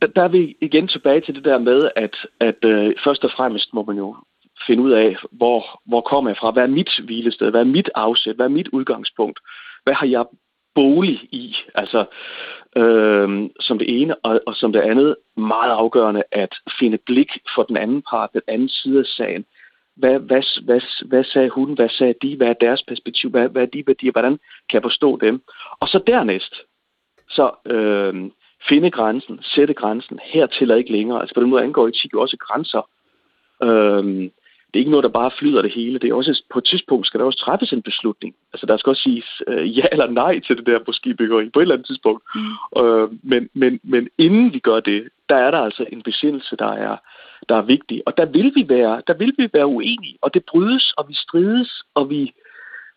der, 0.00 0.06
der 0.06 0.22
er 0.22 0.28
vi 0.28 0.56
igen 0.60 0.88
tilbage 0.88 1.20
til 1.20 1.34
det 1.34 1.44
der 1.44 1.58
med, 1.58 1.90
at, 1.96 2.16
at 2.40 2.64
øh, 2.64 2.94
først 3.04 3.24
og 3.24 3.30
fremmest 3.36 3.74
må 3.74 3.84
man 3.84 3.96
jo 3.96 4.16
finde 4.66 4.82
ud 4.82 4.92
af, 4.92 5.16
hvor, 5.32 5.80
hvor 5.86 6.00
kommer 6.00 6.30
jeg 6.30 6.36
fra? 6.36 6.50
Hvad 6.50 6.62
er 6.62 6.66
mit 6.66 7.00
hvilested? 7.04 7.50
Hvad 7.50 7.60
er 7.60 7.64
mit 7.64 7.90
afsæt? 7.94 8.36
Hvad 8.36 8.46
er 8.46 8.50
mit 8.50 8.68
udgangspunkt? 8.68 9.38
Hvad 9.84 9.94
har 9.94 10.06
jeg 10.06 10.24
bolig 10.74 11.14
i? 11.32 11.56
Altså, 11.74 12.04
øh, 12.76 13.50
som 13.60 13.78
det 13.78 14.00
ene, 14.00 14.14
og, 14.16 14.40
og 14.46 14.54
som 14.54 14.72
det 14.72 14.80
andet, 14.80 15.16
meget 15.36 15.70
afgørende 15.70 16.22
at 16.32 16.54
finde 16.78 16.98
blik 17.06 17.30
for 17.54 17.62
den 17.62 17.76
anden 17.76 18.02
part, 18.10 18.30
den 18.32 18.42
anden 18.48 18.68
side 18.68 18.98
af 18.98 19.06
sagen. 19.06 19.44
Hvad, 19.96 20.18
hvad, 20.18 20.64
hvad, 20.64 20.80
hvad 21.06 21.24
sagde 21.24 21.48
hun? 21.48 21.74
Hvad 21.74 21.88
sagde 21.88 22.14
de? 22.22 22.36
Hvad 22.36 22.48
er 22.48 22.52
deres 22.52 22.82
perspektiv? 22.82 23.30
Hvad, 23.30 23.48
hvad 23.48 23.62
er 23.62 23.66
de 23.66 23.84
værdier? 23.86 24.12
Hvordan 24.12 24.38
kan 24.70 24.74
jeg 24.74 24.82
forstå 24.82 25.16
dem? 25.16 25.42
Og 25.80 25.88
så 25.88 26.00
dernæst, 26.06 26.54
så 27.28 27.50
øh, 27.66 28.30
finde 28.68 28.90
grænsen, 28.90 29.38
sætte 29.42 29.74
grænsen, 29.74 30.18
hertil 30.22 30.70
er 30.70 30.76
ikke 30.76 30.92
længere. 30.92 31.20
Altså 31.20 31.34
på 31.34 31.40
den 31.40 31.50
måde 31.50 31.62
angår 31.62 31.88
etik 31.88 32.12
jo 32.14 32.20
også 32.20 32.36
grænser. 32.36 32.88
Øhm, 33.62 34.30
det 34.74 34.78
er 34.78 34.82
ikke 34.82 34.90
noget, 34.90 35.04
der 35.04 35.20
bare 35.20 35.30
flyder 35.38 35.62
det 35.62 35.72
hele. 35.72 35.98
Det 35.98 36.10
er 36.10 36.14
også, 36.14 36.42
på 36.52 36.58
et 36.58 36.64
tidspunkt 36.64 37.06
skal 37.06 37.20
der 37.20 37.26
også 37.26 37.38
træffes 37.38 37.72
en 37.72 37.82
beslutning. 37.82 38.34
Altså 38.52 38.66
der 38.66 38.76
skal 38.76 38.90
også 38.90 39.02
siges 39.02 39.42
øh, 39.48 39.78
ja 39.78 39.86
eller 39.92 40.10
nej 40.10 40.40
til 40.40 40.56
det 40.56 40.66
der 40.66 40.78
på 40.86 40.92
skibyggeri 40.92 41.50
på 41.50 41.58
et 41.58 41.62
eller 41.62 41.74
andet 41.74 41.86
tidspunkt. 41.86 42.22
Mm. 42.34 42.82
Øh, 42.82 43.08
men, 43.22 43.48
men, 43.54 43.80
men 43.82 44.08
inden 44.18 44.52
vi 44.54 44.58
gør 44.58 44.80
det, 44.80 45.08
der 45.28 45.36
er 45.36 45.50
der 45.50 45.58
altså 45.58 45.86
en 45.92 46.02
besindelse, 46.02 46.56
der 46.56 46.72
er, 46.72 46.96
der 47.48 47.56
er 47.56 47.62
vigtig. 47.62 48.02
Og 48.06 48.16
der 48.16 48.24
vil 48.24 48.52
vi 48.54 48.68
være, 48.68 49.02
der 49.06 49.14
vil 49.14 49.34
vi 49.38 49.48
være 49.52 49.66
uenige, 49.66 50.18
og 50.22 50.34
det 50.34 50.44
brydes, 50.44 50.92
og 50.96 51.08
vi 51.08 51.14
strides, 51.14 51.82
og 51.94 52.10
vi 52.10 52.32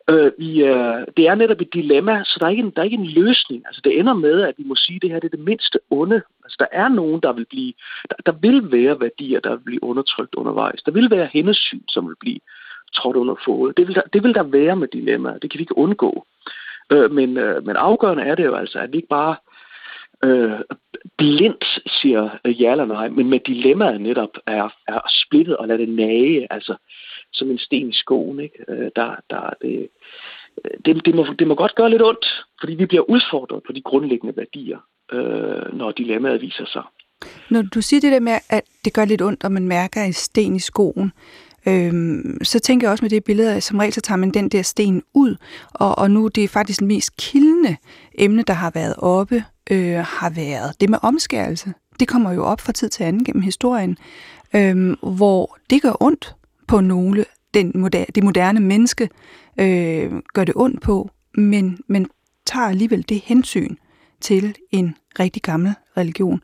Øh, 0.09 0.31
vi, 0.37 0.63
øh, 0.63 1.05
det 1.17 1.27
er 1.27 1.35
netop 1.35 1.61
et 1.61 1.73
dilemma, 1.73 2.23
så 2.23 2.37
der 2.39 2.45
er, 2.45 2.49
ikke 2.49 2.63
en, 2.63 2.69
der 2.69 2.81
er 2.81 2.83
ikke 2.83 2.97
en 2.97 3.13
løsning. 3.21 3.63
Altså, 3.65 3.81
det 3.83 3.99
ender 3.99 4.13
med, 4.13 4.41
at 4.41 4.53
vi 4.57 4.63
må 4.63 4.75
sige, 4.75 4.95
at 4.95 5.01
det 5.01 5.09
her 5.09 5.19
det 5.19 5.33
er 5.33 5.37
det 5.37 5.45
mindste 5.45 5.79
onde. 5.89 6.21
Altså, 6.43 6.57
der 6.59 6.67
er 6.71 6.87
nogen, 6.87 7.21
der 7.21 7.33
vil 7.33 7.45
blive... 7.45 7.73
Der, 8.09 8.31
der 8.31 8.31
vil 8.31 8.71
være 8.71 8.99
værdier, 8.99 9.39
der 9.39 9.49
vil 9.49 9.63
blive 9.63 9.83
undertrykt 9.83 10.35
undervejs. 10.35 10.83
Der 10.83 10.91
vil 10.91 11.11
være 11.11 11.29
hensyn, 11.33 11.81
som 11.87 12.07
vil 12.07 12.15
blive 12.19 12.39
trådt 12.93 13.17
under 13.17 13.35
fodet. 13.45 13.77
Det 13.77 13.87
vil 13.87 13.95
der, 13.95 14.01
det 14.13 14.23
vil 14.23 14.35
der 14.35 14.43
være 14.43 14.75
med 14.75 14.87
dilemmaer. 14.87 15.37
Det 15.37 15.51
kan 15.51 15.57
vi 15.57 15.63
ikke 15.63 15.77
undgå. 15.77 16.25
Øh, 16.91 17.11
men, 17.11 17.37
øh, 17.37 17.65
men 17.65 17.75
afgørende 17.75 18.23
er 18.23 18.35
det 18.35 18.45
jo 18.45 18.55
altså, 18.55 18.79
at 18.79 18.91
vi 18.91 18.97
ikke 18.97 19.07
bare 19.07 19.35
øh, 20.23 20.59
blindt 21.17 21.65
siger 21.87 22.29
ja 22.45 22.71
eller 22.71 22.85
nej, 22.85 23.09
men 23.09 23.29
med 23.29 23.39
dilemmaet 23.39 24.01
netop 24.01 24.37
er, 24.45 24.69
er 24.87 24.99
splittet 25.09 25.57
og 25.57 25.67
lade 25.67 25.79
det 25.79 25.89
nage. 25.89 26.47
Altså, 26.53 26.75
som 27.33 27.51
en 27.51 27.57
sten 27.57 27.89
i 27.89 27.93
skoen. 27.93 28.39
Ikke? 28.39 28.65
Øh, 28.67 28.91
der, 28.95 29.15
der, 29.29 29.53
det, 29.61 29.87
det, 30.85 31.05
det, 31.05 31.15
må, 31.15 31.25
det 31.39 31.47
må 31.47 31.55
godt 31.55 31.75
gøre 31.75 31.89
lidt 31.89 32.01
ondt, 32.01 32.25
fordi 32.59 32.75
vi 32.75 32.85
bliver 32.85 33.09
udfordret 33.09 33.63
på 33.63 33.71
de 33.71 33.81
grundlæggende 33.81 34.37
værdier, 34.37 34.77
øh, 35.11 35.77
når 35.77 35.91
dilemmaet 35.91 36.41
viser 36.41 36.65
sig. 36.65 36.83
Når 37.49 37.61
du 37.61 37.81
siger 37.81 38.01
det 38.01 38.11
der 38.11 38.19
med, 38.19 38.37
at 38.49 38.63
det 38.85 38.93
gør 38.93 39.05
lidt 39.05 39.21
ondt, 39.21 39.43
og 39.43 39.51
man 39.51 39.67
mærker 39.67 40.01
en 40.01 40.13
sten 40.13 40.55
i 40.55 40.59
skoen, 40.59 41.11
øhm, 41.67 42.37
så 42.43 42.59
tænker 42.59 42.87
jeg 42.87 42.91
også 42.91 43.03
med 43.03 43.09
det 43.09 43.23
billede, 43.23 43.55
at 43.55 43.63
som 43.63 43.79
regel 43.79 43.93
så 43.93 44.01
tager 44.01 44.17
man 44.17 44.31
den 44.31 44.49
der 44.49 44.61
sten 44.61 45.03
ud, 45.13 45.35
og, 45.73 45.97
og 45.97 46.11
nu 46.11 46.27
det 46.27 46.43
er 46.43 46.47
faktisk 46.47 46.79
det 46.79 46.87
mest 46.87 47.17
kildende 47.17 47.77
emne, 48.17 48.43
der 48.43 48.53
har 48.53 48.71
været 48.75 48.95
oppe, 48.97 49.43
øh, 49.71 49.95
har 49.95 50.29
været 50.29 50.81
det 50.81 50.89
med 50.89 50.99
omskærelse. 51.01 51.73
Det 51.99 52.07
kommer 52.07 52.31
jo 52.31 52.43
op 52.43 52.61
fra 52.61 52.71
tid 52.71 52.89
til 52.89 53.03
anden 53.03 53.23
gennem 53.23 53.41
historien, 53.41 53.97
øhm, 54.55 54.95
hvor 55.01 55.57
det 55.69 55.81
gør 55.81 56.03
ondt, 56.03 56.35
på 56.67 56.81
nogle, 56.81 57.25
den 57.53 57.71
moderne, 57.75 58.05
det 58.15 58.23
moderne 58.23 58.59
menneske 58.59 59.09
øh, 59.59 60.11
gør 60.33 60.43
det 60.43 60.53
ondt 60.55 60.81
på, 60.81 61.09
men, 61.33 61.79
men 61.87 62.07
tager 62.45 62.65
alligevel 62.67 63.05
det 63.09 63.19
hensyn 63.19 63.75
til 64.21 64.55
en 64.71 64.95
rigtig 65.19 65.41
gammel 65.41 65.73
religion. 65.97 66.41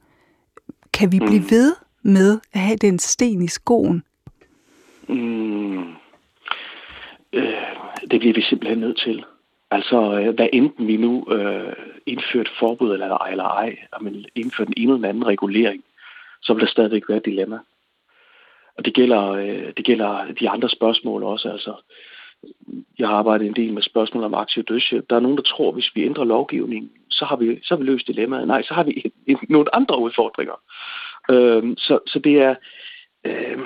Kan 0.93 1.11
vi 1.11 1.19
blive 1.19 1.39
mm. 1.39 1.51
ved 1.51 1.75
med 2.03 2.39
at 2.53 2.59
have 2.59 2.77
den 2.77 2.99
sten 2.99 3.41
i 3.41 3.47
skoen? 3.47 4.03
Mm. 5.09 5.79
Øh, 7.33 7.53
det 8.11 8.19
bliver 8.19 8.33
vi 8.33 8.41
simpelthen 8.41 8.79
nødt 8.79 8.99
til. 9.05 9.25
Altså, 9.73 10.19
øh, 10.19 10.35
hvad 10.35 10.47
enten 10.53 10.87
vi 10.87 10.97
nu 10.97 11.25
øh, 11.31 11.73
indfører 12.05 12.43
et 12.43 12.51
forbud 12.59 12.93
eller 12.93 13.17
ej, 13.17 13.31
eller 13.31 13.43
ej, 13.43 13.77
og 13.91 14.03
man 14.03 14.25
indfører 14.35 14.65
den 14.65 14.73
ene 14.77 14.93
eller 14.93 15.09
anden 15.09 15.27
regulering, 15.27 15.83
så 16.41 16.53
vil 16.53 16.61
der 16.61 16.67
stadigvæk 16.67 17.09
være 17.09 17.17
et 17.17 17.25
dilemma. 17.25 17.59
og 18.77 18.85
det 18.85 18.93
gælder, 18.93 19.31
øh, 19.31 19.73
det 19.77 19.85
gælder 19.85 20.33
de 20.39 20.49
andre 20.49 20.69
spørgsmål 20.69 21.23
også. 21.23 21.49
Altså, 21.49 21.73
jeg 22.99 23.07
har 23.07 23.15
arbejdet 23.15 23.47
en 23.47 23.55
del 23.55 23.73
med 23.73 23.81
spørgsmål 23.81 24.23
om 24.23 24.33
aktiv 24.33 24.63
dødshjælp. 24.63 25.09
Der 25.09 25.15
er 25.15 25.19
nogen, 25.19 25.37
der 25.37 25.43
tror, 25.43 25.67
at 25.67 25.73
hvis 25.73 25.95
vi 25.95 26.03
ændrer 26.03 26.23
lovgivningen, 26.23 26.91
så 27.09 27.25
har 27.25 27.35
vi, 27.35 27.59
så 27.63 27.75
har 27.75 27.79
vi 27.79 27.85
løst 27.85 28.07
dilemmaet. 28.07 28.47
Nej, 28.47 28.63
så 28.63 28.73
har 28.73 28.83
vi 28.83 29.11
nogle 29.55 29.75
andre 29.75 29.99
udfordringer. 29.99 30.55
Øh, 31.29 31.63
så, 31.77 31.99
så 32.07 32.19
det 32.19 32.41
er, 32.41 32.55
øh, 33.25 33.59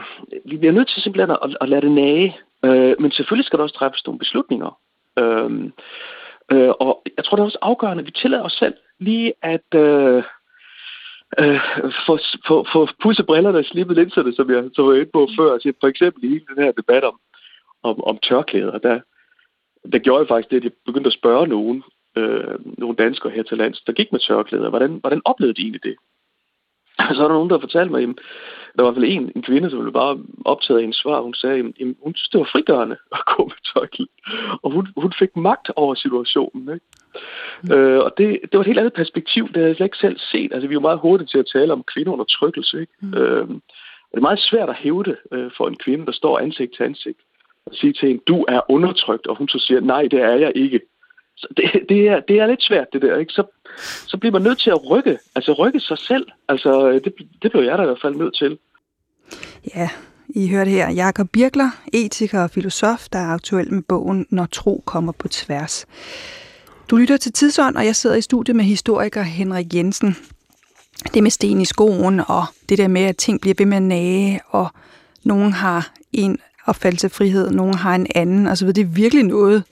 vi 0.45 0.57
bliver 0.57 0.73
nødt 0.73 0.87
til 0.87 1.01
simpelthen 1.01 1.37
at, 1.43 1.57
at 1.61 1.69
lade 1.69 1.81
det 1.81 1.91
nage. 1.91 2.37
Øh, 2.65 2.95
men 2.99 3.11
selvfølgelig 3.11 3.45
skal 3.45 3.57
der 3.57 3.63
også 3.63 3.75
træffes 3.75 4.05
nogle 4.05 4.19
beslutninger. 4.19 4.79
Øh, 5.17 5.51
øh, 6.51 6.69
og 6.79 7.03
jeg 7.17 7.25
tror, 7.25 7.35
det 7.35 7.41
er 7.41 7.45
også 7.45 7.57
afgørende, 7.61 8.01
at 8.01 8.07
vi 8.07 8.11
tillader 8.11 8.43
os 8.43 8.53
selv 8.53 8.75
lige 8.99 9.33
at... 9.41 9.67
Øh, 9.75 10.23
øh, 11.39 11.59
få, 12.05 12.19
få, 12.47 12.65
få 12.73 12.87
pudset 13.03 13.25
brillerne 13.25 13.57
og 13.57 13.65
slippet 13.65 13.97
linserne, 13.97 14.33
som 14.33 14.51
jeg 14.51 14.63
så 14.75 14.81
var 14.83 14.93
inde 14.93 15.09
på 15.13 15.27
før. 15.37 15.53
Altså, 15.53 15.73
for 15.79 15.87
eksempel 15.87 16.23
i 16.23 16.27
hele 16.27 16.45
den 16.55 16.63
her 16.63 16.71
debat 16.71 17.03
om, 17.03 17.19
om, 17.83 18.03
om 18.03 18.17
tørklæder, 18.17 18.77
der, 18.77 18.99
der 19.91 19.99
gjorde 19.99 20.19
jeg 20.19 20.27
faktisk 20.27 20.51
det, 20.51 20.57
at 20.57 20.63
jeg 20.63 20.71
begyndte 20.85 21.07
at 21.07 21.13
spørge 21.13 21.47
nogen, 21.47 21.83
øh, 22.17 22.55
nogle 22.77 22.95
danskere 22.95 23.31
her 23.31 23.43
til 23.43 23.57
lands, 23.57 23.81
der 23.81 23.93
gik 23.93 24.11
med 24.11 24.19
tørklæder. 24.19 24.69
Hvordan, 24.69 24.91
hvordan 24.91 25.21
oplevede 25.25 25.53
de 25.53 25.61
egentlig 25.61 25.83
det? 25.83 25.95
Så 27.15 27.23
er 27.23 27.27
der 27.27 27.37
nogen, 27.37 27.49
der 27.49 27.59
fortalte 27.59 27.91
mig, 27.91 28.01
jamen, 28.01 28.17
der 28.77 28.83
var 28.83 28.91
i 28.91 28.93
hvert 28.93 29.01
fald 29.01 29.13
en, 29.13 29.31
en 29.35 29.41
kvinde, 29.41 29.69
som 29.69 29.79
blev 29.79 29.93
bare 29.93 30.19
optaget 30.45 30.79
af 30.79 30.83
en 30.83 30.93
svar. 30.93 31.21
Hun 31.21 31.33
sagde, 31.33 31.59
at 31.59 31.63
hun 32.03 32.15
synes, 32.15 32.29
det 32.29 32.39
var 32.39 32.49
frigørende 32.51 32.97
at 33.17 33.25
gå 33.25 33.43
med 33.45 33.59
tørklæde. 33.73 34.09
Og 34.61 34.71
hun, 34.71 34.87
hun 34.97 35.13
fik 35.19 35.35
magt 35.35 35.71
over 35.75 35.95
situationen. 35.95 36.73
Ikke? 36.73 36.85
Mm. 37.63 37.73
Øh, 37.73 37.99
og 38.05 38.11
det, 38.17 38.39
det 38.41 38.53
var 38.53 38.59
et 38.59 38.65
helt 38.71 38.79
andet 38.79 38.93
perspektiv, 38.93 39.47
det 39.47 39.55
havde 39.55 39.67
jeg 39.67 39.75
slet 39.75 39.85
ikke 39.85 39.97
selv 39.97 40.17
set. 40.19 40.53
Altså, 40.53 40.67
vi 40.67 40.73
er 40.73 40.81
jo 40.81 40.87
meget 40.89 40.99
hurtige 40.99 41.27
til 41.27 41.37
at 41.37 41.49
tale 41.53 41.73
om 41.73 41.83
kvindeundertrykkelse. 41.93 42.81
Ikke? 42.81 42.93
Mm. 43.01 43.13
Øh, 43.13 43.49
og 44.07 44.11
det 44.11 44.17
er 44.17 44.29
meget 44.29 44.39
svært 44.39 44.69
at 44.69 44.75
hæve 44.75 45.03
det 45.03 45.17
øh, 45.31 45.51
for 45.57 45.67
en 45.67 45.77
kvinde, 45.77 46.05
der 46.05 46.11
står 46.11 46.39
ansigt 46.39 46.75
til 46.75 46.83
ansigt 46.83 47.19
og 47.65 47.75
sige 47.75 47.93
til 47.93 48.09
en, 48.09 48.21
du 48.27 48.45
er 48.47 48.71
undertrykt, 48.71 49.27
og 49.27 49.35
hun 49.37 49.47
så 49.47 49.59
siger, 49.59 49.81
nej, 49.81 50.01
det 50.01 50.21
er 50.21 50.35
jeg 50.35 50.51
ikke. 50.55 50.79
Så 51.37 51.47
det, 51.57 51.89
det, 51.89 52.07
er, 52.07 52.19
det 52.19 52.39
er 52.39 52.47
lidt 52.47 52.63
svært, 52.63 52.93
det 52.93 53.01
der. 53.01 53.17
Ikke? 53.17 53.33
Så, 53.33 53.43
så 54.07 54.17
bliver 54.17 54.31
man 54.33 54.41
nødt 54.41 54.59
til 54.59 54.69
at 54.69 54.91
rykke, 54.91 55.19
altså 55.35 55.53
rykke 55.53 55.79
sig 55.79 55.97
selv. 55.97 56.27
Altså, 56.47 56.91
det, 57.03 57.13
det 57.41 57.51
blev 57.51 57.63
jeg 57.63 57.77
da 57.77 57.83
i 57.83 57.85
hvert 57.85 58.01
fald 58.01 58.15
nødt 58.15 58.35
til. 58.35 58.57
Ja, 59.75 59.89
I 60.29 60.47
hørte 60.47 60.71
her 60.71 60.89
Jakob 60.89 61.29
Birkler, 61.29 61.69
etiker 61.93 62.41
og 62.41 62.51
filosof, 62.51 63.07
der 63.13 63.19
er 63.19 63.27
aktuel 63.27 63.73
med 63.73 63.83
bogen 63.83 64.25
Når 64.29 64.45
tro 64.45 64.83
kommer 64.85 65.11
på 65.11 65.27
tværs. 65.27 65.85
Du 66.89 66.97
lytter 66.97 67.17
til 67.17 67.33
Tidsånd, 67.33 67.75
og 67.75 67.85
jeg 67.85 67.95
sidder 67.95 68.15
i 68.15 68.21
studiet 68.21 68.55
med 68.55 68.65
historiker 68.65 69.21
Henrik 69.21 69.73
Jensen. 69.73 70.15
Det 71.13 71.23
med 71.23 71.31
sten 71.31 71.61
i 71.61 71.65
skoen, 71.65 72.21
og 72.27 72.45
det 72.69 72.77
der 72.77 72.87
med, 72.87 73.01
at 73.01 73.17
ting 73.17 73.41
bliver 73.41 73.55
ved 73.57 73.65
med 73.65 73.77
at 73.77 73.83
nage, 73.83 74.41
og 74.49 74.67
nogen 75.23 75.53
har 75.53 75.93
en 76.13 76.37
opfattelse 76.65 77.07
af 77.07 77.11
frihed, 77.11 77.51
nogen 77.51 77.73
har 77.73 77.95
en 77.95 78.07
anden, 78.15 78.47
og 78.47 78.57
så 78.57 78.65
videre. 78.65 78.73
det 78.73 78.81
er 78.81 78.93
virkelig 78.93 79.23
noget, 79.23 79.63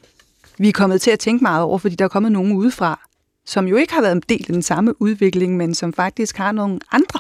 vi 0.58 0.68
er 0.68 0.72
kommet 0.72 1.02
til 1.02 1.12
at 1.12 1.20
tænke 1.20 1.44
meget 1.44 1.64
over, 1.64 1.78
fordi 1.78 1.96
der 1.96 2.06
er 2.06 2.10
kommet 2.10 2.32
nogen 2.32 2.52
udefra, 2.52 3.00
som 3.46 3.68
jo 3.68 3.76
ikke 3.76 3.94
har 3.94 4.02
været 4.02 4.16
en 4.16 4.24
del 4.30 4.46
af 4.48 4.54
den 4.54 4.62
samme 4.62 5.02
udvikling, 5.02 5.58
men 5.58 5.76
som 5.76 5.94
faktisk 5.94 6.38
har 6.38 6.52
nogle 6.52 6.80
andre 6.92 7.20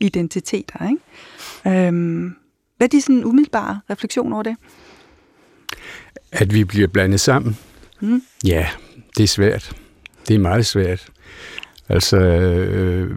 identiteter. 0.00 0.88
Ikke? 0.88 1.02
Øhm, 1.66 2.36
hvad 2.76 2.86
er 2.86 2.90
de 2.90 3.00
sådan 3.00 3.24
umiddelbare 3.24 3.80
refleksioner 3.90 4.36
over 4.36 4.42
det? 4.42 4.56
At 6.32 6.54
vi 6.54 6.64
bliver 6.64 6.88
blandet 6.88 7.20
sammen? 7.20 7.58
Mm. 8.00 8.22
Ja, 8.44 8.68
det 9.16 9.22
er 9.22 9.28
svært. 9.28 9.76
Det 10.28 10.34
er 10.34 10.38
meget 10.38 10.66
svært. 10.66 11.08
Altså, 11.88 12.16
øh, 12.16 13.10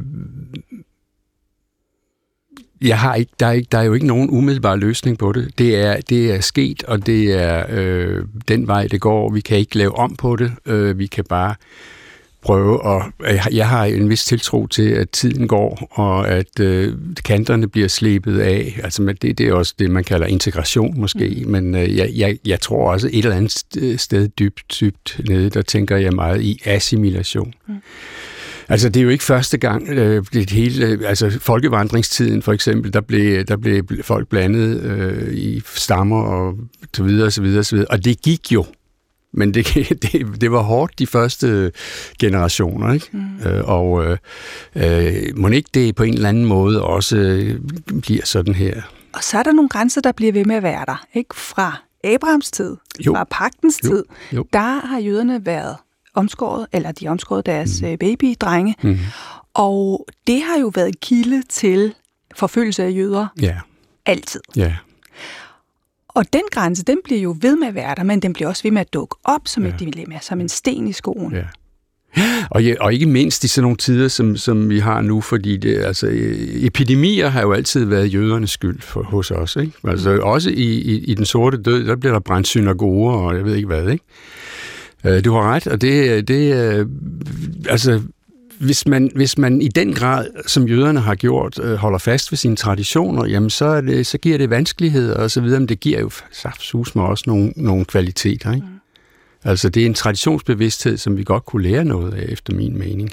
jeg 2.82 3.00
har 3.00 3.16
ikke, 3.16 3.32
der, 3.40 3.48
er 3.48 3.52
ikke, 3.52 3.68
der 3.72 3.78
er 3.78 3.84
jo 3.84 3.94
ikke 3.94 4.08
nogen 4.08 4.30
umiddelbar 4.30 4.76
løsning 4.76 5.18
på 5.18 5.32
det. 5.32 5.58
Det 5.58 5.76
er, 5.76 6.02
det 6.02 6.32
er 6.32 6.40
sket, 6.40 6.84
og 6.84 7.06
det 7.06 7.34
er 7.34 7.66
øh, 7.70 8.26
den 8.48 8.68
vej, 8.68 8.88
det 8.88 9.02
går. 9.02 9.32
Vi 9.32 9.42
kan 9.42 9.58
ikke 9.58 9.78
lave 9.78 9.96
om 9.96 10.16
på 10.16 10.36
det. 10.36 10.52
Øh, 10.66 11.00
vi 11.00 11.08
kan 11.08 11.24
bare 11.30 11.56
prøve 12.42 12.96
at... 12.96 13.04
Jeg 13.54 13.70
har 13.70 13.86
en 13.86 14.10
vis 14.10 14.26
tiltro 14.26 14.68
til, 14.68 14.90
at 14.90 15.10
tiden 15.10 15.48
går, 15.48 15.88
og 15.92 16.28
at 16.28 16.60
øh, 16.60 16.94
kanterne 17.26 17.68
bliver 17.68 17.88
slebet 17.88 18.40
af. 18.40 18.80
Altså, 18.84 19.16
det, 19.22 19.38
det 19.38 19.48
er 19.48 19.54
også 19.54 19.74
det, 19.80 19.92
man 19.92 20.04
kalder 20.04 20.28
integration 20.28 21.00
måske, 21.00 21.44
mm. 21.46 21.52
men 21.52 21.76
øh, 21.76 21.98
jeg, 21.98 22.10
jeg, 22.16 22.38
jeg 22.46 22.62
tror 22.62 22.92
også 22.92 23.08
et 23.08 23.26
eller 23.26 23.38
andet 23.38 24.02
sted 24.02 24.28
dybt, 24.28 24.78
dybt 24.80 25.20
nede, 25.30 25.50
der 25.50 25.62
tænker 25.62 25.98
jeg 25.98 26.14
meget 26.14 26.42
i 26.42 26.62
assimilation. 26.66 27.54
Mm. 27.68 27.76
Altså, 28.70 28.90
det 28.90 29.00
er 29.00 29.04
jo 29.04 29.10
ikke 29.10 29.24
første 29.24 29.58
gang, 29.58 29.90
øh, 29.90 30.24
det 30.34 30.50
hele, 30.50 30.86
øh, 30.86 31.00
altså 31.06 31.40
folkevandringstiden 31.42 32.42
for 32.42 32.54
eksempel, 32.54 32.94
der 32.94 33.02
blev, 33.02 33.44
der 33.44 33.58
blev 33.58 33.84
folk 34.02 34.28
blandet 34.28 34.82
øh, 34.84 35.34
i 35.34 35.62
stammer 35.76 36.22
og 36.22 36.58
så 36.94 37.04
videre, 37.04 37.32
så 37.32 37.42
videre, 37.42 37.64
så 37.64 37.76
videre. 37.76 37.92
Og 37.92 38.06
det 38.06 38.22
gik 38.22 38.52
jo. 38.52 38.66
Men 39.38 39.54
det, 39.54 39.66
det, 40.04 40.42
det 40.42 40.52
var 40.52 40.62
hårdt 40.62 41.00
de 41.00 41.08
første 41.08 41.72
generationer, 42.20 42.94
ikke? 42.94 43.10
Mm. 43.12 43.48
Øh, 43.48 43.70
og 43.70 44.06
øh, 44.06 44.18
øh, 44.76 45.38
må 45.38 45.48
ikke 45.48 45.70
det 45.74 45.96
på 45.96 46.04
en 46.04 46.14
eller 46.14 46.30
anden 46.30 46.46
måde 46.46 46.84
også 46.84 47.18
øh, 47.18 47.60
bliver 48.02 48.26
sådan 48.26 48.56
her? 48.56 48.82
Og 49.14 49.24
så 49.24 49.40
er 49.40 49.44
der 49.44 49.52
nogle 49.52 49.70
grænser, 49.70 50.02
der 50.02 50.12
bliver 50.12 50.32
ved 50.32 50.46
med 50.46 50.56
at 50.56 50.64
være 50.64 50.84
der, 50.88 51.06
ikke? 51.14 51.36
Fra 51.36 51.82
Abrahams 52.04 52.52
tid, 52.52 52.76
jo. 53.06 53.14
fra 53.14 53.24
pagtens 53.24 53.80
jo. 53.84 53.90
tid, 53.90 54.04
jo. 54.34 54.46
der 54.54 54.88
har 54.88 55.00
jøderne 55.00 55.46
været 55.46 55.76
omskåret, 56.14 56.68
eller 56.74 56.92
de 56.92 57.08
omskåret 57.08 57.46
deres 57.46 57.82
mm. 57.82 57.98
babydrenge. 57.98 58.76
Mm. 58.84 58.98
Og 59.54 60.08
det 60.28 60.42
har 60.42 60.60
jo 60.60 60.72
været 60.76 61.00
kilde 61.00 61.44
til 61.50 61.94
forfølgelse 62.36 62.84
af 62.84 62.92
jøder. 62.92 63.28
Ja. 63.42 63.56
Altid. 64.06 64.42
Ja. 64.56 64.76
Og 66.18 66.34
den 66.34 66.42
grænse, 66.52 66.84
den 66.84 66.98
bliver 67.04 67.22
jo 67.22 67.36
ved 67.42 67.56
med 67.56 67.68
at 67.68 67.76
være 67.76 67.96
der, 67.96 68.04
men 68.04 68.20
den 68.20 68.34
bliver 68.34 68.50
også 68.50 68.64
ved 68.64 68.72
med 68.72 68.82
at 68.82 68.94
dukke 68.94 69.16
op 69.24 69.42
som 69.46 69.64
ja. 69.64 69.70
et 69.70 69.80
dilemma, 69.80 70.20
som 70.22 70.42
en 70.42 70.50
sten 70.50 70.88
i 70.88 70.94
skoen. 70.94 71.34
Ja. 71.34 71.44
Og, 72.50 72.64
ja, 72.64 72.76
og 72.80 72.94
ikke 72.94 73.06
mindst 73.06 73.44
i 73.44 73.48
sådan 73.48 73.64
nogle 73.64 73.78
tider, 73.78 74.08
som, 74.08 74.38
som 74.38 74.70
vi 74.70 74.80
har 74.80 75.02
nu, 75.02 75.22
fordi 75.22 75.58
det, 75.58 75.78
altså, 75.78 76.08
epidemier 76.62 77.28
har 77.30 77.42
jo 77.42 77.54
altid 77.54 77.86
været 77.86 78.14
jødernes 78.14 78.52
skyld 78.52 78.82
for, 78.82 79.04
hos 79.04 79.32
os. 79.32 79.56
Ikke? 79.56 79.72
Altså, 79.84 80.20
også 80.20 80.50
i, 80.50 80.82
i, 80.82 80.98
i 80.98 81.14
den 81.14 81.26
sorte 81.26 81.58
død, 81.58 81.88
der 81.88 81.96
bliver 81.96 82.14
der 82.14 82.20
brændt 82.20 82.48
synagoger, 82.48 83.14
og 83.14 83.36
jeg 83.36 83.46
ved 83.46 83.56
ikke 83.56 83.68
hvad. 83.68 83.90
Ikke? 83.90 84.04
Øh, 85.06 85.26
du 85.26 85.34
har 85.34 85.54
ret, 85.54 85.68
og 85.68 85.82
det, 85.82 86.28
det 86.28 86.56
øh, 86.56 86.86
altså, 87.70 88.02
hvis 88.60 88.88
man, 88.88 89.12
hvis 89.16 89.38
man 89.38 89.62
i 89.62 89.68
den 89.68 89.94
grad, 89.94 90.28
som 90.48 90.68
jøderne 90.68 91.00
har 91.00 91.16
gjort, 91.16 91.60
øh, 91.60 91.76
holder 91.76 92.00
fast 92.00 92.32
ved 92.32 92.38
sine 92.38 92.56
traditioner, 92.56 93.26
jamen 93.26 93.50
så, 93.50 93.66
er 93.66 93.82
det, 93.82 94.08
så 94.08 94.18
giver 94.18 94.38
det 94.38 94.50
vanskeligheder 94.50 95.16
og 95.16 95.32
så 95.32 95.42
videre, 95.42 95.60
men 95.60 95.70
det 95.70 95.80
giver 95.80 96.00
jo 96.00 96.10
saftsus 96.32 96.96
med 96.96 97.04
også 97.04 97.24
nogle, 97.28 97.54
nogle 97.56 97.86
kvaliteter. 97.86 98.54
Ikke? 98.54 98.68
Mm. 98.68 98.74
Altså 99.44 99.70
det 99.70 99.82
er 99.82 99.86
en 99.86 99.94
traditionsbevidsthed, 99.94 100.98
som 100.98 101.18
vi 101.18 101.24
godt 101.24 101.46
kunne 101.46 101.64
lære 101.64 101.86
noget 101.86 102.14
af, 102.14 102.26
efter 102.30 102.54
min 102.54 102.78
mening. 102.80 103.10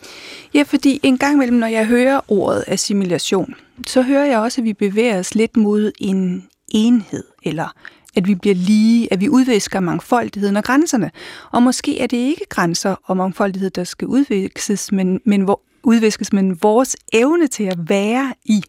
Ja, 0.54 0.62
fordi 0.62 1.00
en 1.02 1.18
gang 1.18 1.34
imellem, 1.34 1.58
når 1.58 1.66
jeg 1.66 1.86
hører 1.86 2.20
ordet 2.28 2.64
assimilation, 2.66 3.54
så 3.86 4.02
hører 4.02 4.24
jeg 4.24 4.38
også, 4.38 4.60
at 4.60 4.64
vi 4.64 4.72
bevæger 4.72 5.18
os 5.18 5.34
lidt 5.34 5.56
mod 5.56 5.92
en 5.98 6.44
enhed, 6.68 7.24
eller 7.42 7.74
at 8.16 8.26
vi 8.26 8.34
bliver 8.34 8.54
lige, 8.54 9.12
at 9.12 9.20
vi 9.20 9.28
udvisker 9.28 9.80
mangfoldigheden 9.80 10.56
og 10.56 10.64
grænserne. 10.64 11.10
Og 11.52 11.62
måske 11.62 12.00
er 12.00 12.06
det 12.06 12.16
ikke 12.16 12.46
grænser 12.48 12.94
og 13.04 13.16
mangfoldighed, 13.16 13.70
der 13.70 13.84
skal 13.84 14.08
udviskes, 14.08 14.92
men, 14.92 15.20
men, 15.26 15.40
hvor, 15.40 15.60
udviskes, 15.82 16.32
men 16.32 16.58
vores 16.62 16.96
evne 17.12 17.46
til 17.46 17.64
at 17.64 17.78
være 17.88 18.34
i 18.44 18.62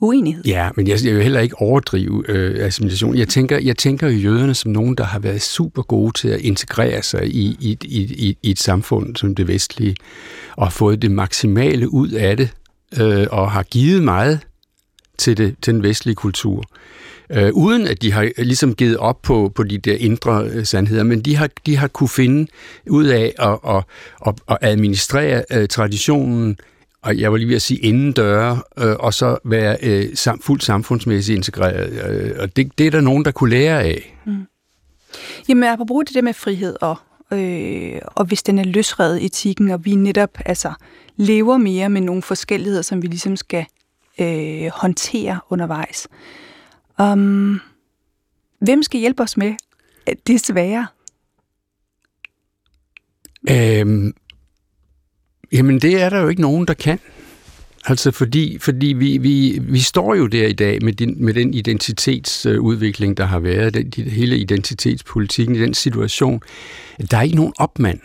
uenighed. 0.00 0.44
Ja, 0.44 0.70
men 0.76 0.88
jeg, 0.88 0.98
jeg 1.04 1.14
vil 1.14 1.22
heller 1.22 1.40
ikke 1.40 1.60
overdrive 1.60 2.30
øh, 2.30 2.66
assimilation. 2.66 3.16
Jeg 3.16 3.28
tænker, 3.28 3.58
jeg 3.58 3.76
tænker 3.76 4.08
jo 4.08 4.18
jøderne 4.18 4.54
som 4.54 4.70
nogen, 4.70 4.94
der 4.94 5.04
har 5.04 5.18
været 5.18 5.42
super 5.42 5.82
gode 5.82 6.12
til 6.12 6.28
at 6.28 6.40
integrere 6.40 7.02
sig 7.02 7.26
i, 7.26 7.56
i, 7.60 7.78
i, 7.84 8.00
i, 8.02 8.38
i 8.42 8.50
et 8.50 8.58
samfund 8.58 9.16
som 9.16 9.34
det 9.34 9.48
vestlige, 9.48 9.96
og 10.56 10.66
har 10.66 10.70
fået 10.70 11.02
det 11.02 11.10
maksimale 11.10 11.92
ud 11.92 12.10
af 12.10 12.36
det, 12.36 12.50
øh, 13.00 13.26
og 13.30 13.50
har 13.50 13.62
givet 13.62 14.02
meget 14.02 14.40
til, 15.18 15.36
det, 15.36 15.54
til 15.62 15.74
den 15.74 15.82
vestlige 15.82 16.14
kultur 16.14 16.64
øh, 17.30 17.50
uden 17.52 17.86
at 17.86 18.02
de 18.02 18.12
har 18.12 18.30
ligesom 18.38 18.74
givet 18.74 18.96
op 18.96 19.22
på, 19.22 19.52
på 19.54 19.62
de 19.62 19.78
der 19.78 19.96
indre 19.96 20.44
øh, 20.44 20.66
sandheder, 20.66 21.02
men 21.02 21.20
de 21.20 21.36
har, 21.36 21.48
de 21.66 21.76
har 21.76 21.88
kunne 21.88 22.08
finde 22.08 22.50
ud 22.90 23.04
af 23.04 23.34
at, 23.38 23.58
at, 23.68 23.84
at, 24.26 24.34
at 24.48 24.58
administrere 24.60 25.44
øh, 25.52 25.68
traditionen, 25.68 26.58
og 27.02 27.18
jeg 27.18 27.32
var 27.32 27.38
lige 27.38 27.48
ved 27.48 27.56
at 27.56 27.62
sige 27.62 27.80
inden 27.80 28.12
døre, 28.12 28.62
øh, 28.78 28.96
og 28.98 29.14
så 29.14 29.38
være 29.44 29.76
øh, 29.82 30.08
sam, 30.14 30.40
fuldt 30.40 30.64
samfundsmæssigt 30.64 31.36
integreret. 31.36 31.92
Øh, 32.10 32.36
og 32.38 32.56
det, 32.56 32.78
det 32.78 32.86
er 32.86 32.90
der 32.90 33.00
nogen, 33.00 33.24
der 33.24 33.30
kunne 33.30 33.50
lære 33.50 33.82
af. 33.82 34.16
Mm. 34.26 34.46
Jamen, 35.48 35.64
apropos 35.64 36.04
det 36.06 36.14
der 36.14 36.22
med 36.22 36.34
frihed, 36.34 36.76
og, 36.80 36.96
øh, 37.32 38.00
og 38.04 38.24
hvis 38.24 38.42
den 38.42 38.58
er 38.58 38.64
løsredet 38.64 39.24
etikken, 39.24 39.70
og 39.70 39.84
vi 39.84 39.94
netop 39.94 40.30
altså, 40.46 40.72
lever 41.16 41.56
mere 41.56 41.88
med 41.88 42.00
nogle 42.00 42.22
forskelligheder, 42.22 42.82
som 42.82 43.02
vi 43.02 43.06
ligesom 43.06 43.36
skal 43.36 43.66
øh, 44.20 44.70
håndtere 44.72 45.40
undervejs. 45.50 46.08
Um, 46.98 47.60
hvem 48.58 48.82
skal 48.82 49.00
hjælpe 49.00 49.22
os 49.22 49.36
med 49.36 49.54
det 50.26 50.46
svære? 50.46 50.86
Øhm, 53.50 54.14
jamen, 55.52 55.80
det 55.80 56.02
er 56.02 56.10
der 56.10 56.20
jo 56.20 56.28
ikke 56.28 56.42
nogen, 56.42 56.66
der 56.66 56.74
kan. 56.74 56.98
Altså 57.88 58.10
fordi, 58.10 58.58
fordi 58.58 58.86
vi, 58.86 59.18
vi, 59.18 59.58
vi 59.62 59.80
står 59.80 60.14
jo 60.14 60.26
der 60.26 60.46
i 60.46 60.52
dag 60.52 60.82
med, 60.82 60.92
din, 60.92 61.24
med 61.24 61.34
den 61.34 61.54
identitetsudvikling, 61.54 63.16
der 63.16 63.24
har 63.24 63.38
været, 63.38 63.74
den, 63.74 64.04
hele 64.04 64.38
identitetspolitikken 64.38 65.56
i 65.56 65.60
den 65.60 65.74
situation. 65.74 66.42
Der 67.10 67.16
er 67.16 67.22
ikke 67.22 67.36
nogen 67.36 67.52
opmand. 67.58 68.00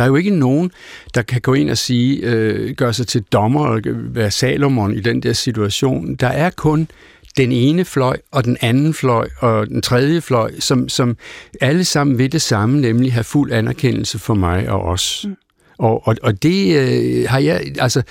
Der 0.00 0.04
er 0.04 0.08
jo 0.08 0.16
ikke 0.16 0.30
nogen, 0.30 0.70
der 1.14 1.22
kan 1.22 1.40
gå 1.40 1.54
ind 1.54 1.70
og 1.70 1.78
sige, 1.78 2.16
øh, 2.22 2.74
gøre 2.76 2.92
sig 2.92 3.06
til 3.06 3.22
dommer 3.22 3.66
og 3.66 3.80
være 3.84 4.30
Salomon 4.30 4.94
i 4.94 5.00
den 5.00 5.22
der 5.22 5.32
situation. 5.32 6.14
Der 6.14 6.26
er 6.26 6.50
kun 6.50 6.88
den 7.36 7.52
ene 7.52 7.84
fløj 7.84 8.16
og 8.30 8.44
den 8.44 8.56
anden 8.60 8.94
fløj 8.94 9.28
og 9.38 9.66
den 9.66 9.82
tredje 9.82 10.20
fløj, 10.20 10.52
som, 10.58 10.88
som 10.88 11.16
alle 11.60 11.84
sammen 11.84 12.18
vil 12.18 12.32
det 12.32 12.42
samme, 12.42 12.80
nemlig 12.80 13.12
have 13.12 13.24
fuld 13.24 13.52
anerkendelse 13.52 14.18
for 14.18 14.34
mig 14.34 14.68
og 14.68 14.82
os. 14.82 15.24
Mm. 15.28 15.36
Og, 15.78 16.06
og, 16.08 16.16
og 16.22 16.42
det 16.42 16.76
øh, 16.76 17.28
har 17.28 17.38
jeg, 17.38 17.72
altså, 17.78 18.02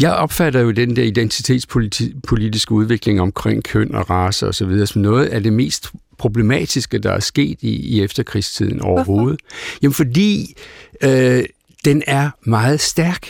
jeg 0.00 0.12
opfatter 0.12 0.60
jo 0.60 0.70
den 0.70 0.96
der 0.96 1.02
identitetspolitiske 1.02 2.72
udvikling 2.72 3.20
omkring 3.20 3.64
køn 3.64 3.94
og 3.94 4.10
race 4.10 4.46
og 4.46 4.54
så 4.54 4.66
videre 4.66 4.86
som 4.86 5.02
noget 5.02 5.26
af 5.26 5.42
det 5.42 5.52
mest 5.52 5.90
problematiske, 6.18 6.98
der 6.98 7.12
er 7.12 7.20
sket 7.20 7.58
i, 7.60 7.70
i 7.70 8.02
efterkrigstiden 8.02 8.80
overhovedet. 8.80 9.40
Hvorfor? 9.40 9.78
Jamen 9.82 9.94
fordi 9.94 10.54
øh, 11.02 11.44
den 11.84 12.02
er 12.06 12.30
meget 12.42 12.80
stærk. 12.80 13.28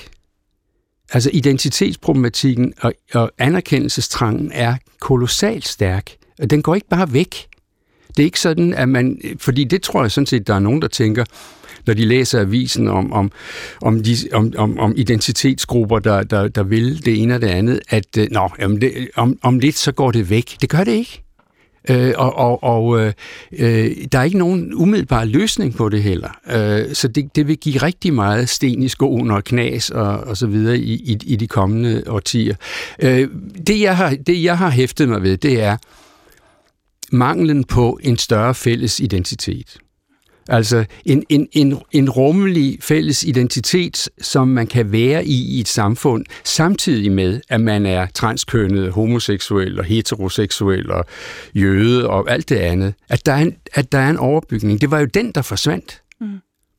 Altså 1.12 1.30
identitetsproblematikken 1.32 2.72
og, 2.80 2.92
og 3.14 3.30
anerkendelsestrangen 3.38 4.52
er 4.54 4.76
kolossalt 5.00 5.68
stærk. 5.68 6.10
Og 6.38 6.50
den 6.50 6.62
går 6.62 6.74
ikke 6.74 6.88
bare 6.88 7.12
væk. 7.12 7.46
Det 8.08 8.22
er 8.22 8.24
ikke 8.24 8.40
sådan, 8.40 8.74
at 8.74 8.88
man... 8.88 9.20
Fordi 9.38 9.64
det 9.64 9.82
tror 9.82 10.02
jeg 10.02 10.10
sådan 10.10 10.26
set, 10.26 10.46
der 10.46 10.54
er 10.54 10.58
nogen, 10.58 10.82
der 10.82 10.88
tænker, 10.88 11.24
når 11.86 11.94
de 11.94 12.04
læser 12.04 12.40
avisen 12.40 12.88
om, 12.88 13.12
om, 13.12 13.32
om, 13.82 14.02
de, 14.02 14.16
om, 14.32 14.52
om, 14.56 14.78
om 14.78 14.94
identitetsgrupper, 14.96 15.98
der, 15.98 16.22
der, 16.22 16.48
der 16.48 16.62
vil 16.62 17.04
det 17.04 17.22
ene 17.22 17.34
og 17.34 17.40
det 17.40 17.48
andet, 17.48 17.80
at 17.88 18.18
øh, 18.18 18.28
nå, 18.30 18.50
jamen 18.58 18.80
det, 18.80 19.08
om, 19.16 19.38
om 19.42 19.58
lidt 19.58 19.76
så 19.76 19.92
går 19.92 20.10
det 20.10 20.30
væk. 20.30 20.56
Det 20.60 20.70
gør 20.70 20.84
det 20.84 20.92
ikke. 20.92 21.25
Øh, 21.90 22.12
og 22.16 22.36
og, 22.36 22.62
og 22.62 23.00
øh, 23.00 23.12
øh, 23.52 23.90
der 24.12 24.18
er 24.18 24.22
ikke 24.22 24.38
nogen 24.38 24.74
umiddelbar 24.74 25.24
løsning 25.24 25.76
på 25.76 25.88
det 25.88 26.02
heller. 26.02 26.30
Øh, 26.50 26.94
så 26.94 27.08
det, 27.08 27.36
det 27.36 27.48
vil 27.48 27.56
give 27.56 27.78
rigtig 27.78 28.14
meget 28.14 28.48
sten 28.48 28.82
i 28.82 28.88
skoen 28.88 29.30
og 29.30 29.44
knas 29.44 29.90
og, 29.90 30.18
og 30.18 30.36
så 30.36 30.46
videre 30.46 30.78
i, 30.78 30.92
i, 30.92 31.18
i 31.24 31.36
de 31.36 31.46
kommende 31.46 32.02
årtier. 32.06 32.54
Øh, 33.02 33.28
det, 33.66 33.80
jeg 33.80 33.96
har, 33.96 34.16
det 34.26 34.42
jeg 34.42 34.58
har 34.58 34.70
hæftet 34.70 35.08
mig 35.08 35.22
ved, 35.22 35.36
det 35.36 35.62
er 35.62 35.76
manglen 37.12 37.64
på 37.64 37.98
en 38.02 38.16
større 38.16 38.54
fælles 38.54 39.00
identitet. 39.00 39.78
Altså 40.48 40.84
en, 41.04 41.24
en, 41.28 41.48
en, 41.52 41.78
en 41.92 42.10
rummelig 42.10 42.78
fælles 42.80 43.22
identitet, 43.22 44.08
som 44.20 44.48
man 44.48 44.66
kan 44.66 44.92
være 44.92 45.26
i 45.26 45.56
i 45.56 45.60
et 45.60 45.68
samfund, 45.68 46.24
samtidig 46.44 47.12
med, 47.12 47.40
at 47.48 47.60
man 47.60 47.86
er 47.86 48.06
transkønnet, 48.14 48.92
homoseksuel 48.92 49.78
og 49.78 49.84
heteroseksuel 49.84 50.90
og 50.90 51.04
jøde 51.54 52.08
og 52.08 52.30
alt 52.30 52.48
det 52.48 52.56
andet. 52.56 52.94
At 53.08 53.26
der 53.26 53.32
er 53.32 53.42
en, 53.42 53.56
at 53.74 53.92
der 53.92 53.98
er 53.98 54.10
en 54.10 54.16
overbygning. 54.16 54.80
Det 54.80 54.90
var 54.90 54.98
jo 54.98 55.06
den, 55.06 55.32
der 55.32 55.42
forsvandt. 55.42 56.02
Mm. 56.20 56.26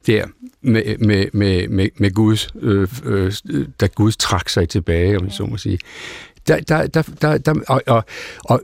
Der 0.07 0.25
med, 0.61 0.97
med, 0.97 1.25
med, 1.33 1.67
med, 1.67 1.89
med 1.97 2.11
Guds, 2.11 2.49
øh, 2.61 2.87
øh, 3.05 3.33
da 3.79 3.87
Gud 3.87 4.11
trak 4.11 4.49
sig 4.49 4.69
tilbage, 4.69 5.17
om 5.17 5.25
jeg 5.25 5.33
så 5.33 5.45
må 5.45 5.57
sige 5.57 5.79
der, 6.47 6.59
der, 6.59 6.87
der, 6.87 7.01
der, 7.21 7.37
der, 7.37 7.53
og, 7.67 7.81
og, 7.87 8.03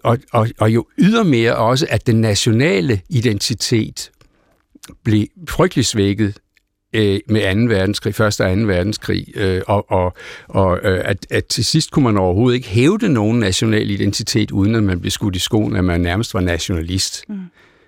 og, 0.04 0.18
og, 0.32 0.48
og 0.58 0.74
jo 0.74 0.86
ydermere 0.98 1.56
også, 1.56 1.88
at 1.90 2.08
den 2.08 2.22
nationale 2.22 3.02
identitet 3.10 4.12
blev 5.04 5.28
frygtelig 5.50 5.86
svækket 5.86 6.38
øh, 6.94 7.20
med 7.30 7.68
2. 7.68 7.74
verdenskrig, 7.74 8.16
første 8.16 8.42
og 8.42 8.58
2. 8.58 8.62
verdenskrig, 8.62 9.26
øh, 9.36 9.62
og, 9.68 9.92
og, 9.92 10.14
og 10.48 10.80
øh, 10.84 11.02
at, 11.06 11.28
at 11.30 11.46
til 11.46 11.66
sidst 11.66 11.92
kunne 11.92 12.04
man 12.04 12.18
overhovedet 12.18 12.56
ikke 12.56 12.70
hævde 12.70 13.10
nogen 13.10 13.40
national 13.40 13.92
identitet, 13.92 14.52
uden 14.52 14.76
at 14.76 14.84
man 14.84 15.00
blev 15.00 15.12
skudt 15.12 15.36
i 15.36 15.40
skoen, 15.40 15.76
at 15.76 15.86
man 15.86 16.02
nærmest 16.02 16.34
var 16.34 16.42
nationalist. 16.42 17.26
Mm. 17.30 17.36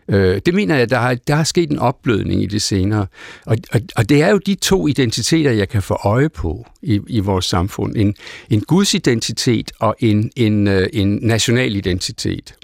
Øh, 0.10 0.42
det 0.46 0.54
mener 0.54 0.76
jeg, 0.76 0.90
der 0.90 1.00
har, 1.00 1.16
der 1.28 1.36
har 1.36 1.44
sket 1.44 1.72
en 1.72 1.80
opblødning 1.80 2.44
i 2.44 2.46
det 2.46 2.62
senere. 2.62 3.08
Og, 3.46 3.58
og, 3.72 3.82
og 3.96 4.10
det 4.10 4.22
er 4.22 4.30
jo 4.30 4.38
de 4.38 4.56
to 4.56 4.88
identiteter, 4.88 5.52
jeg 5.52 5.70
kan 5.70 5.82
få 5.82 5.98
øje 6.04 6.30
på 6.30 6.66
i, 6.82 7.00
i 7.08 7.20
vores 7.20 7.46
samfund. 7.46 7.96
En, 7.96 8.16
en 8.50 8.62
gudsidentitet 8.62 9.72
og 9.80 9.96
en, 10.00 10.32
en, 10.36 10.68
en 10.68 11.20
national 11.22 11.76
identitet. 11.76 12.56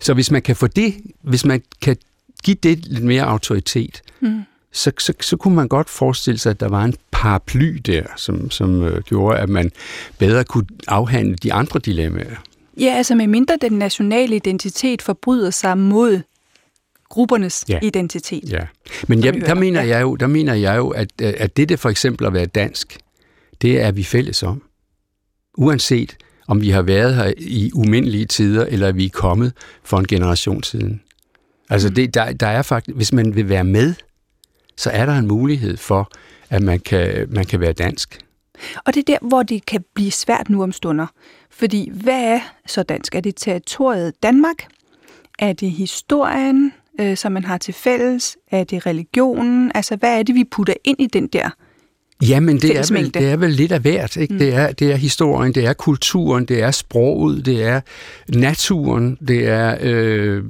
Så 0.00 0.14
hvis 0.14 0.30
man 0.30 0.42
kan 0.42 0.56
få 0.56 0.66
det, 0.66 0.94
hvis 1.22 1.44
man 1.44 1.62
kan 1.82 1.96
give 2.42 2.56
det 2.62 2.86
lidt 2.86 3.04
mere 3.04 3.22
autoritet, 3.22 4.02
mm. 4.20 4.42
så, 4.72 4.92
så, 4.98 5.12
så 5.20 5.36
kunne 5.36 5.54
man 5.56 5.68
godt 5.68 5.90
forestille 5.90 6.38
sig, 6.38 6.50
at 6.50 6.60
der 6.60 6.68
var 6.68 6.84
en 6.84 6.94
paraply 7.10 7.76
der, 7.86 8.02
som, 8.16 8.50
som 8.50 8.82
øh, 8.82 9.02
gjorde, 9.02 9.38
at 9.38 9.48
man 9.48 9.70
bedre 10.18 10.44
kunne 10.44 10.66
afhandle 10.88 11.36
de 11.36 11.52
andre 11.52 11.80
dilemmaer. 11.80 12.36
Ja, 12.76 12.94
altså 12.96 13.14
med 13.14 13.26
mindre 13.26 13.58
den 13.60 13.72
nationale 13.72 14.36
identitet 14.36 15.02
forbryder 15.02 15.50
sig 15.50 15.78
mod 15.78 16.20
gruppernes 17.08 17.64
ja. 17.68 17.78
identitet. 17.82 18.52
Ja, 18.52 18.66
men 19.08 19.24
jeg, 19.24 19.34
der, 19.34 19.54
mener 19.54 19.82
jeg 19.82 20.02
jo, 20.02 20.16
der 20.16 20.26
mener 20.26 20.54
jeg 20.54 20.76
jo, 20.76 20.88
at, 20.88 21.20
at 21.20 21.56
det, 21.56 21.68
det 21.68 21.78
for 21.78 21.88
eksempel 21.88 22.26
at 22.26 22.32
være 22.32 22.46
dansk, 22.46 22.98
det 23.62 23.80
er 23.80 23.92
vi 23.92 24.04
fælles 24.04 24.42
om. 24.42 24.62
Uanset 25.54 26.16
om 26.48 26.60
vi 26.60 26.70
har 26.70 26.82
været 26.82 27.14
her 27.14 27.32
i 27.38 27.70
umindelige 27.74 28.26
tider, 28.26 28.66
eller 28.66 28.92
vi 28.92 29.04
er 29.04 29.10
kommet 29.10 29.52
for 29.84 29.98
en 29.98 30.06
generation 30.06 30.62
siden. 30.62 31.00
Altså, 31.70 31.90
det, 31.90 32.14
der, 32.14 32.32
der 32.32 32.46
er 32.46 32.62
faktisk, 32.62 32.96
hvis 32.96 33.12
man 33.12 33.34
vil 33.34 33.48
være 33.48 33.64
med, 33.64 33.94
så 34.76 34.90
er 34.90 35.06
der 35.06 35.12
en 35.12 35.28
mulighed 35.28 35.76
for, 35.76 36.10
at 36.50 36.62
man 36.62 36.80
kan, 36.80 37.26
man 37.30 37.44
kan 37.44 37.60
være 37.60 37.72
dansk. 37.72 38.18
Og 38.84 38.94
det 38.94 39.00
er 39.00 39.04
der, 39.18 39.28
hvor 39.28 39.42
det 39.42 39.66
kan 39.66 39.84
blive 39.94 40.10
svært 40.10 40.50
nu 40.50 40.62
om 40.62 40.72
stunder. 40.72 41.06
Fordi 41.50 41.90
hvad 41.94 42.22
er 42.22 42.40
så 42.66 42.82
dansk? 42.82 43.14
Er 43.14 43.20
det 43.20 43.36
territoriet 43.36 44.22
Danmark? 44.22 44.66
Er 45.38 45.52
det 45.52 45.70
historien, 45.70 46.72
øh, 47.00 47.16
som 47.16 47.32
man 47.32 47.44
har 47.44 47.58
til 47.58 47.74
fælles? 47.74 48.36
Er 48.50 48.64
det 48.64 48.86
religionen? 48.86 49.72
Altså, 49.74 49.96
hvad 49.96 50.18
er 50.18 50.22
det, 50.22 50.34
vi 50.34 50.44
putter 50.44 50.74
ind 50.84 51.00
i 51.00 51.06
den 51.06 51.26
der 51.26 51.50
Jamen, 52.22 52.60
det 52.60 52.78
er, 52.78 52.94
vel, 52.94 53.14
det 53.14 53.28
er 53.28 53.36
vel 53.36 53.50
lidt 53.50 53.72
af 53.72 53.80
hvert. 53.80 54.16
Ikke? 54.16 54.32
Mm. 54.32 54.38
Det, 54.38 54.54
er, 54.54 54.72
det 54.72 54.92
er 54.92 54.96
historien, 54.96 55.54
det 55.54 55.66
er 55.66 55.72
kulturen, 55.72 56.44
det 56.44 56.62
er 56.62 56.70
sproget, 56.70 57.46
det 57.46 57.62
er 57.62 57.80
naturen, 58.28 59.18
det 59.28 59.48
er, 59.48 59.76
øh, 59.80 60.44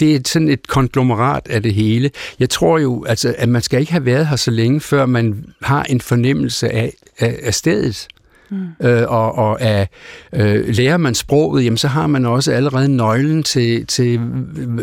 det 0.00 0.14
er 0.14 0.20
sådan 0.26 0.48
et 0.48 0.66
konglomerat 0.66 1.42
af 1.50 1.62
det 1.62 1.74
hele. 1.74 2.10
Jeg 2.38 2.50
tror 2.50 2.78
jo, 2.78 3.04
altså, 3.04 3.34
at 3.38 3.48
man 3.48 3.62
skal 3.62 3.80
ikke 3.80 3.92
have 3.92 4.04
været 4.04 4.26
her 4.26 4.36
så 4.36 4.50
længe, 4.50 4.80
før 4.80 5.06
man 5.06 5.44
har 5.62 5.82
en 5.82 6.00
fornemmelse 6.00 6.68
af, 6.72 6.92
af, 7.18 7.38
af 7.42 7.54
stedet. 7.54 8.08
Mm. 8.50 8.86
Øh, 8.86 9.02
og 9.08 9.38
og 9.38 9.62
af, 9.62 9.88
øh, 10.32 10.68
lærer 10.68 10.96
man 10.96 11.14
sproget, 11.14 11.64
jamen, 11.64 11.76
så 11.76 11.88
har 11.88 12.06
man 12.06 12.26
også 12.26 12.52
allerede 12.52 12.88
nøglen 12.88 13.42
til, 13.42 13.86
til 13.86 14.18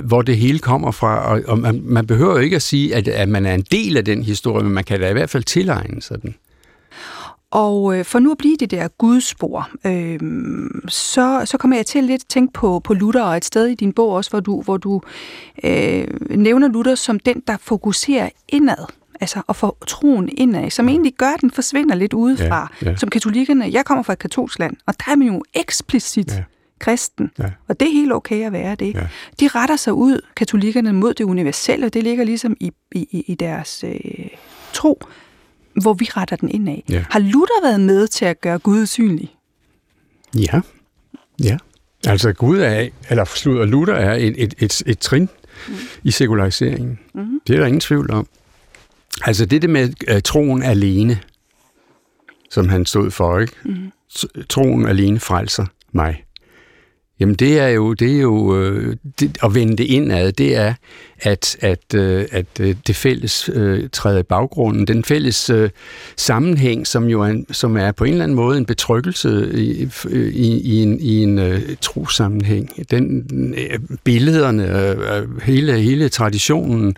hvor 0.03 0.21
det 0.21 0.37
hele 0.37 0.59
kommer 0.59 0.91
fra. 0.91 1.31
Og, 1.31 1.41
og 1.47 1.59
man, 1.59 1.81
man 1.83 2.07
behøver 2.07 2.31
jo 2.31 2.37
ikke 2.37 2.55
at 2.55 2.61
sige, 2.61 2.95
at, 2.95 3.07
at 3.07 3.29
man 3.29 3.45
er 3.45 3.53
en 3.53 3.65
del 3.71 3.97
af 3.97 4.05
den 4.05 4.23
historie, 4.23 4.63
men 4.63 4.73
man 4.73 4.83
kan 4.83 4.99
da 4.99 5.09
i 5.09 5.13
hvert 5.13 5.29
fald 5.29 5.43
tilegne 5.43 6.01
sig 6.01 6.21
den. 6.21 6.35
Og 7.51 7.97
øh, 7.97 8.05
for 8.05 8.19
nu 8.19 8.31
at 8.31 8.37
blive 8.37 8.57
det 8.59 8.71
der 8.71 8.87
gudspor, 8.87 9.69
øh, 9.85 10.19
så, 10.87 11.41
så 11.45 11.57
kommer 11.57 11.77
jeg 11.77 11.85
til 11.85 12.03
lidt 12.03 12.29
tænke 12.29 12.53
på, 12.53 12.79
på 12.79 12.93
Luther 12.93 13.23
og 13.23 13.37
et 13.37 13.45
sted 13.45 13.67
i 13.67 13.75
din 13.75 13.93
bog 13.93 14.09
også, 14.09 14.29
hvor 14.29 14.39
du, 14.39 14.61
hvor 14.61 14.77
du 14.77 15.01
øh, 15.63 16.07
nævner 16.29 16.67
Luther 16.67 16.95
som 16.95 17.19
den, 17.19 17.43
der 17.47 17.57
fokuserer 17.61 18.29
indad 18.49 18.85
altså 19.21 19.41
at 19.49 19.55
få 19.55 19.77
troen 19.87 20.29
indad, 20.37 20.69
som 20.69 20.89
egentlig 20.89 21.13
gør, 21.13 21.29
at 21.29 21.41
den 21.41 21.51
forsvinder 21.51 21.95
lidt 21.95 22.13
udefra. 22.13 22.73
Ja, 22.81 22.89
ja. 22.89 22.95
Som 22.95 23.09
katolikkerne, 23.09 23.69
jeg 23.71 23.85
kommer 23.85 24.03
fra 24.03 24.13
et 24.13 24.19
katolsk 24.19 24.59
land, 24.59 24.75
og 24.85 24.93
der 24.97 25.11
er 25.11 25.15
man 25.15 25.27
jo 25.27 25.43
eksplicit 25.53 26.31
ja. 26.31 26.43
kristen, 26.79 27.31
ja. 27.39 27.51
og 27.67 27.79
det 27.79 27.87
er 27.87 27.91
helt 27.91 28.13
okay 28.13 28.45
at 28.45 28.51
være 28.51 28.75
det. 28.75 28.95
Ja. 28.95 29.07
De 29.39 29.47
retter 29.47 29.75
sig 29.75 29.93
ud, 29.93 30.21
katolikkerne, 30.35 30.93
mod 30.93 31.13
det 31.13 31.23
universelle, 31.23 31.85
og 31.85 31.93
det 31.93 32.03
ligger 32.03 32.23
ligesom 32.23 32.57
i, 32.59 32.71
i, 32.91 33.23
i 33.27 33.35
deres 33.35 33.83
øh, 33.87 33.99
tro, 34.73 35.01
hvor 35.81 35.93
vi 35.93 36.05
retter 36.05 36.35
den 36.35 36.49
indad. 36.49 36.77
Ja. 36.89 37.05
Har 37.09 37.19
Luther 37.19 37.61
været 37.63 37.81
med 37.81 38.07
til 38.07 38.25
at 38.25 38.41
gøre 38.41 38.59
Gud 38.59 38.85
synlig? 38.85 39.35
Ja, 40.35 40.61
ja. 41.43 41.57
Altså 42.07 42.33
Gud 42.33 42.59
er, 42.59 42.89
eller 43.09 43.25
slutter 43.25 43.65
Luther 43.65 43.95
er 43.95 44.13
et, 44.13 44.43
et, 44.43 44.53
et, 44.57 44.83
et 44.85 44.99
trin 44.99 45.29
mm. 45.67 45.73
i 46.03 46.11
sekulariseringen. 46.11 46.99
Mm. 47.13 47.41
Det 47.47 47.55
er 47.55 47.59
der 47.59 47.65
ingen 47.65 47.79
tvivl 47.79 48.11
om. 48.11 48.27
Altså 49.23 49.45
det 49.45 49.61
der 49.61 49.67
med 49.67 49.89
uh, 50.13 50.19
troen 50.23 50.63
alene, 50.63 51.19
som 52.49 52.69
han 52.69 52.85
stod 52.85 53.11
for, 53.11 53.39
ikke? 53.39 53.53
Mm. 53.63 53.91
Troen 54.49 54.85
alene 54.85 55.19
frelser 55.19 55.65
mig. 55.91 56.23
Jamen 57.19 57.35
det 57.35 57.59
er 57.59 57.67
jo, 57.67 57.93
det 57.93 58.17
er 58.17 58.21
jo 58.21 58.61
øh, 58.61 58.95
det, 59.19 59.37
at 59.43 59.55
vende 59.55 59.77
det 59.77 59.83
indad, 59.83 60.31
det 60.31 60.55
er, 60.55 60.73
at, 61.19 61.57
at, 61.59 61.95
øh, 61.95 62.25
at 62.31 62.45
øh, 62.59 62.75
det 62.87 62.95
fælles 62.95 63.49
øh, 63.53 63.89
træder 63.91 64.19
i 64.19 64.23
baggrunden. 64.23 64.87
Den 64.87 65.03
fælles 65.03 65.49
øh, 65.49 65.69
sammenhæng, 66.15 66.87
som 66.87 67.05
jo 67.05 67.21
er, 67.21 67.43
som 67.51 67.77
er 67.77 67.91
på 67.91 68.03
en 68.03 68.11
eller 68.11 68.23
anden 68.23 68.35
måde 68.35 68.57
en 68.57 68.65
betryggelse 68.65 69.51
i, 69.53 69.89
i, 70.11 70.61
i 70.61 70.81
en, 70.83 70.99
i 70.99 71.23
en 71.23 71.39
øh, 71.39 71.61
trosammenhæng. 71.81 72.71
Den, 72.91 73.25
øh, 73.57 73.79
billederne, 74.03 74.91
øh, 74.91 75.41
hele, 75.41 75.79
hele 75.79 76.09
traditionen, 76.09 76.95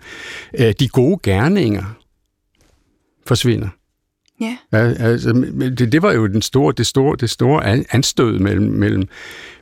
øh, 0.58 0.74
de 0.80 0.88
gode 0.88 1.18
gerninger, 1.22 1.99
forsvinder. 3.30 3.68
Ja. 4.40 4.56
Altså, 4.72 5.32
det, 5.78 5.92
det 5.92 6.02
var 6.02 6.12
jo 6.12 6.26
den 6.26 6.42
store, 6.42 6.74
det 6.76 6.86
store, 6.86 7.16
det 7.20 7.30
store 7.30 7.64
anstød 7.94 8.38
mellem, 8.38 8.72
mellem, 8.72 9.08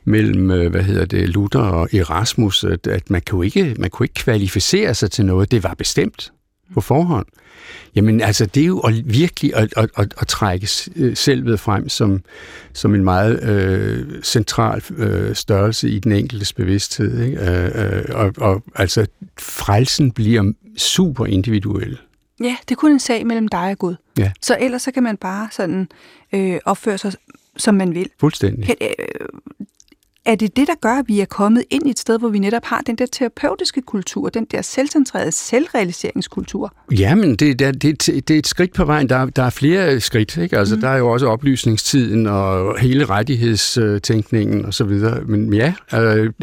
mellem 0.03 0.51
øh, 0.51 0.71
hvad 0.71 0.83
hedder 0.83 1.05
det, 1.05 1.29
Luther 1.29 1.61
og 1.61 1.89
Erasmus, 1.93 2.63
at, 2.63 2.87
at 2.87 3.09
man, 3.09 3.21
kunne 3.29 3.45
ikke, 3.45 3.75
man 3.79 3.89
kunne 3.89 4.05
ikke 4.05 4.13
kvalificere 4.13 4.93
sig 4.93 5.11
til 5.11 5.25
noget. 5.25 5.51
Det 5.51 5.63
var 5.63 5.73
bestemt 5.73 6.31
på 6.73 6.81
forhånd. 6.81 7.25
Jamen 7.95 8.21
altså, 8.21 8.45
det 8.45 8.63
er 8.63 8.67
jo 8.67 8.79
at 8.79 8.93
virkelig 9.05 9.55
at, 9.55 9.73
at, 9.77 9.89
at, 9.97 10.13
at 10.17 10.27
trække 10.27 10.67
øh, 10.95 11.15
selvet 11.15 11.59
frem 11.59 11.89
som, 11.89 12.23
som 12.73 12.95
en 12.95 13.03
meget 13.03 13.43
øh, 13.43 14.23
central 14.23 14.81
øh, 14.97 15.35
størrelse 15.35 15.89
i 15.89 15.99
den 15.99 16.11
enkeltes 16.11 16.53
bevidsthed. 16.53 17.23
Ikke? 17.23 17.51
Øh, 17.51 17.97
øh, 17.97 18.03
og, 18.09 18.33
og 18.37 18.63
altså, 18.75 19.05
frelsen 19.39 20.11
bliver 20.11 20.51
super 20.77 21.25
individuel. 21.25 21.97
Ja, 22.43 22.57
det 22.69 22.71
er 22.71 22.79
kun 22.79 22.91
en 22.91 22.99
sag 22.99 23.27
mellem 23.27 23.47
dig 23.47 23.71
og 23.71 23.77
Gud. 23.77 23.95
Ja. 24.17 24.31
Så 24.41 24.57
ellers 24.59 24.81
så 24.81 24.91
kan 24.91 25.03
man 25.03 25.17
bare 25.17 25.47
sådan 25.51 25.87
øh, 26.33 26.59
opføre 26.65 26.97
sig, 26.97 27.13
som 27.57 27.75
man 27.75 27.93
vil. 27.95 28.09
Fuldstændig. 28.19 28.65
Kan, 28.65 28.75
øh, 28.81 29.25
er 30.25 30.35
det 30.35 30.57
det, 30.57 30.67
der 30.67 30.73
gør, 30.81 30.93
at 30.93 31.05
vi 31.07 31.19
er 31.19 31.25
kommet 31.25 31.63
ind 31.69 31.87
i 31.87 31.89
et 31.89 31.99
sted, 31.99 32.19
hvor 32.19 32.29
vi 32.29 32.39
netop 32.39 32.65
har 32.65 32.81
den 32.81 32.95
der 32.95 33.05
terapeutiske 33.05 33.81
kultur, 33.81 34.29
den 34.29 34.45
der 34.51 34.61
selvcentrerede 34.61 35.31
selvrealiseringskultur? 35.31 36.73
Jamen, 36.91 37.35
det, 37.35 37.59
det, 37.59 37.81
det, 37.81 38.05
det 38.05 38.31
er 38.31 38.39
et 38.39 38.47
skridt 38.47 38.73
på 38.73 38.85
vejen. 38.85 39.09
Der, 39.09 39.25
der 39.25 39.43
er 39.43 39.49
flere 39.49 39.99
skridt. 39.99 40.37
Ikke? 40.37 40.57
Altså, 40.57 40.75
mm. 40.75 40.81
Der 40.81 40.89
er 40.89 40.97
jo 40.97 41.09
også 41.09 41.27
oplysningstiden 41.27 42.27
og 42.27 42.79
hele 42.79 43.05
rettighedstænkningen 43.05 44.65
osv. 44.65 44.91
Men 45.25 45.53
ja, 45.53 45.73
øh, 45.93 46.33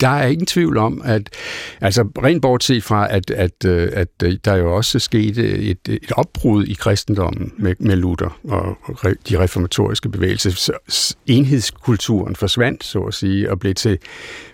der 0.00 0.08
er 0.08 0.26
ingen 0.26 0.46
tvivl 0.46 0.76
om, 0.76 1.02
at 1.04 1.30
altså, 1.80 2.02
rent 2.02 2.42
bortset 2.42 2.84
fra, 2.84 3.14
at, 3.14 3.30
at, 3.30 3.64
øh, 3.66 3.88
at, 3.92 4.08
at 4.22 4.44
der 4.44 4.56
jo 4.56 4.76
også 4.76 4.98
skete 4.98 5.58
et, 5.58 5.88
et 5.88 6.12
opbrud 6.12 6.64
i 6.64 6.72
kristendommen 6.72 7.52
med, 7.58 7.74
med 7.78 7.96
Luther 7.96 8.38
og 8.44 8.76
de 9.28 9.38
reformatoriske 9.38 10.08
bevægelser. 10.08 10.50
Så 10.50 11.16
enhedskulturen 11.26 12.36
forsvandt, 12.36 12.84
så 12.84 13.00
at 13.00 13.14
sige, 13.14 13.25
og 13.48 13.60
blev 13.60 13.74
til 13.74 13.98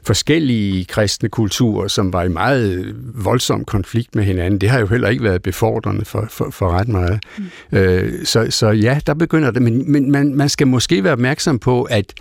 forskellige 0.03 0.85
kristne 0.85 1.29
kulturer, 1.29 1.89
som 1.89 2.13
var 2.13 2.23
i 2.23 2.29
meget 2.29 2.95
voldsom 3.15 3.65
konflikt 3.65 4.15
med 4.15 4.25
hinanden. 4.25 4.61
Det 4.61 4.71
har 4.71 4.81
jo 4.81 4.87
heller 4.87 5.09
ikke 5.09 5.25
været 5.25 5.43
befordrende 5.43 6.05
for, 6.05 6.27
for, 6.31 6.51
for 6.51 6.71
ret 6.71 6.89
meget. 6.89 7.23
Mm. 7.39 7.79
Øh, 7.79 8.25
så, 8.25 8.47
så 8.51 8.71
ja, 8.71 9.01
der 9.07 9.15
begynder 9.15 9.51
det, 9.51 9.63
men, 9.63 9.93
men 9.93 10.11
man, 10.11 10.35
man 10.35 10.49
skal 10.49 10.67
måske 10.67 11.05
være 11.05 11.13
opmærksom 11.13 11.59
på, 11.59 11.83
at 11.83 12.13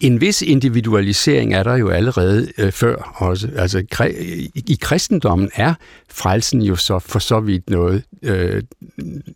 en 0.00 0.20
vis 0.20 0.42
individualisering 0.42 1.54
er 1.54 1.62
der 1.62 1.76
jo 1.76 1.88
allerede 1.88 2.48
øh, 2.58 2.72
før 2.72 2.96
også. 3.16 3.48
Altså 3.56 3.84
i, 4.20 4.62
i 4.66 4.78
kristendommen 4.80 5.50
er 5.54 5.74
frelsen 6.08 6.62
jo 6.62 6.76
så 6.76 6.98
for 6.98 7.18
så 7.18 7.40
vidt 7.40 7.70
noget 7.70 8.02
øh, 8.22 8.62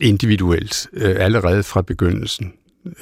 individuelt 0.01 0.87
øh, 0.93 1.17
allerede 1.19 1.63
fra 1.63 1.83
begyndelsen. 1.83 2.53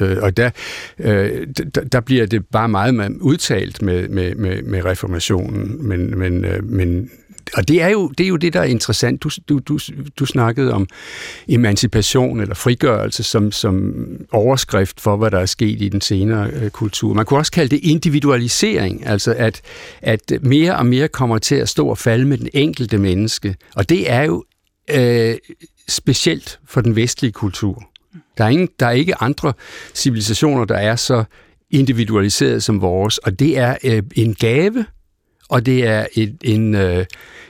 Øh, 0.00 0.16
og 0.22 0.36
der, 0.36 0.50
øh, 0.98 1.46
der, 1.74 1.80
der 1.80 2.00
bliver 2.00 2.26
det 2.26 2.46
bare 2.46 2.68
meget 2.68 3.16
udtalt 3.20 3.82
med, 3.82 4.08
med, 4.08 4.34
med, 4.34 4.62
med 4.62 4.84
reformationen, 4.84 5.88
men, 5.88 6.18
men, 6.18 6.44
øh, 6.44 6.64
men 6.64 7.10
og 7.54 7.68
det 7.68 7.82
er, 7.82 7.88
jo, 7.88 8.08
det 8.08 8.24
er 8.24 8.28
jo 8.28 8.36
det, 8.36 8.52
der 8.52 8.60
er 8.60 8.64
interessant. 8.64 9.22
Du, 9.22 9.30
du, 9.48 9.58
du, 9.58 9.78
du 10.18 10.26
snakkede 10.26 10.72
om 10.72 10.86
emancipation 11.48 12.40
eller 12.40 12.54
frigørelse 12.54 13.22
som, 13.22 13.52
som 13.52 13.94
overskrift 14.32 15.00
for, 15.00 15.16
hvad 15.16 15.30
der 15.30 15.38
er 15.38 15.46
sket 15.46 15.82
i 15.82 15.88
den 15.88 16.00
senere 16.00 16.50
øh, 16.50 16.70
kultur. 16.70 17.14
Man 17.14 17.24
kunne 17.24 17.40
også 17.40 17.52
kalde 17.52 17.76
det 17.76 17.84
individualisering, 17.84 19.06
altså 19.06 19.34
at, 19.38 19.60
at 20.02 20.32
mere 20.40 20.76
og 20.76 20.86
mere 20.86 21.08
kommer 21.08 21.38
til 21.38 21.54
at 21.54 21.68
stå 21.68 21.88
og 21.88 21.98
falde 21.98 22.24
med 22.24 22.38
den 22.38 22.48
enkelte 22.54 22.98
menneske. 22.98 23.56
Og 23.74 23.88
det 23.88 24.10
er 24.10 24.22
jo 24.22 24.44
øh, 24.90 25.34
specielt 25.88 26.60
for 26.68 26.80
den 26.80 26.96
vestlige 26.96 27.32
kultur. 27.32 27.82
Der 28.38 28.44
er, 28.44 28.48
ingen, 28.48 28.68
der 28.80 28.86
er 28.86 28.90
ikke 28.90 29.22
andre 29.22 29.52
civilisationer, 29.94 30.64
der 30.64 30.76
er 30.76 30.96
så 30.96 31.24
individualiseret 31.70 32.62
som 32.62 32.80
vores, 32.80 33.18
og 33.18 33.38
det 33.38 33.58
er 33.58 33.76
øh, 33.84 34.02
en 34.16 34.34
gave, 34.34 34.84
og 35.48 35.66
det 35.66 35.86
er 35.86 36.06
et, 36.14 36.36
en, 36.44 36.74
øh, 36.74 37.06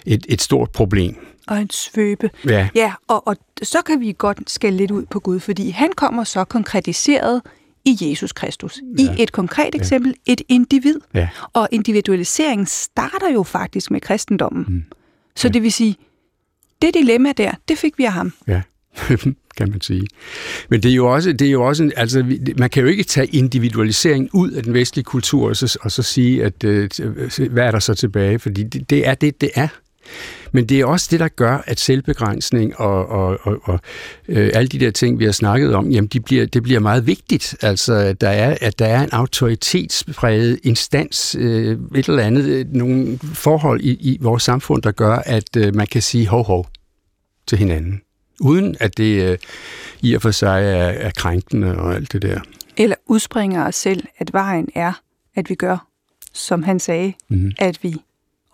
et, 0.06 0.26
et 0.28 0.42
stort 0.42 0.70
problem. 0.70 1.16
Og 1.48 1.60
en 1.60 1.70
svøbe. 1.70 2.30
Ja. 2.46 2.68
ja 2.74 2.92
og, 3.08 3.26
og 3.26 3.36
så 3.62 3.82
kan 3.82 4.00
vi 4.00 4.14
godt 4.18 4.50
skælde 4.50 4.76
lidt 4.76 4.90
ud 4.90 5.06
på 5.10 5.20
Gud, 5.20 5.40
fordi 5.40 5.70
han 5.70 5.92
kommer 5.96 6.24
så 6.24 6.44
konkretiseret 6.44 7.42
i 7.84 7.96
Jesus 8.00 8.32
Kristus. 8.32 8.80
Ja. 8.98 9.02
I 9.02 9.22
et 9.22 9.32
konkret 9.32 9.74
eksempel, 9.74 10.14
ja. 10.26 10.32
et 10.32 10.42
individ. 10.48 11.00
Ja. 11.14 11.28
Og 11.52 11.68
individualiseringen 11.72 12.66
starter 12.66 13.32
jo 13.34 13.42
faktisk 13.42 13.90
med 13.90 14.00
kristendommen. 14.00 14.64
Mm. 14.68 14.84
Så 15.36 15.48
ja. 15.48 15.52
det 15.52 15.62
vil 15.62 15.72
sige, 15.72 15.96
det 16.82 16.94
dilemma 16.94 17.32
der, 17.32 17.52
det 17.68 17.78
fik 17.78 17.98
vi 17.98 18.04
af 18.04 18.12
ham. 18.12 18.32
Ja. 18.46 18.62
kan 19.56 19.70
man 19.70 19.80
sige. 19.80 20.06
Men 20.68 20.82
det 20.82 20.90
er 20.90 20.94
jo 20.94 21.06
også, 21.06 21.32
det 21.32 21.46
er 21.46 21.50
jo 21.50 21.62
også 21.62 21.82
en, 21.82 21.92
altså, 21.96 22.38
man 22.58 22.70
kan 22.70 22.82
jo 22.82 22.88
ikke 22.88 23.04
tage 23.04 23.26
individualisering 23.26 24.30
ud 24.32 24.50
af 24.50 24.62
den 24.62 24.74
vestlige 24.74 25.04
kultur 25.04 25.48
og 25.48 25.56
så, 25.56 25.78
og 25.80 25.92
så 25.92 26.02
sige, 26.02 26.44
at 26.44 26.64
øh, 26.64 26.90
øh 27.00 27.52
hvad 27.52 27.64
er 27.64 27.70
der 27.70 27.78
så 27.78 27.94
tilbage? 27.94 28.38
Fordi 28.38 28.62
det, 28.62 28.90
det 28.90 29.08
er 29.08 29.14
det, 29.14 29.40
det 29.40 29.50
er. 29.54 29.68
Men 30.52 30.66
det 30.66 30.80
er 30.80 30.84
også 30.84 31.08
det, 31.10 31.20
der 31.20 31.28
gør, 31.28 31.62
at 31.66 31.80
selvbegrænsning 31.80 32.80
og, 32.80 33.08
og, 33.08 33.38
og, 33.42 33.58
og 33.62 33.80
øh, 34.28 34.50
alle 34.54 34.68
de 34.68 34.80
der 34.80 34.90
ting, 34.90 35.18
vi 35.18 35.24
har 35.24 35.32
snakket 35.32 35.74
om, 35.74 35.90
jamen 35.90 36.08
de 36.08 36.20
bliver, 36.20 36.46
det 36.46 36.62
bliver 36.62 36.80
meget 36.80 37.06
vigtigt. 37.06 37.56
Altså, 37.62 37.94
at 37.94 38.20
der 38.20 38.28
er, 38.28 38.56
at 38.60 38.78
der 38.78 38.86
er 38.86 39.02
en 39.02 39.08
autoritetspræget 39.12 40.60
instans, 40.62 41.36
øh, 41.38 41.78
et 41.94 42.08
eller 42.08 42.22
andet, 42.22 42.44
øh, 42.44 42.66
nogle 42.72 43.18
forhold 43.22 43.80
i, 43.80 43.90
i 43.90 44.18
vores 44.20 44.42
samfund, 44.42 44.82
der 44.82 44.92
gør, 44.92 45.16
at 45.16 45.56
øh, 45.56 45.74
man 45.74 45.86
kan 45.86 46.02
sige 46.02 46.26
hov, 46.26 46.44
hov 46.44 46.66
til 47.46 47.58
hinanden 47.58 48.00
uden 48.40 48.76
at 48.80 48.96
det 48.96 49.30
øh, 49.30 49.38
i 50.00 50.14
og 50.14 50.22
for 50.22 50.30
sig 50.30 50.62
er, 50.64 50.88
er 50.88 51.10
krænkende 51.10 51.78
og 51.78 51.94
alt 51.94 52.12
det 52.12 52.22
der. 52.22 52.40
Eller 52.76 52.96
udspringer 53.06 53.66
os 53.66 53.74
selv, 53.74 54.04
at 54.18 54.32
vejen 54.32 54.68
er, 54.74 54.92
at 55.34 55.50
vi 55.50 55.54
gør, 55.54 55.86
som 56.32 56.62
han 56.62 56.80
sagde, 56.80 57.12
mm. 57.28 57.52
at 57.58 57.78
vi 57.82 57.96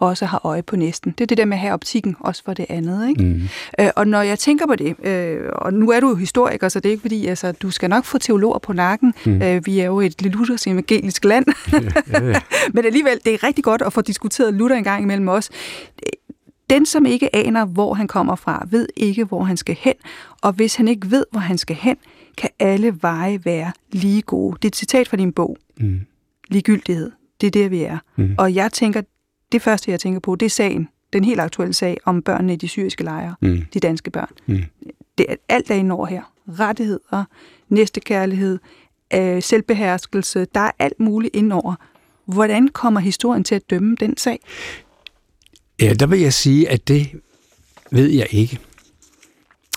også 0.03 0.27
har 0.27 0.41
øje 0.45 0.63
på 0.63 0.77
næsten. 0.77 1.15
Det 1.19 1.21
er 1.21 1.27
det 1.27 1.39
der 1.39 1.45
med 1.45 1.57
at 1.57 1.61
have 1.61 1.73
optikken 1.73 2.17
også 2.21 2.43
for 2.45 2.55
det 2.55 2.67
andet. 2.69 3.09
Ikke? 3.09 3.25
Mm. 3.25 3.43
Øh, 3.81 3.91
og 3.97 4.09
når 4.09 4.23
jeg 4.23 4.39
tænker 4.39 4.67
på 4.67 4.77
det, 4.77 5.07
øh, 5.07 5.41
og 5.53 5.75
nu 5.75 5.91
er 5.91 6.01
du 6.01 6.09
jo 6.09 6.15
historiker, 6.15 6.69
så 6.69 6.81
det 6.81 6.89
er 6.89 6.91
ikke 6.91 7.01
fordi, 7.01 7.27
altså, 7.27 7.53
du 7.53 7.71
skal 7.71 7.91
nok 7.91 8.05
få 8.05 8.19
teologer 8.19 8.59
på 8.59 8.73
nakken. 8.73 9.15
Mm. 9.27 9.43
Øh, 9.43 9.67
vi 9.67 9.81
er 9.81 9.85
jo 9.85 10.01
et 10.01 10.23
luthersk 10.23 10.67
evangelisk 10.67 11.25
land. 11.25 11.47
ja, 11.73 11.81
ja, 12.13 12.27
ja. 12.27 12.41
Men 12.75 12.85
alligevel, 12.85 13.21
det 13.25 13.35
er 13.35 13.43
rigtig 13.43 13.65
godt 13.65 13.83
at 13.83 13.93
få 13.93 14.01
diskuteret 14.01 14.55
Luther 14.55 14.77
en 14.77 14.85
gang 14.85 15.03
imellem 15.03 15.29
os. 15.29 15.51
Den, 16.71 16.87
som 16.87 17.07
ikke 17.07 17.37
aner, 17.37 17.65
hvor 17.65 17.95
han 17.95 18.09
kommer 18.09 18.37
fra, 18.37 18.67
ved 18.71 18.89
ikke, 18.97 19.25
hvor 19.25 19.43
han 19.43 19.57
skal 19.57 19.77
hen, 19.81 19.95
og 20.41 20.53
hvis 20.53 20.75
han 20.75 20.89
ikke 20.89 21.11
ved, 21.11 21.25
hvor 21.31 21.41
han 21.41 21.59
skal 21.59 21.77
hen, 21.77 21.97
kan 22.39 22.51
alle 22.59 22.99
veje 23.03 23.45
være 23.45 23.73
lige 23.93 24.23
gode. 24.23 24.57
Det 24.57 24.65
er 24.65 24.69
et 24.69 24.77
citat 24.77 25.09
fra 25.09 25.17
din 25.17 25.33
bog. 25.33 25.57
Mm. 25.81 26.01
Ligegyldighed. 26.49 27.11
Det 27.41 27.47
er 27.47 27.51
det, 27.51 27.71
vi 27.71 27.83
er. 27.83 27.99
Mm. 28.17 28.35
Og 28.39 28.55
jeg 28.55 28.73
tænker, 28.73 29.03
det 29.53 29.63
første, 29.63 29.91
jeg 29.91 30.01
tænker 30.01 30.21
på, 30.21 30.37
det 30.37 30.47
er 30.47 30.51
sagen. 30.51 30.89
Den 31.13 31.25
helt 31.25 31.41
aktuelle 31.41 31.75
sag 31.75 31.97
om 32.05 32.23
børnene 32.23 32.53
i 32.53 32.57
de 32.57 32.69
syriske 32.69 33.05
lejre. 33.05 33.35
Mm. 33.41 33.65
De 33.75 33.81
danske 33.81 34.11
børn. 34.11 34.31
Mm. 34.47 34.63
Det 35.19 35.27
er 35.29 35.35
alt 35.49 35.69
der 35.69 35.75
indover 35.75 36.07
her. 36.07 36.23
Rettigheder, 36.49 37.25
næstekærlighed, 37.69 38.59
øh, 39.15 39.43
selvbeherskelse. 39.43 40.47
Der 40.55 40.61
er 40.61 40.71
alt 40.79 41.01
muligt 41.01 41.37
indover. 41.37 41.75
Hvordan 42.25 42.69
kommer 42.69 43.01
historien 43.01 43.45
til 43.45 43.55
at 43.55 43.71
dømme 43.71 43.97
den 44.01 44.17
sag? 44.17 44.41
Ja, 45.83 45.95
der 45.95 46.07
vil 46.07 46.21
jeg 46.21 46.33
sige, 46.33 46.69
at 46.69 46.89
det 46.89 47.09
ved 47.91 48.11
jeg 48.11 48.27
ikke. 48.31 48.59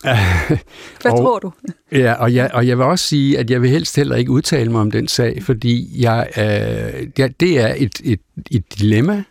Hvad 1.02 1.12
og, 1.12 1.18
tror 1.18 1.40
du? 1.40 1.52
Ja, 1.92 2.14
og 2.14 2.34
jeg, 2.34 2.50
og 2.54 2.68
jeg 2.68 2.78
vil 2.78 2.86
også 2.86 3.08
sige, 3.08 3.40
at 3.40 3.50
jeg 3.50 3.62
vil 3.62 3.70
helst 3.70 3.96
heller 3.96 4.16
ikke 4.16 4.32
udtale 4.32 4.72
mig 4.72 4.82
om 4.82 4.92
den 4.92 5.08
sag, 5.08 5.44
fordi 5.44 6.02
jeg, 6.04 6.28
øh, 6.38 7.08
ja, 7.18 7.28
det 7.40 7.60
er 7.60 7.76
et, 7.78 8.02
et, 8.04 8.20
et 8.52 8.80
dilemma 8.80 9.24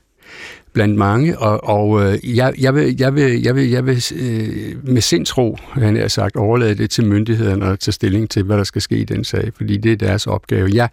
blandt 0.72 0.96
mange, 0.96 1.38
og, 1.38 1.64
og 1.64 2.02
øh, 2.02 2.36
jeg, 2.36 2.54
jeg 2.60 2.74
vil, 2.74 2.96
jeg 2.98 3.14
vil, 3.14 3.42
jeg 3.42 3.56
vil, 3.56 3.70
jeg 3.70 3.86
vil 3.86 4.04
øh, 4.16 4.88
med 4.88 5.00
sindsro, 5.00 5.58
han 5.72 5.96
har 5.96 6.08
sagt, 6.08 6.36
overlade 6.36 6.74
det 6.74 6.90
til 6.90 7.06
myndighederne 7.06 7.66
og 7.66 7.80
tage 7.80 7.92
stilling 7.92 8.30
til, 8.30 8.42
hvad 8.42 8.56
der 8.56 8.64
skal 8.64 8.82
ske 8.82 8.96
i 8.96 9.04
den 9.04 9.24
sag, 9.24 9.52
fordi 9.56 9.76
det 9.76 9.92
er 9.92 9.96
deres 9.96 10.26
opgave. 10.26 10.70
Jeg, 10.72 10.88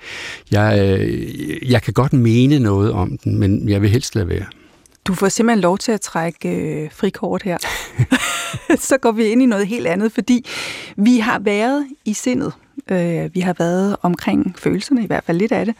jeg, 0.51 0.97
øh, 0.99 1.71
jeg 1.71 1.81
kan 1.81 1.93
godt 1.93 2.13
mene 2.13 2.59
noget 2.59 2.91
om 2.91 3.17
den, 3.17 3.39
men 3.39 3.69
jeg 3.69 3.81
vil 3.81 3.89
helst 3.89 4.15
lade 4.15 4.27
være. 4.27 4.45
Du 5.05 5.13
får 5.13 5.29
simpelthen 5.29 5.61
lov 5.61 5.77
til 5.77 5.91
at 5.91 6.01
trække 6.01 6.49
øh, 6.49 6.91
frikort 6.91 7.43
her. 7.43 7.57
så 8.89 8.97
går 8.97 9.11
vi 9.11 9.23
ind 9.23 9.41
i 9.41 9.45
noget 9.45 9.67
helt 9.67 9.87
andet, 9.87 10.11
fordi 10.11 10.45
vi 10.95 11.17
har 11.19 11.39
været 11.39 11.87
i 12.05 12.13
sindet. 12.13 12.53
Øh, 12.91 13.35
vi 13.35 13.39
har 13.39 13.55
været 13.59 13.95
omkring 14.01 14.55
følelserne, 14.57 15.03
i 15.03 15.07
hvert 15.07 15.23
fald 15.23 15.37
lidt 15.37 15.51
af 15.51 15.65
det. 15.65 15.75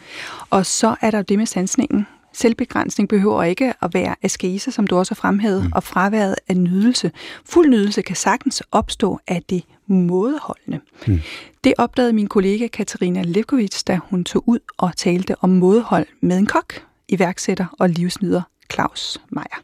Og 0.50 0.66
så 0.66 0.96
er 1.02 1.12
der 1.12 1.22
det 1.22 1.38
med 1.38 1.46
sansningen. 1.46 2.08
Selvbegrænsning 2.34 3.10
behøver 3.10 3.44
ikke 3.44 3.74
at 3.82 3.94
være 3.94 4.16
askese, 4.22 4.72
som 4.72 4.88
du 4.88 4.98
også 4.98 5.12
har 5.12 5.16
fremhævet, 5.16 5.64
mm. 5.64 5.72
og 5.76 5.84
fraværet 5.84 6.36
af 6.48 6.58
nydelse. 6.58 7.12
Fuld 7.46 7.70
nydelse 7.70 8.02
kan 8.02 8.16
sagtens 8.16 8.64
opstå 8.72 9.20
af 9.28 9.42
det 9.50 9.64
mådeholdende. 9.88 10.80
Mm. 11.08 11.20
Det 11.64 11.74
opdagede 11.78 12.14
min 12.14 12.28
kollega 12.28 12.68
Katarina 12.68 13.22
Levkovits, 13.22 13.84
da 13.84 14.00
hun 14.10 14.24
tog 14.24 14.44
ud 14.46 14.60
og 14.78 14.98
talte 14.98 15.36
om 15.42 15.50
mådehold 15.50 16.06
med 16.22 16.38
en 16.38 16.46
kok, 16.46 16.74
iværksætter 17.08 17.66
og 17.80 17.90
livsnyder 17.90 18.42
Claus 18.72 19.22
Meier. 19.30 19.62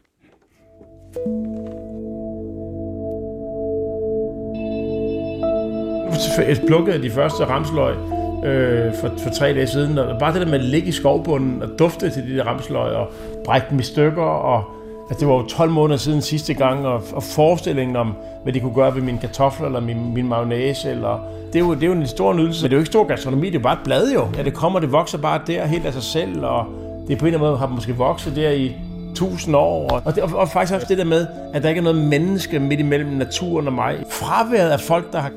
jeg 6.38 6.56
plukkede 6.66 7.02
de 7.02 7.10
første 7.10 7.44
ramsløg 7.44 7.96
øh, 8.44 8.94
for, 9.00 9.10
for 9.18 9.30
tre 9.30 9.54
dage 9.54 9.66
siden, 9.66 9.98
og 9.98 10.18
bare 10.18 10.32
det 10.32 10.40
der 10.40 10.46
med 10.46 10.58
at 10.58 10.64
ligge 10.64 10.88
i 10.88 10.92
skovbunden 10.92 11.62
og 11.62 11.68
dufte 11.78 12.10
til 12.10 12.22
de 12.22 12.36
der 12.36 12.44
ramsløg 12.44 12.92
og 12.92 13.08
brække 13.44 13.66
dem 13.70 13.78
i 13.78 13.82
stykker, 13.82 14.22
og 14.22 14.64
altså, 15.10 15.20
det 15.20 15.28
var 15.28 15.34
jo 15.34 15.46
12 15.46 15.70
måneder 15.70 15.98
siden 15.98 16.22
sidste 16.22 16.54
gang, 16.54 16.86
og, 16.86 17.02
og 17.12 17.22
forestillingen 17.22 17.96
om, 17.96 18.14
hvad 18.42 18.52
de 18.52 18.60
kunne 18.60 18.74
gøre 18.74 18.94
ved 18.94 19.02
mine 19.02 19.18
kartofler, 19.18 19.66
eller 19.66 19.80
min, 19.80 20.14
min 20.14 20.28
mayonnaise, 20.28 20.90
eller 20.90 21.18
det 21.52 21.56
er, 21.56 21.64
jo, 21.64 21.74
det 21.74 21.82
er 21.82 21.86
jo 21.86 21.92
en 21.92 22.06
stor 22.06 22.32
nydelse, 22.32 22.64
men 22.64 22.70
det 22.70 22.76
er 22.76 22.78
jo 22.78 22.80
ikke 22.80 22.92
stor 22.92 23.04
gastronomi, 23.04 23.46
det 23.46 23.54
er 23.54 23.58
jo 23.58 23.62
bare 23.62 23.78
et 23.78 23.84
blad 23.84 24.12
jo. 24.12 24.26
Ja, 24.36 24.42
det 24.42 24.54
kommer, 24.54 24.80
det 24.80 24.92
vokser 24.92 25.18
bare 25.18 25.40
der 25.46 25.66
helt 25.66 25.86
af 25.86 25.92
sig 25.92 26.02
selv, 26.02 26.44
og 26.44 26.66
det 27.08 27.18
på 27.18 27.26
en 27.26 27.34
eller 27.34 27.38
anden 27.38 27.50
måde 27.50 27.58
har 27.58 27.66
måske 27.66 27.96
vokset 27.96 28.36
der 28.36 28.50
i 28.50 28.76
tusind 29.18 29.56
år. 29.56 30.02
Og, 30.04 30.14
det, 30.14 30.22
og, 30.22 30.30
og 30.34 30.48
faktisk 30.48 30.74
også 30.74 30.86
det 30.88 30.98
der 30.98 31.04
med, 31.04 31.26
at 31.54 31.62
der 31.62 31.68
ikke 31.68 31.78
er 31.78 31.82
noget 31.82 32.04
menneske 32.04 32.58
midt 32.58 32.80
imellem 32.80 33.10
naturen 33.10 33.66
og 33.66 33.72
mig. 33.72 33.96
Fraværet 34.10 34.70
af 34.70 34.80
folk, 34.80 35.12
der 35.12 35.18
har 35.18 35.30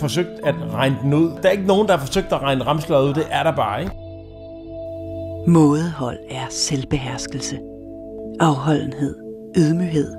forsøgt 0.00 0.40
at 0.44 0.54
regne 0.72 0.96
den 1.02 1.14
ud. 1.14 1.30
Der 1.42 1.48
er 1.48 1.52
ikke 1.52 1.66
nogen, 1.66 1.88
der 1.88 1.96
har 1.96 2.06
forsøgt 2.06 2.32
at 2.32 2.42
regne 2.42 2.64
ramsløget 2.66 3.08
ud. 3.08 3.14
Det 3.14 3.26
er 3.30 3.42
der 3.42 3.52
bare, 3.52 3.80
ikke? 3.80 3.92
Mådehold 5.46 6.18
er 6.30 6.46
selvbeherskelse. 6.50 7.58
Afholdenhed. 8.40 9.14
Ydmyghed. 9.56 10.16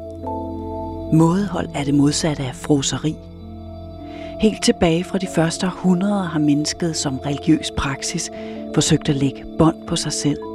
Mådehold 1.14 1.68
er 1.76 1.84
det 1.84 1.94
modsatte 1.94 2.44
af 2.44 2.56
froseri. 2.56 3.16
Helt 4.42 4.64
tilbage 4.64 5.04
fra 5.04 5.18
de 5.18 5.28
første 5.36 5.66
århundreder 5.68 6.24
har 6.24 6.40
mennesket 6.40 6.96
som 6.96 7.18
religiøs 7.18 7.72
praksis 7.78 8.32
forsøgt 8.74 9.10
at 9.10 9.16
lægge 9.16 9.44
bånd 9.60 9.88
på 9.88 9.96
sig 9.96 10.14
selv– 10.14 10.38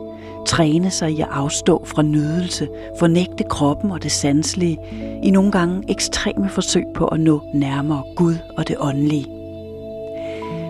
træne 0.48 0.90
sig 0.90 1.10
i 1.10 1.20
at 1.20 1.28
afstå 1.30 1.84
fra 1.84 2.02
nydelse, 2.02 2.68
fornægte 2.98 3.44
kroppen 3.44 3.90
og 3.90 4.02
det 4.02 4.12
sanselige, 4.12 4.78
i 5.22 5.30
nogle 5.30 5.52
gange 5.52 5.90
ekstreme 5.90 6.48
forsøg 6.48 6.84
på 6.94 7.06
at 7.06 7.20
nå 7.20 7.40
nærmere 7.54 8.02
Gud 8.16 8.34
og 8.56 8.68
det 8.68 8.76
åndelige. 8.80 9.26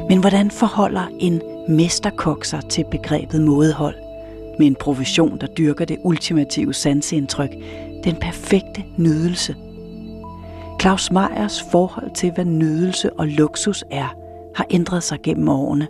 Men 0.08 0.20
hvordan 0.20 0.50
forholder 0.50 1.06
en 1.20 1.42
mesterkok 1.68 2.44
sig 2.44 2.60
til 2.68 2.84
begrebet 2.90 3.40
mådehold, 3.40 3.94
med 4.58 4.66
en 4.66 4.74
profession, 4.74 5.38
der 5.40 5.46
dyrker 5.46 5.84
det 5.84 5.98
ultimative 6.04 6.74
sanseindtryk, 6.74 7.50
den 8.04 8.16
perfekte 8.16 8.84
nydelse? 8.96 9.54
Claus 10.80 11.10
Meyers 11.10 11.62
forhold 11.70 12.14
til, 12.14 12.32
hvad 12.32 12.44
nydelse 12.44 13.12
og 13.12 13.26
luksus 13.26 13.84
er, 13.90 14.16
har 14.56 14.66
ændret 14.70 15.02
sig 15.02 15.18
gennem 15.22 15.48
årene. 15.48 15.88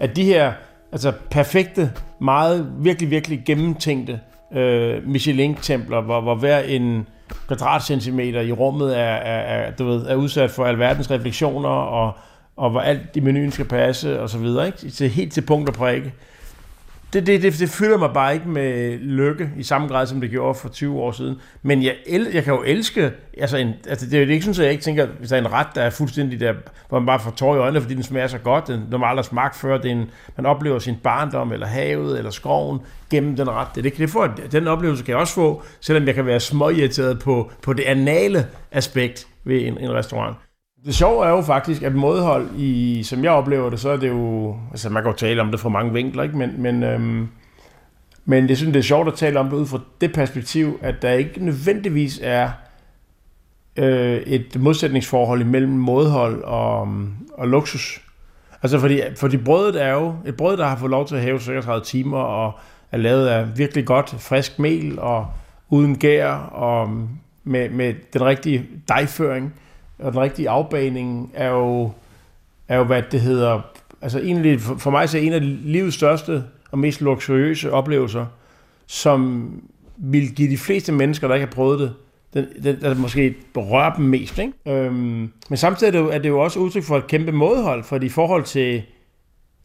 At 0.00 0.16
de 0.16 0.24
her 0.24 0.52
altså 0.92 1.12
perfekte, 1.30 1.92
meget, 2.20 2.72
virkelig, 2.78 3.10
virkelig 3.10 3.42
gennemtænkte 3.46 4.20
øh, 4.52 5.08
Michelin-templer, 5.08 6.00
hvor, 6.00 6.20
hvor 6.20 6.34
hver 6.34 6.58
en 6.58 7.06
kvadratcentimeter 7.46 8.40
i 8.40 8.52
rummet 8.52 8.98
er, 8.98 9.02
er, 9.02 9.40
er, 9.40 9.70
du 9.70 9.84
ved, 9.84 10.06
er 10.06 10.14
udsat 10.14 10.50
for 10.50 10.64
alverdens 10.64 11.10
refleksioner, 11.10 11.68
og, 11.68 12.12
og 12.56 12.70
hvor 12.70 12.80
alt 12.80 13.16
i 13.16 13.20
menuen 13.20 13.52
skal 13.52 13.64
passe, 13.64 14.20
og 14.20 14.30
så 14.30 14.38
videre, 14.38 14.66
ikke? 14.66 14.78
Til, 14.90 15.10
helt 15.10 15.32
til 15.32 15.40
punkt 15.40 15.68
og 15.68 15.74
prikke 15.74 16.12
det, 17.12 17.26
det, 17.26 17.42
det, 17.42 17.58
det 17.58 17.68
fylder 17.68 17.98
mig 17.98 18.10
bare 18.14 18.34
ikke 18.34 18.48
med 18.48 18.98
lykke 18.98 19.50
i 19.56 19.62
samme 19.62 19.88
grad, 19.88 20.06
som 20.06 20.20
det 20.20 20.30
gjorde 20.30 20.58
for 20.58 20.68
20 20.68 21.00
år 21.00 21.12
siden. 21.12 21.40
Men 21.62 21.82
jeg, 21.82 21.94
el, 22.06 22.28
jeg 22.34 22.44
kan 22.44 22.54
jo 22.54 22.62
elske, 22.62 23.12
altså, 23.38 23.56
en, 23.56 23.72
altså 23.88 24.06
det 24.06 24.14
er 24.14 24.24
jo 24.24 24.30
ikke 24.30 24.44
sådan, 24.44 24.60
at 24.60 24.64
jeg 24.64 24.72
ikke 24.72 24.84
tænker, 24.84 25.06
hvis 25.06 25.28
der 25.28 25.36
er 25.36 25.40
en 25.40 25.52
ret, 25.52 25.66
der 25.74 25.82
er 25.82 25.90
fuldstændig 25.90 26.40
der, 26.40 26.54
hvor 26.88 26.98
man 26.98 27.06
bare 27.06 27.20
får 27.20 27.30
tår 27.30 27.56
i 27.56 27.58
øjnene, 27.58 27.80
fordi 27.80 27.94
den 27.94 28.02
smager 28.02 28.26
så 28.26 28.38
godt, 28.38 28.66
den 28.66 28.82
normalt 28.90 29.18
har 29.18 29.22
smagt 29.22 29.56
før, 29.56 29.78
det 29.78 29.90
en, 29.90 30.10
man 30.36 30.46
oplever 30.46 30.78
sin 30.78 30.96
barndom, 31.02 31.52
eller 31.52 31.66
havet, 31.66 32.18
eller 32.18 32.30
skoven, 32.30 32.80
gennem 33.10 33.36
den 33.36 33.50
ret. 33.50 33.68
Det, 33.74 33.84
det, 33.84 33.98
det 33.98 34.10
får, 34.10 34.26
den 34.52 34.68
oplevelse 34.68 35.04
kan 35.04 35.12
jeg 35.12 35.20
også 35.20 35.34
få, 35.34 35.62
selvom 35.80 36.06
jeg 36.06 36.14
kan 36.14 36.26
være 36.26 36.40
småirriteret 36.40 37.18
på, 37.18 37.50
på 37.62 37.72
det 37.72 37.82
anale 37.82 38.46
aspekt 38.72 39.26
ved 39.44 39.66
en, 39.66 39.78
en 39.78 39.94
restaurant. 39.94 40.36
Det 40.86 40.94
sjove 40.94 41.26
er 41.26 41.30
jo 41.30 41.42
faktisk, 41.42 41.82
at 41.82 41.94
modhold, 41.94 42.48
i, 42.56 43.02
som 43.02 43.24
jeg 43.24 43.32
oplever 43.32 43.70
det, 43.70 43.80
så 43.80 43.90
er 43.90 43.96
det 43.96 44.08
jo... 44.08 44.56
Altså, 44.70 44.90
man 44.90 45.02
kan 45.02 45.12
jo 45.12 45.16
tale 45.16 45.40
om 45.40 45.50
det 45.50 45.60
fra 45.60 45.68
mange 45.68 45.92
vinkler, 45.92 46.22
ikke? 46.22 46.36
Men, 46.36 46.62
men, 46.62 46.82
øhm, 46.82 47.28
men 48.24 48.48
jeg 48.48 48.56
synes, 48.56 48.72
det 48.72 48.78
er 48.78 48.84
sjovt 48.84 49.08
at 49.08 49.14
tale 49.14 49.40
om 49.40 49.46
det 49.50 49.56
ud 49.56 49.66
fra 49.66 49.80
det 50.00 50.12
perspektiv, 50.12 50.78
at 50.82 50.94
der 51.02 51.10
ikke 51.10 51.44
nødvendigvis 51.44 52.20
er 52.22 52.50
øh, 53.76 54.16
et 54.16 54.56
modsætningsforhold 54.60 55.40
imellem 55.40 55.72
modhold 55.72 56.42
og, 56.42 56.88
og 57.32 57.48
luksus. 57.48 58.02
Altså, 58.62 58.78
fordi, 58.78 59.00
fordi 59.16 59.36
brødet 59.36 59.82
er 59.82 59.92
jo 59.92 60.14
et 60.26 60.36
brød, 60.36 60.56
der 60.56 60.66
har 60.66 60.76
fået 60.76 60.90
lov 60.90 61.06
til 61.06 61.16
at 61.16 61.22
hæve 61.22 61.40
36 61.40 61.84
timer, 61.84 62.18
og 62.18 62.52
er 62.92 62.96
lavet 62.96 63.26
af 63.26 63.58
virkelig 63.58 63.86
godt 63.86 64.14
frisk 64.18 64.58
mel, 64.58 64.98
og 64.98 65.26
uden 65.70 65.98
gær, 65.98 66.30
og 66.36 66.90
med, 67.44 67.70
med 67.70 67.94
den 68.12 68.24
rigtige 68.24 68.66
dejføring– 68.88 69.54
og 69.98 70.12
den 70.12 70.20
rigtige 70.20 70.50
afbaning 70.50 71.30
er 71.34 71.48
jo, 71.48 71.90
er 72.68 72.76
jo 72.76 72.84
hvad 72.84 73.02
det 73.10 73.20
hedder, 73.20 73.60
altså 74.02 74.18
egentlig 74.18 74.60
for 74.60 74.90
mig 74.90 75.08
så 75.08 75.18
er 75.18 75.22
en 75.22 75.32
af 75.32 75.40
livets 75.72 75.96
største 75.96 76.44
og 76.70 76.78
mest 76.78 77.00
luksuriøse 77.00 77.72
oplevelser, 77.72 78.26
som 78.86 79.50
vil 79.96 80.34
give 80.34 80.50
de 80.50 80.58
fleste 80.58 80.92
mennesker, 80.92 81.28
der 81.28 81.34
ikke 81.34 81.46
har 81.46 81.52
prøvet 81.52 81.80
det, 81.80 81.94
den, 82.34 82.46
den, 82.64 82.80
der 82.80 82.94
måske 82.94 83.34
berører 83.54 83.94
dem 83.94 84.04
mest. 84.04 84.38
Ikke? 84.38 84.52
Øhm, 84.66 85.32
men 85.48 85.56
samtidig 85.56 85.88
er 85.88 85.92
det, 85.92 85.98
jo, 85.98 86.10
er 86.10 86.18
det 86.18 86.28
jo 86.28 86.40
også 86.40 86.58
udtryk 86.58 86.82
for 86.82 86.96
et 86.96 87.06
kæmpe 87.06 87.32
modhold, 87.32 87.84
for 87.84 87.96
i 87.96 88.08
forhold 88.08 88.44
til, 88.44 88.82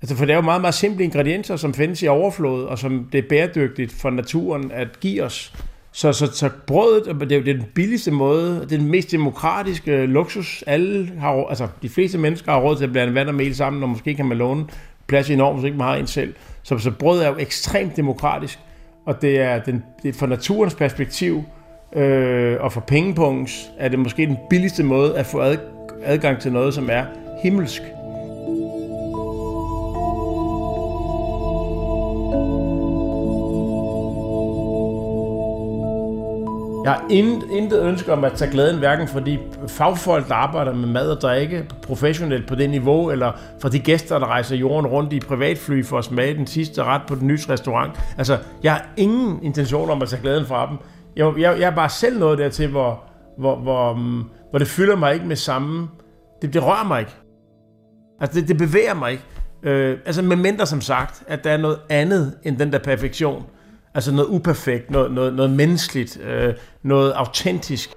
altså 0.01 0.15
for 0.15 0.25
det 0.25 0.33
er 0.33 0.37
jo 0.37 0.41
meget, 0.41 0.61
meget 0.61 0.73
simple 0.73 1.03
ingredienser, 1.03 1.55
som 1.55 1.73
findes 1.73 2.01
i 2.01 2.07
overflod, 2.07 2.65
og 2.65 2.79
som 2.79 3.07
det 3.11 3.17
er 3.17 3.29
bæredygtigt 3.29 3.91
for 3.91 4.09
naturen 4.09 4.71
at 4.71 4.99
give 4.99 5.23
os. 5.23 5.53
Så, 5.93 6.13
så, 6.13 6.25
så 6.25 6.49
brødet, 6.67 7.15
det 7.19 7.31
er 7.31 7.37
jo 7.37 7.43
den 7.43 7.63
billigste 7.75 8.11
måde, 8.11 8.65
den 8.69 8.85
mest 8.85 9.11
demokratiske 9.11 9.91
øh, 9.91 10.09
luksus. 10.09 10.63
Alle 10.67 11.11
har, 11.19 11.45
altså 11.49 11.67
de 11.81 11.89
fleste 11.89 12.17
mennesker 12.17 12.51
har 12.51 12.59
råd 12.59 12.75
til 12.75 12.83
at 12.83 12.91
blande 12.91 13.15
vand 13.15 13.27
og 13.27 13.35
mel 13.35 13.55
sammen, 13.55 13.83
og 13.83 13.89
måske 13.89 14.15
kan 14.15 14.25
man 14.25 14.37
låne 14.37 14.65
plads 15.07 15.29
i 15.29 15.33
enormt, 15.33 15.59
hvis 15.59 15.65
ikke 15.65 15.77
man 15.77 15.87
har 15.87 15.95
en 15.95 16.07
selv. 16.07 16.33
Så, 16.63 16.77
så 16.77 16.91
brød 16.91 17.21
er 17.21 17.27
jo 17.27 17.35
ekstremt 17.39 17.95
demokratisk, 17.95 18.59
og 19.05 19.21
det 19.21 19.39
er, 19.39 19.59
den, 19.59 19.83
det 20.03 20.09
er 20.09 20.19
fra 20.19 20.27
naturens 20.27 20.75
perspektiv, 20.75 21.43
øh, 21.95 22.57
og 22.59 22.71
fra 22.71 22.81
pengepunks, 22.81 23.69
er 23.77 23.89
det 23.89 23.99
måske 23.99 24.25
den 24.25 24.37
billigste 24.49 24.83
måde 24.83 25.17
at 25.17 25.25
få 25.25 25.39
ad, 25.39 25.57
adgang 26.03 26.39
til 26.39 26.51
noget, 26.51 26.73
som 26.73 26.89
er 26.91 27.05
himmelsk. 27.43 27.81
Jeg 36.83 36.91
har 36.91 37.05
intet 37.51 37.83
ønske 37.83 38.13
om 38.13 38.23
at 38.23 38.33
tage 38.33 38.51
glæden 38.51 38.79
hverken 38.79 39.07
for 39.07 39.19
de 39.19 39.39
fagfolk, 39.67 40.27
der 40.27 40.35
arbejder 40.35 40.73
med 40.73 40.87
mad 40.87 41.11
og 41.11 41.21
drikke 41.21 41.65
professionelt 41.81 42.47
på 42.47 42.55
det 42.55 42.69
niveau, 42.69 43.11
eller 43.11 43.31
for 43.61 43.69
de 43.69 43.79
gæster, 43.79 44.19
der 44.19 44.25
rejser 44.25 44.55
jorden 44.55 44.87
rundt 44.87 45.13
i 45.13 45.19
privatfly 45.19 45.83
for 45.83 45.97
at 45.97 46.05
smage 46.05 46.33
den 46.33 46.47
sidste 46.47 46.83
ret 46.83 47.01
på 47.07 47.15
den 47.15 47.27
nye 47.27 47.39
restaurant. 47.49 47.93
Altså, 48.17 48.37
jeg 48.63 48.73
har 48.73 48.85
ingen 48.97 49.43
intention 49.43 49.89
om 49.89 50.01
at 50.01 50.09
tage 50.09 50.21
glæden 50.21 50.45
fra 50.45 50.69
dem. 50.69 50.77
Jeg, 51.15 51.33
jeg, 51.37 51.59
jeg 51.59 51.71
er 51.71 51.75
bare 51.75 51.89
selv 51.89 52.19
nået 52.19 52.37
dertil, 52.37 52.67
hvor, 52.67 53.03
hvor, 53.37 53.55
hvor, 53.55 53.93
mm, 53.93 54.23
hvor 54.49 54.59
det 54.59 54.67
fylder 54.67 54.95
mig 54.95 55.13
ikke 55.13 55.25
med 55.25 55.35
samme... 55.35 55.87
Det, 56.41 56.53
det 56.53 56.63
rører 56.63 56.87
mig 56.87 56.99
ikke. 56.99 57.15
Altså, 58.21 58.39
det, 58.39 58.47
det 58.47 58.57
bevæger 58.57 58.93
mig 58.93 59.11
ikke. 59.11 59.23
Øh, 59.63 59.97
altså, 60.05 60.21
med 60.21 60.35
mindre 60.35 60.65
som 60.65 60.81
sagt, 60.81 61.23
at 61.27 61.43
der 61.43 61.51
er 61.51 61.57
noget 61.57 61.77
andet 61.89 62.33
end 62.43 62.57
den 62.57 62.73
der 62.73 62.79
perfektion 62.79 63.43
Altså 63.93 64.11
noget 64.11 64.27
uperfekt, 64.27 64.91
noget, 64.91 65.11
noget, 65.11 65.33
noget 65.33 65.51
menneskeligt, 65.51 66.19
øh, 66.21 66.53
noget 66.83 67.11
autentisk. 67.11 67.89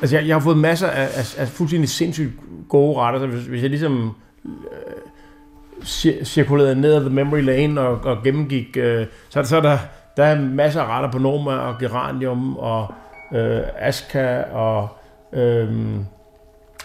Altså 0.00 0.16
jeg, 0.16 0.26
jeg 0.26 0.34
har 0.34 0.40
fået 0.40 0.58
masser 0.58 0.88
af, 0.88 1.02
af, 1.02 1.38
af 1.38 1.48
fuldstændig 1.48 1.88
sindssygt 1.88 2.32
gode 2.68 2.98
retter, 2.98 3.20
så 3.20 3.26
hvis, 3.26 3.46
hvis 3.46 3.62
jeg 3.62 3.70
ligesom 3.70 4.16
øh, 4.44 6.24
cirkulerede 6.24 6.80
ned 6.80 6.94
ad 6.94 7.00
the 7.00 7.10
memory 7.10 7.42
lane 7.42 7.80
og, 7.80 8.00
og 8.04 8.22
gennemgik, 8.24 8.76
øh, 8.76 9.06
så, 9.28 9.42
så 9.42 9.56
er 9.56 9.60
der, 9.60 9.78
der 10.16 10.24
er 10.24 10.40
masser 10.40 10.82
af 10.82 10.86
retter 10.86 11.10
på 11.10 11.18
Noma 11.18 11.52
og 11.56 11.78
Geranium 11.78 12.56
og 12.56 12.94
øh, 13.32 13.62
Aska 13.78 14.42
og 14.42 14.88
øh, 15.32 15.68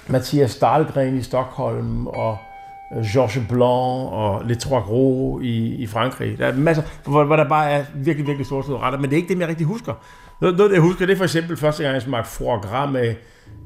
Mathias 0.08 0.56
Dahlgren 0.56 1.18
i 1.18 1.22
Stockholm 1.22 2.08
og 2.08 2.38
Georges 3.04 3.39
Blanc 3.50 4.12
og 4.12 4.43
Les 4.48 4.58
Trois 4.58 4.84
Gros 4.84 5.43
i, 5.43 5.76
i 5.76 5.88
Frankrig. 5.88 6.38
Der 6.38 6.46
er 6.46 6.54
masser, 6.54 6.84
hvor, 7.06 7.24
hvor 7.24 7.36
der 7.36 7.50
bare 7.50 7.72
er 7.72 7.84
virkelig, 7.96 8.28
virkelig 8.28 8.46
store 8.46 8.80
retter, 8.80 9.00
men 9.00 9.10
det 9.10 9.14
er 9.14 9.22
ikke 9.22 9.34
dem, 9.34 9.41
jeg 9.41 9.50
rigtig 9.50 9.68
husker. 9.68 9.93
Noget, 10.41 10.58
noget 10.58 10.74
jeg 10.74 10.82
husker, 10.82 11.06
det 11.06 11.14
er 11.14 11.18
for 11.18 11.24
eksempel 11.24 11.58
første 11.58 11.84
gang, 11.84 11.93
jeg 11.93 12.02
smagte 12.02 12.32
foie 12.32 12.60
gras 12.60 12.91
med 12.91 13.16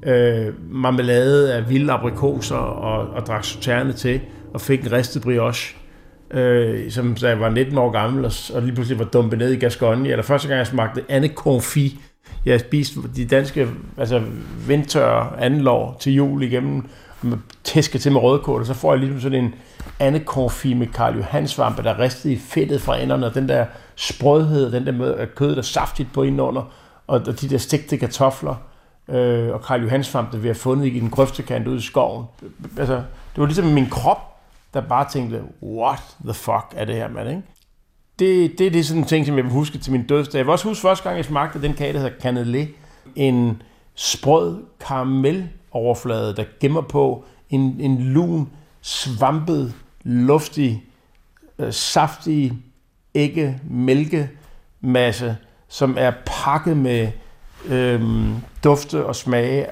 øh, 0.04 0.54
marmelade 0.72 1.54
af 1.54 1.70
vilde 1.70 1.94
aprikoser 1.94 2.56
og, 2.56 3.10
og 3.10 3.26
drak 3.26 3.44
sauterne 3.44 3.94
til, 3.94 4.22
og 4.54 4.62
fik 4.62 4.82
en 4.82 4.92
ristet 4.92 5.22
brioche, 5.22 5.78
øh, 6.32 6.92
som 6.92 7.16
da 7.16 7.28
jeg 7.28 7.40
var 7.40 7.50
19 7.50 7.78
år 7.78 7.92
gammel, 7.92 8.26
og, 8.26 8.32
og 8.54 8.62
lige 8.62 8.76
pludselig 8.76 9.00
var 9.00 9.06
dumpet 9.06 9.40
ned 9.40 9.52
i 9.52 9.56
Gascogne. 9.60 10.10
Eller 10.10 10.24
første 10.24 10.48
gang, 10.48 10.58
jeg 10.58 10.68
smagte 10.68 11.04
andet 11.10 11.32
Confit. 11.36 11.94
Jeg 12.46 12.60
spiste 12.60 13.00
de 13.16 13.26
danske 13.26 13.68
altså, 13.98 14.22
vindtørre 14.68 15.42
andelår 15.42 15.98
til 16.00 16.14
jul 16.14 16.44
igennem 16.44 16.90
tæske 17.64 17.98
til 17.98 18.12
med 18.12 18.22
rødkål, 18.22 18.60
og 18.60 18.66
så 18.66 18.74
får 18.74 18.94
jeg 18.94 19.00
ligesom 19.00 19.22
sådan 19.22 19.44
en 19.44 19.56
andet 20.00 20.26
konfi 20.26 20.74
med 20.74 20.88
Karl 20.88 21.16
Johansvampe, 21.16 21.84
der 21.84 22.00
ristede 22.00 22.34
i 22.34 22.38
fedtet 22.38 22.82
fra 22.82 22.98
enderne, 22.98 23.26
og 23.26 23.36
den 23.36 23.50
der 23.50 23.66
sprødhed, 23.96 24.72
den 24.72 24.86
der 24.86 24.92
med 24.92 25.36
kød, 25.36 25.56
der 25.56 25.62
saftigt 25.62 26.14
på 26.14 26.24
indenunder, 26.24 26.72
og 27.08 27.26
de 27.26 27.50
der 27.50 27.58
stegte 27.58 27.98
kartofler, 27.98 28.56
øh, 29.10 29.54
og 29.54 29.62
Karl 29.62 29.82
Johansvampe, 29.82 30.32
der 30.32 30.42
vi 30.42 30.48
har 30.48 30.56
fundet 30.56 30.86
i 30.86 31.00
en 31.00 31.10
grøftekant 31.10 31.68
ude 31.68 31.78
i 31.78 31.82
skoven. 31.82 32.26
Altså, 32.78 32.96
det 32.96 33.38
var 33.38 33.46
ligesom 33.46 33.66
min 33.66 33.90
krop, 33.90 34.40
der 34.74 34.82
bare 34.82 35.10
tænkte, 35.12 35.42
what 35.64 36.02
the 36.24 36.34
fuck 36.34 36.66
er 36.76 36.86
det 36.86 36.96
her, 36.96 37.10
mand, 37.10 37.30
ikke? 37.30 37.42
Det, 38.20 38.60
det, 38.60 38.74
det 38.74 38.80
er 38.80 38.84
sådan 38.84 39.02
en 39.02 39.08
ting, 39.08 39.26
som 39.26 39.36
jeg 39.36 39.44
vil 39.44 39.54
huske 39.54 39.78
til 39.78 39.92
min 39.92 40.08
dødsdag. 40.08 40.38
Jeg 40.38 40.46
vil 40.46 40.52
også 40.52 40.68
huske 40.68 40.82
første 40.82 41.04
gang, 41.04 41.18
jeg 41.18 41.26
smagte 41.26 41.62
den 41.62 41.74
kage, 41.74 41.94
der 41.94 42.00
hedder 42.00 42.16
Canelé. 42.66 42.68
En 43.16 43.62
sprød 43.96 44.64
karamel 44.80 45.50
overflade, 45.72 46.36
der 46.36 46.44
gemmer 46.60 46.82
på 46.82 47.26
en, 47.50 47.76
en 47.80 47.98
lun, 47.98 48.50
svampet, 48.82 49.74
luftig, 50.04 50.84
øh, 51.60 51.74
saftig 51.74 52.54
ikke 53.14 53.60
mælkemasse, 53.70 55.38
som 55.68 55.96
er 56.00 56.12
pakket 56.26 56.78
med 56.78 57.08
øh, 57.66 58.02
dufte 58.64 59.06
og 59.06 59.16
smage 59.16 59.66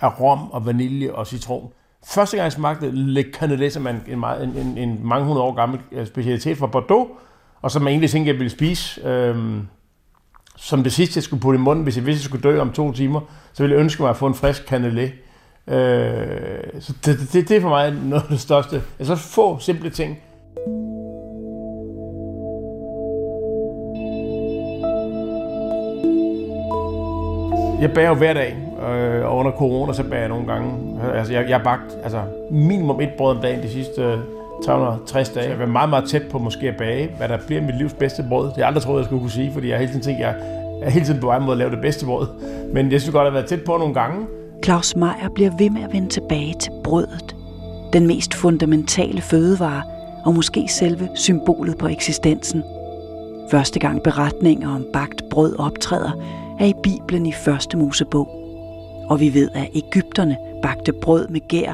af 0.00 0.20
rom 0.20 0.50
og 0.50 0.66
vanilje 0.66 1.12
og 1.12 1.26
citron. 1.26 1.72
Første 2.06 2.36
gang 2.36 2.44
jeg 2.44 2.52
smagte 2.52 2.90
Le 2.90 3.24
Canelé, 3.36 3.68
som 3.68 3.86
er 3.86 3.94
en, 4.08 4.20
meget, 4.20 4.44
en, 4.44 4.56
en, 4.56 4.78
en 4.78 5.00
mange 5.02 5.26
hundrede 5.26 5.44
år 5.44 5.54
gammel 5.54 5.80
øh, 5.92 6.06
specialitet 6.06 6.58
fra 6.58 6.66
Bordeaux, 6.66 7.08
og 7.62 7.70
som 7.70 7.82
jeg 7.82 7.90
egentlig 7.90 8.10
tænkte, 8.10 8.28
jeg 8.28 8.38
ville 8.38 8.50
spise 8.50 9.06
øh, 9.06 9.62
som 10.56 10.82
det 10.82 10.92
sidste, 10.92 11.18
jeg 11.18 11.22
skulle 11.22 11.40
putte 11.40 11.58
i 11.58 11.60
munden, 11.60 11.84
hvis 11.84 11.96
jeg 11.96 12.06
vidste, 12.06 12.20
jeg 12.20 12.24
skulle 12.24 12.42
dø 12.42 12.60
om 12.60 12.72
to 12.72 12.92
timer, 12.92 13.20
så 13.52 13.62
ville 13.62 13.76
jeg 13.76 13.80
ønske 13.80 14.02
mig 14.02 14.10
at 14.10 14.16
få 14.16 14.26
en 14.26 14.34
frisk 14.34 14.72
Canelé. 14.72 15.10
Øh, 15.68 16.80
så 16.80 16.92
det, 17.04 17.18
det, 17.32 17.48
det 17.48 17.56
er 17.56 17.60
for 17.60 17.68
mig 17.68 17.92
noget 17.92 18.22
af 18.22 18.28
det 18.28 18.40
største. 18.40 18.82
Altså 18.98 19.16
få 19.16 19.58
simple 19.58 19.90
ting, 19.90 20.18
Jeg 27.82 27.92
bager 27.94 28.08
jo 28.08 28.14
hver 28.14 28.32
dag, 28.34 28.56
øh, 28.90 29.24
og 29.24 29.36
under 29.36 29.52
corona, 29.52 29.92
så 29.92 30.02
bager 30.02 30.18
jeg 30.18 30.28
nogle 30.28 30.46
gange. 30.46 31.00
Altså, 31.14 31.32
jeg, 31.32 31.48
jeg 31.48 31.56
har 31.56 31.64
bagt 31.64 31.98
altså, 32.02 32.22
minimum 32.50 33.00
et 33.00 33.10
brød 33.18 33.36
om 33.36 33.42
dagen 33.42 33.62
de 33.62 33.68
sidste 33.68 34.18
360 34.64 35.28
dage. 35.28 35.50
Jeg 35.50 35.60
er 35.60 35.66
meget, 35.66 35.90
meget 35.90 36.08
tæt 36.08 36.22
på 36.30 36.38
måske 36.38 36.68
at 36.68 36.76
bage, 36.76 37.10
hvad 37.16 37.28
der 37.28 37.38
bliver 37.46 37.62
mit 37.62 37.78
livs 37.78 37.92
bedste 37.92 38.24
brød. 38.28 38.44
Det 38.44 38.52
har 38.54 38.60
jeg 38.60 38.66
aldrig 38.66 38.82
troet, 38.82 38.98
jeg 38.98 39.04
skulle 39.04 39.20
kunne 39.20 39.30
sige, 39.30 39.52
fordi 39.52 39.68
jeg 39.68 39.78
hele 39.78 39.90
tiden 39.90 40.02
tænkt, 40.02 40.20
jeg 40.20 40.34
er 40.82 40.90
hele 40.90 41.06
tiden 41.06 41.20
på 41.20 41.26
vej 41.26 41.38
mod 41.38 41.52
at 41.52 41.58
lave 41.58 41.70
det 41.70 41.80
bedste 41.80 42.06
brød. 42.06 42.26
Men 42.72 42.92
jeg 42.92 43.00
synes 43.00 43.12
godt, 43.12 43.22
at 43.22 43.24
jeg 43.24 43.32
har 43.32 43.38
været 43.38 43.48
tæt 43.48 43.64
på 43.64 43.76
nogle 43.76 43.94
gange. 43.94 44.26
Claus 44.64 44.96
Meier 44.96 45.28
bliver 45.34 45.50
ved 45.58 45.70
med 45.70 45.82
at 45.82 45.92
vende 45.92 46.08
tilbage 46.08 46.54
til 46.60 46.72
brødet. 46.84 47.36
Den 47.92 48.06
mest 48.06 48.34
fundamentale 48.34 49.20
fødevare, 49.20 49.82
og 50.24 50.34
måske 50.34 50.68
selve 50.68 51.08
symbolet 51.14 51.78
på 51.78 51.86
eksistensen. 51.88 52.62
Første 53.50 53.78
gang 53.78 54.02
beretninger 54.02 54.74
om 54.74 54.86
bagt 54.92 55.22
brød 55.30 55.58
optræder, 55.58 56.10
er 56.60 56.66
i 56.66 56.74
Bibelen 56.82 57.26
i 57.26 57.32
første 57.32 57.76
Mosebog. 57.76 58.28
Og 59.08 59.20
vi 59.20 59.34
ved, 59.34 59.48
at 59.54 59.68
Ægypterne 59.74 60.36
bagte 60.62 60.92
brød 60.92 61.28
med 61.28 61.48
gær 61.48 61.72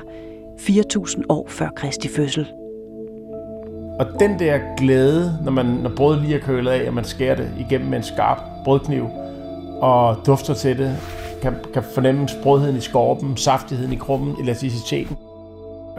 4.000 0.59 1.23
år 1.29 1.47
før 1.49 1.69
Kristi 1.77 2.09
fødsel. 2.09 2.47
Og 3.99 4.07
den 4.21 4.39
der 4.39 4.59
glæde, 4.77 5.39
når, 5.45 5.53
man, 5.53 5.67
når 5.67 5.91
brødet 5.97 6.23
lige 6.23 6.35
er 6.35 6.41
kølet 6.41 6.71
af, 6.71 6.89
og 6.89 6.95
man 6.95 7.05
skærer 7.05 7.37
det 7.37 7.51
igennem 7.59 7.89
med 7.89 7.99
en 7.99 8.05
skarp 8.05 8.39
brødkniv, 8.65 9.09
og 9.81 10.17
dufter 10.27 10.55
til 10.55 10.79
det, 10.79 10.97
kan, 11.43 11.55
kan 11.75 11.83
fornemme 11.95 12.29
sprødheden 12.29 12.77
i 12.77 12.81
skorpen, 12.81 13.37
saftigheden 13.37 13.93
i 13.93 13.97
krummen, 13.97 14.37
elasticiteten. 14.43 15.17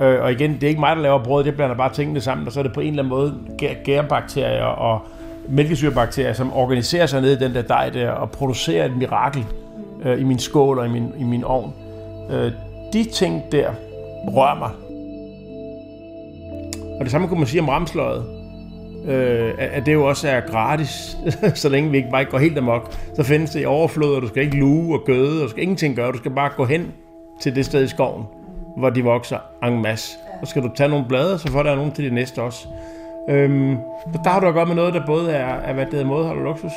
Øh, 0.02 0.22
og 0.22 0.32
igen, 0.32 0.54
det 0.54 0.64
er 0.64 0.68
ikke 0.68 0.80
mig, 0.80 0.96
der 0.96 1.02
laver 1.02 1.24
brød, 1.24 1.44
det 1.44 1.56
blander 1.56 1.76
bare 1.76 1.94
tingene 1.94 2.22
sammen, 2.22 2.48
og 2.48 2.54
så 2.54 2.60
er 2.60 2.64
det 2.64 2.74
på 2.74 2.80
en 2.80 2.88
eller 2.88 3.04
anden 3.04 3.10
måde 3.10 3.34
gærbakterier 3.84 4.64
og 4.64 5.02
mælkesyrebakterier, 5.50 6.34
som 6.34 6.54
organiserer 6.54 7.06
sig 7.06 7.22
ned 7.22 7.42
i 7.42 7.44
den 7.44 7.54
der 7.54 7.62
dej 7.62 7.90
der 7.90 8.12
og 8.12 8.32
producerer 8.32 8.86
et 8.86 8.98
mirakel 8.98 9.46
øh, 10.04 10.22
i 10.22 10.24
min 10.24 10.40
skål 10.40 10.80
og 10.80 10.86
i 10.86 10.90
min, 10.90 11.14
i 11.20 11.24
min 11.24 11.44
ovn. 11.44 11.74
Øh, 12.32 12.52
de 12.94 13.04
ting 13.04 13.44
der 13.52 13.70
rører 14.28 14.60
mig. 14.60 14.70
Og 17.00 17.06
det 17.06 17.12
samme 17.12 17.28
kunne 17.28 17.40
man 17.40 17.48
sige 17.48 17.62
om 17.62 17.70
ramsløget. 17.70 18.39
Øh, 19.08 19.54
at 19.58 19.86
det 19.86 19.94
jo 19.94 20.06
også 20.06 20.30
er 20.30 20.40
gratis, 20.40 21.18
så 21.62 21.70
længe 21.70 21.92
vi 21.92 21.98
ikke 21.98 22.10
bare 22.10 22.22
ikke 22.22 22.32
går 22.32 22.40
helt 22.40 22.58
amok. 22.58 22.94
Så 23.16 23.24
findes 23.24 23.52
det 23.52 23.62
i 23.62 23.66
overflod, 23.66 24.16
og 24.16 24.22
du 24.22 24.28
skal 24.28 24.44
ikke 24.44 24.58
luge 24.58 25.00
og 25.00 25.06
gøde, 25.06 25.42
og 25.42 25.44
du 25.44 25.50
skal 25.50 25.64
ingenting 25.64 25.96
gøre. 25.96 26.12
Du 26.12 26.18
skal 26.18 26.32
bare 26.32 26.50
gå 26.58 26.66
hen 26.66 26.92
til 27.42 27.56
det 27.56 27.66
sted 27.66 27.84
i 27.84 27.88
skoven, 27.88 28.24
hvor 28.78 28.90
de 28.90 29.04
vokser 29.04 29.38
en 29.64 29.82
masse. 29.82 30.18
Og 30.42 30.48
skal 30.48 30.62
du 30.64 30.70
tage 30.76 30.90
nogle 30.90 31.06
blade, 31.10 31.40
så 31.40 31.52
får 31.52 31.64
der 31.64 31.76
nogle 31.76 31.92
til 31.92 32.10
de 32.10 32.16
næste 32.16 32.42
også. 32.42 32.68
Øhm, 33.30 33.76
der 34.24 34.30
har 34.30 34.40
du 34.40 34.48
at 34.48 34.54
gøre 34.54 34.66
med 34.66 34.76
noget, 34.76 34.94
der 34.94 35.06
både 35.06 35.32
er, 35.32 35.56
er 35.56 35.74
hvad 35.74 35.86
det 35.86 36.02
er 36.02 36.06
modhold 36.06 36.38
og 36.38 36.44
luksus. 36.44 36.72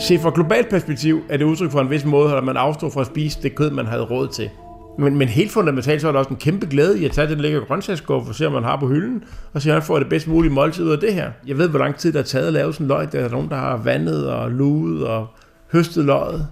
Se, 0.00 0.18
fra 0.18 0.30
globalt 0.34 0.68
perspektiv 0.70 1.22
er 1.28 1.36
det 1.36 1.44
udtryk 1.44 1.70
for 1.70 1.80
en 1.80 1.90
vis 1.90 2.04
måde, 2.04 2.36
at 2.36 2.44
man 2.44 2.56
afstår 2.56 2.90
fra 2.90 3.00
at 3.00 3.06
spise 3.06 3.42
det 3.42 3.54
kød, 3.54 3.70
man 3.70 3.86
havde 3.86 4.02
råd 4.02 4.28
til. 4.28 4.50
Men, 4.98 5.16
men 5.16 5.28
helt 5.28 5.50
fundamentalt, 5.50 6.00
så 6.00 6.08
er 6.08 6.12
der 6.12 6.18
også 6.18 6.30
en 6.30 6.36
kæmpe 6.36 6.66
glæde 6.66 7.00
i 7.00 7.04
at 7.04 7.10
tage 7.10 7.28
den 7.28 7.38
lækre 7.38 7.60
grøntsagsskuffe 7.60 8.30
og 8.30 8.34
se, 8.34 8.46
om 8.46 8.52
man 8.52 8.64
har 8.64 8.76
på 8.76 8.88
hylden, 8.88 9.24
og 9.52 9.62
se, 9.62 9.70
om 9.70 9.74
man 9.74 9.82
får 9.82 9.98
det 9.98 10.08
bedst 10.08 10.28
mulige 10.28 10.52
måltid 10.52 10.84
ud 10.84 10.90
af 10.90 10.98
det 10.98 11.14
her. 11.14 11.30
Jeg 11.46 11.58
ved, 11.58 11.68
hvor 11.68 11.78
lang 11.78 11.96
tid 11.96 12.12
der 12.12 12.18
er 12.18 12.22
taget 12.22 12.46
at 12.46 12.52
lave 12.52 12.72
sådan 12.72 12.84
en 12.84 12.88
løg. 12.88 13.12
Der 13.12 13.20
er 13.20 13.28
nogen, 13.28 13.48
der 13.48 13.56
har 13.56 13.76
vandet 13.76 14.30
og 14.30 14.50
luet 14.50 15.06
og 15.06 15.26
høstet 15.72 16.04
løget. 16.04 16.46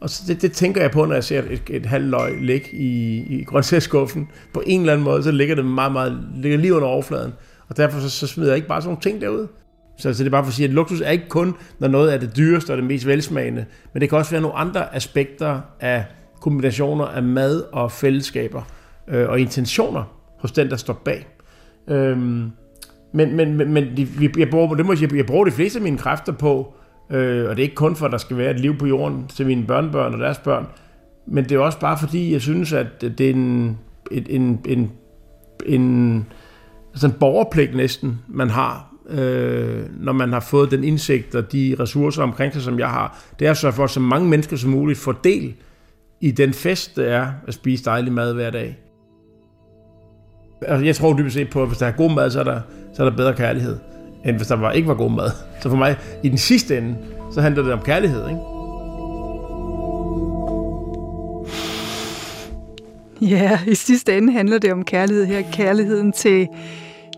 Og 0.00 0.10
så 0.10 0.22
det, 0.28 0.42
det 0.42 0.52
tænker 0.52 0.80
jeg 0.80 0.90
på, 0.90 1.04
når 1.04 1.14
jeg 1.14 1.24
ser 1.24 1.42
et, 1.50 1.62
et 1.70 1.86
halvt 1.86 2.08
løg 2.08 2.42
ligge 2.42 2.68
i, 2.72 3.16
i 3.38 3.44
grøntsagsskuffen. 3.44 4.28
På 4.54 4.62
en 4.66 4.80
eller 4.80 4.92
anden 4.92 5.04
måde, 5.04 5.22
så 5.22 5.30
ligger 5.30 5.54
det 5.54 5.64
meget, 5.64 5.92
meget, 5.92 6.18
ligger 6.34 6.58
lige 6.58 6.74
under 6.74 6.88
overfladen. 6.88 7.32
Og 7.68 7.76
derfor 7.76 8.00
så, 8.00 8.10
så 8.10 8.26
smider 8.26 8.50
jeg 8.50 8.56
ikke 8.56 8.68
bare 8.68 8.82
sådan 8.82 8.88
nogle 8.88 9.02
ting 9.02 9.20
derud. 9.20 9.46
Så, 9.98 10.14
så 10.14 10.24
det 10.24 10.28
er 10.28 10.30
bare 10.30 10.44
for 10.44 10.48
at 10.48 10.54
sige, 10.54 10.68
at 10.68 10.74
luksus 10.74 11.00
er 11.00 11.10
ikke 11.10 11.28
kun, 11.28 11.54
når 11.78 11.88
noget 11.88 12.14
er 12.14 12.18
det 12.18 12.36
dyreste 12.36 12.70
og 12.70 12.76
det 12.76 12.86
mest 12.86 13.06
velsmagende, 13.06 13.64
men 13.92 14.00
det 14.00 14.08
kan 14.08 14.18
også 14.18 14.30
være 14.30 14.40
nogle 14.40 14.56
andre 14.56 14.94
aspekter 14.94 15.60
af 15.80 16.04
kombinationer 16.40 17.04
af 17.04 17.22
mad 17.22 17.64
og 17.72 17.92
fællesskaber 17.92 18.62
øh, 19.08 19.28
og 19.28 19.40
intentioner 19.40 20.04
hos 20.38 20.52
den, 20.52 20.70
der 20.70 20.76
står 20.76 20.94
bag. 21.04 21.26
Øhm, 21.88 22.50
men 23.12 23.36
men, 23.36 23.56
men, 23.56 23.72
men 23.72 24.08
jeg, 24.38 24.50
bruger, 24.50 24.74
det 24.74 24.86
må 24.86 24.94
jeg, 25.00 25.14
jeg 25.16 25.26
bruger 25.26 25.44
de 25.44 25.50
fleste 25.50 25.78
af 25.78 25.82
mine 25.82 25.98
kræfter 25.98 26.32
på 26.32 26.74
Øh, 27.10 27.50
og 27.50 27.56
det 27.56 27.62
er 27.62 27.64
ikke 27.64 27.74
kun 27.74 27.96
for, 27.96 28.06
at 28.06 28.12
der 28.12 28.18
skal 28.18 28.36
være 28.36 28.50
et 28.50 28.60
liv 28.60 28.76
på 28.78 28.86
jorden 28.86 29.26
til 29.26 29.46
mine 29.46 29.66
børnebørn 29.66 30.14
og 30.14 30.20
deres 30.20 30.38
børn, 30.38 30.66
men 31.26 31.44
det 31.44 31.52
er 31.52 31.58
også 31.58 31.80
bare 31.80 31.98
fordi, 31.98 32.32
jeg 32.32 32.40
synes, 32.40 32.72
at 32.72 33.00
det 33.00 33.20
er 33.20 33.30
en, 33.30 33.78
en, 34.10 34.26
en, 34.28 34.60
en, 34.66 34.92
en 35.66 36.26
altså 36.92 37.06
en 37.06 37.12
borgerpligt 37.12 37.76
næsten, 37.76 38.18
man 38.28 38.50
har, 38.50 38.94
øh, 39.10 39.84
når 40.00 40.12
man 40.12 40.32
har 40.32 40.40
fået 40.40 40.70
den 40.70 40.84
indsigt 40.84 41.34
og 41.34 41.52
de 41.52 41.76
ressourcer 41.80 42.22
omkring 42.22 42.52
sig, 42.52 42.62
som 42.62 42.78
jeg 42.78 42.88
har. 42.88 43.18
Det 43.38 43.46
er 43.46 43.50
at 43.50 43.56
sørge 43.56 43.72
for, 43.72 43.84
at 43.84 43.90
så 43.90 44.00
mange 44.00 44.28
mennesker 44.28 44.56
som 44.56 44.70
muligt 44.70 44.98
får 44.98 45.12
del 45.12 45.54
i 46.20 46.30
den 46.30 46.52
fest, 46.52 46.96
det 46.96 47.10
er 47.10 47.26
at 47.46 47.54
spise 47.54 47.84
dejlig 47.84 48.12
mad 48.12 48.34
hver 48.34 48.50
dag. 48.50 48.78
Altså, 50.62 50.84
jeg 50.84 50.96
tror 50.96 51.16
dybest 51.16 51.34
set 51.34 51.50
på, 51.50 51.62
at 51.62 51.68
hvis 51.68 51.78
der 51.78 51.86
er 51.86 51.92
god 51.92 52.14
mad, 52.14 52.30
så 52.30 52.40
er 52.40 52.44
der, 52.44 52.60
så 52.94 53.04
er 53.04 53.10
der 53.10 53.16
bedre 53.16 53.34
kærlighed 53.34 53.78
end 54.24 54.36
hvis 54.36 54.46
der 54.46 54.56
var, 54.56 54.72
ikke 54.72 54.88
var 54.88 54.94
god 54.94 55.10
mad. 55.10 55.30
Så 55.60 55.68
for 55.68 55.76
mig, 55.76 55.96
i 56.22 56.28
den 56.28 56.38
sidste 56.38 56.78
ende, 56.78 56.96
så 57.32 57.40
handler 57.40 57.62
det 57.62 57.72
om 57.72 57.80
kærlighed, 57.80 58.28
ikke? 58.28 58.40
Ja, 63.20 63.60
i 63.66 63.74
sidste 63.74 64.16
ende 64.16 64.32
handler 64.32 64.58
det 64.58 64.72
om 64.72 64.84
kærlighed 64.84 65.24
her. 65.24 65.42
Kærligheden 65.52 66.12
til 66.12 66.48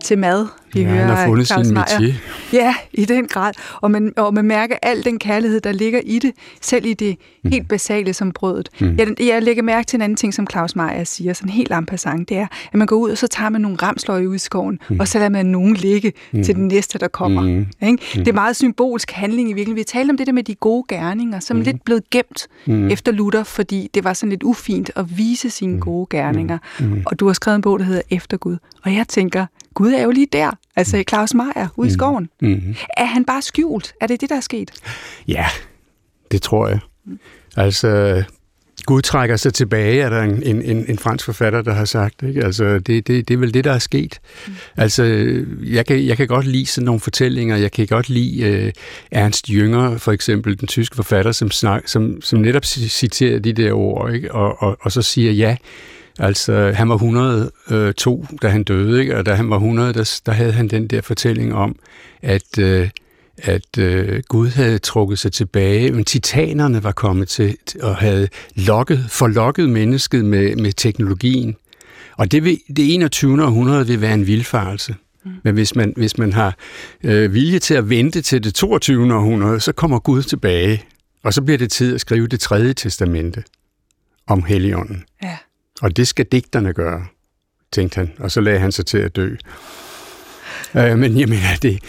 til 0.03 0.17
mad. 0.17 0.47
Vi 0.73 0.81
ja, 0.81 0.87
hører 0.87 1.05
han 1.05 1.15
har 1.15 1.25
fundet 1.25 1.47
Claus 1.47 1.67
sin 1.67 1.77
métier. 1.77 2.13
Ja, 2.53 2.75
i 2.93 3.05
den 3.05 3.27
grad. 3.27 3.53
Og 3.81 3.91
man, 3.91 4.13
og 4.17 4.33
man 4.33 4.45
mærker 4.45 4.75
al 4.81 5.05
den 5.05 5.19
kærlighed, 5.19 5.61
der 5.61 5.71
ligger 5.71 5.99
i 6.05 6.19
det, 6.19 6.31
selv 6.61 6.85
i 6.85 6.93
det 6.93 7.17
mm. 7.43 7.51
helt 7.51 7.67
basale 7.67 8.13
som 8.13 8.31
brødet. 8.31 8.69
Mm. 8.79 8.95
Jeg, 8.97 9.07
jeg 9.19 9.43
lægger 9.43 9.63
mærke 9.63 9.85
til 9.85 9.97
en 9.97 10.01
anden 10.01 10.15
ting, 10.15 10.33
som 10.33 10.47
Claus 10.51 10.75
Meier 10.75 11.03
siger, 11.03 11.33
sådan 11.33 11.49
helt 11.49 11.71
ampassant, 11.71 12.29
det 12.29 12.37
er, 12.37 12.47
at 12.73 12.77
man 12.77 12.87
går 12.87 12.95
ud, 12.95 13.09
og 13.09 13.17
så 13.17 13.27
tager 13.27 13.49
man 13.49 13.61
nogle 13.61 13.77
ramsløg 13.77 14.27
ud 14.27 14.35
i 14.35 14.37
skoven, 14.37 14.79
mm. 14.89 14.99
og 14.99 15.07
så 15.07 15.17
lader 15.17 15.29
man 15.29 15.45
nogen 15.45 15.73
ligge 15.73 16.13
mm. 16.31 16.43
til 16.43 16.55
den 16.55 16.67
næste, 16.67 16.99
der 16.99 17.07
kommer. 17.07 17.41
Mm. 17.41 17.67
Ikke? 17.81 17.91
Mm. 17.91 17.97
Det 18.23 18.27
er 18.27 18.33
meget 18.33 18.55
symbolsk 18.55 19.11
handling 19.11 19.49
i 19.49 19.53
virkeligheden. 19.53 19.77
Vi 19.77 19.83
talte 19.83 20.11
om 20.11 20.17
det 20.17 20.27
der 20.27 20.33
med 20.33 20.43
de 20.43 20.55
gode 20.55 20.85
gerninger, 20.87 21.39
som 21.39 21.57
mm. 21.57 21.63
lidt 21.63 21.83
blevet 21.85 22.09
gemt 22.09 22.47
mm. 22.65 22.89
efter 22.89 23.11
Luther, 23.11 23.43
fordi 23.43 23.89
det 23.93 24.03
var 24.03 24.13
sådan 24.13 24.29
lidt 24.29 24.43
ufint 24.43 24.91
at 24.95 25.17
vise 25.17 25.49
sine 25.49 25.73
mm. 25.73 25.79
gode 25.79 26.07
gerninger. 26.09 26.57
Mm. 26.79 27.03
Og 27.05 27.19
du 27.19 27.27
har 27.27 27.33
skrevet 27.33 27.55
en 27.55 27.61
bog, 27.61 27.79
der 27.79 27.85
hedder 27.85 28.01
Eftergud. 28.09 28.57
Og 28.83 28.93
jeg 28.93 29.07
tænker, 29.07 29.45
Gud 29.73 29.91
er 29.91 30.03
jo 30.03 30.11
lige 30.11 30.27
der, 30.33 30.51
altså 30.75 30.97
i 30.97 31.03
Claus 31.09 31.33
Meier, 31.33 31.67
ude 31.75 31.87
i 31.87 31.91
mm. 31.91 31.93
skoven. 31.93 32.29
Mm-hmm. 32.41 32.75
Er 32.97 33.05
han 33.05 33.25
bare 33.25 33.41
skjult? 33.41 33.93
Er 34.01 34.07
det 34.07 34.21
det, 34.21 34.29
der 34.29 34.35
er 34.35 34.41
sket? 34.41 34.71
Ja, 35.27 35.45
det 36.31 36.41
tror 36.41 36.67
jeg. 36.67 36.79
Altså, 37.57 38.23
Gud 38.85 39.01
trækker 39.01 39.35
sig 39.35 39.53
tilbage, 39.53 40.01
er 40.01 40.09
der 40.09 40.21
en, 40.21 40.43
en, 40.43 40.85
en 40.87 40.97
fransk 40.97 41.25
forfatter, 41.25 41.61
der 41.61 41.73
har 41.73 41.85
sagt. 41.85 42.23
Ikke? 42.23 42.43
Altså, 42.43 42.79
det, 42.79 43.07
det, 43.07 43.27
det 43.27 43.33
er 43.33 43.37
vel 43.37 43.53
det, 43.53 43.63
der 43.63 43.71
er 43.71 43.79
sket. 43.79 44.19
Mm. 44.47 44.53
Altså, 44.77 45.03
jeg 45.63 45.85
kan, 45.85 46.05
jeg 46.05 46.17
kan 46.17 46.27
godt 46.27 46.45
lide 46.45 46.65
sådan 46.65 46.85
nogle 46.85 46.99
fortællinger. 46.99 47.55
Jeg 47.55 47.71
kan 47.71 47.87
godt 47.87 48.09
lide 48.09 48.65
uh, 48.65 48.71
Ernst 49.11 49.49
Jünger, 49.49 49.97
for 49.97 50.11
eksempel, 50.11 50.59
den 50.59 50.67
tyske 50.67 50.95
forfatter, 50.95 51.31
som, 51.31 51.51
snak, 51.51 51.81
som, 51.85 52.21
som 52.21 52.39
netop 52.39 52.65
citerer 52.65 53.39
de 53.39 53.53
der 53.53 53.73
ord, 53.73 54.13
ikke? 54.13 54.31
Og, 54.31 54.61
og, 54.61 54.77
og 54.81 54.91
så 54.91 55.01
siger, 55.01 55.31
ja, 55.31 55.57
Altså, 56.23 56.71
han 56.75 56.89
var 56.89 56.95
102, 56.95 58.25
da 58.41 58.47
han 58.47 58.63
døde, 58.63 59.01
ikke? 59.01 59.17
og 59.17 59.25
da 59.25 59.33
han 59.33 59.49
var 59.49 59.55
100, 59.55 59.93
der, 59.93 60.19
der 60.25 60.31
havde 60.31 60.51
han 60.51 60.67
den 60.67 60.87
der 60.87 61.01
fortælling 61.01 61.53
om, 61.53 61.75
at, 62.21 62.59
øh, 62.59 62.89
at 63.37 63.77
øh, 63.77 64.23
Gud 64.27 64.47
havde 64.47 64.77
trukket 64.77 65.19
sig 65.19 65.31
tilbage, 65.31 65.91
men 65.91 66.05
titanerne 66.05 66.83
var 66.83 66.91
kommet 66.91 67.27
til 67.27 67.57
og 67.81 67.95
havde 67.95 68.27
lokket, 68.55 69.05
forlokket 69.09 69.69
mennesket 69.69 70.25
med, 70.25 70.55
med 70.55 70.71
teknologien. 70.73 71.55
Og 72.17 72.31
det, 72.31 72.43
vil, 72.43 72.59
det 72.77 72.93
21. 72.93 73.43
århundrede 73.43 73.87
vil 73.87 74.01
være 74.01 74.13
en 74.13 74.27
vildfarelse. 74.27 74.95
Mm. 75.25 75.31
Men 75.43 75.53
hvis 75.53 75.75
man, 75.75 75.93
hvis 75.97 76.17
man 76.17 76.33
har 76.33 76.55
øh, 77.03 77.33
vilje 77.33 77.59
til 77.59 77.73
at 77.73 77.89
vente 77.89 78.21
til 78.21 78.43
det 78.43 78.53
22. 78.53 79.13
århundrede, 79.13 79.59
så 79.59 79.71
kommer 79.71 79.99
Gud 79.99 80.23
tilbage, 80.23 80.83
og 81.23 81.33
så 81.33 81.41
bliver 81.41 81.57
det 81.57 81.71
tid 81.71 81.95
at 81.95 82.01
skrive 82.01 82.27
det 82.27 82.39
tredje 82.39 82.73
testamente 82.73 83.43
om 84.27 84.43
Helligånden. 84.43 85.03
Ja. 85.23 85.37
Og 85.81 85.97
det 85.97 86.07
skal 86.07 86.25
digterne 86.25 86.73
gøre, 86.73 87.05
tænkte 87.71 87.95
han, 87.95 88.11
og 88.19 88.31
så 88.31 88.41
lagde 88.41 88.59
han 88.59 88.71
sig 88.71 88.85
til 88.85 88.97
at 88.97 89.15
dø. 89.15 89.35
Øh, 90.75 90.97
men 90.99 91.19
jeg 91.19 91.29
mener, 91.29 91.55
det, 91.61 91.79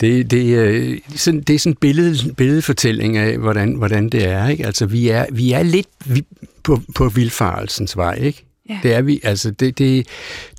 det, 0.00 0.30
det, 0.30 0.56
øh, 0.56 0.98
sådan, 1.16 1.40
det 1.40 1.54
er 1.54 1.58
sådan 1.58 1.72
en 1.72 1.76
billede, 1.76 2.34
billedfortælling 2.34 3.16
af, 3.16 3.38
hvordan, 3.38 3.74
hvordan 3.74 4.08
det 4.08 4.24
er. 4.24 4.48
Ikke? 4.48 4.66
Altså, 4.66 4.86
vi 4.86 5.08
er, 5.08 5.26
vi 5.32 5.52
er 5.52 5.62
lidt 5.62 5.88
vi, 6.04 6.24
på, 6.62 6.80
på 6.94 7.08
vilfarelsens 7.08 7.96
vej, 7.96 8.14
ikke? 8.14 8.44
Ja. 8.70 8.78
Det 8.82 8.94
er 8.94 9.02
vi, 9.02 9.20
altså 9.22 9.50
det, 9.50 9.78
det, 9.78 10.06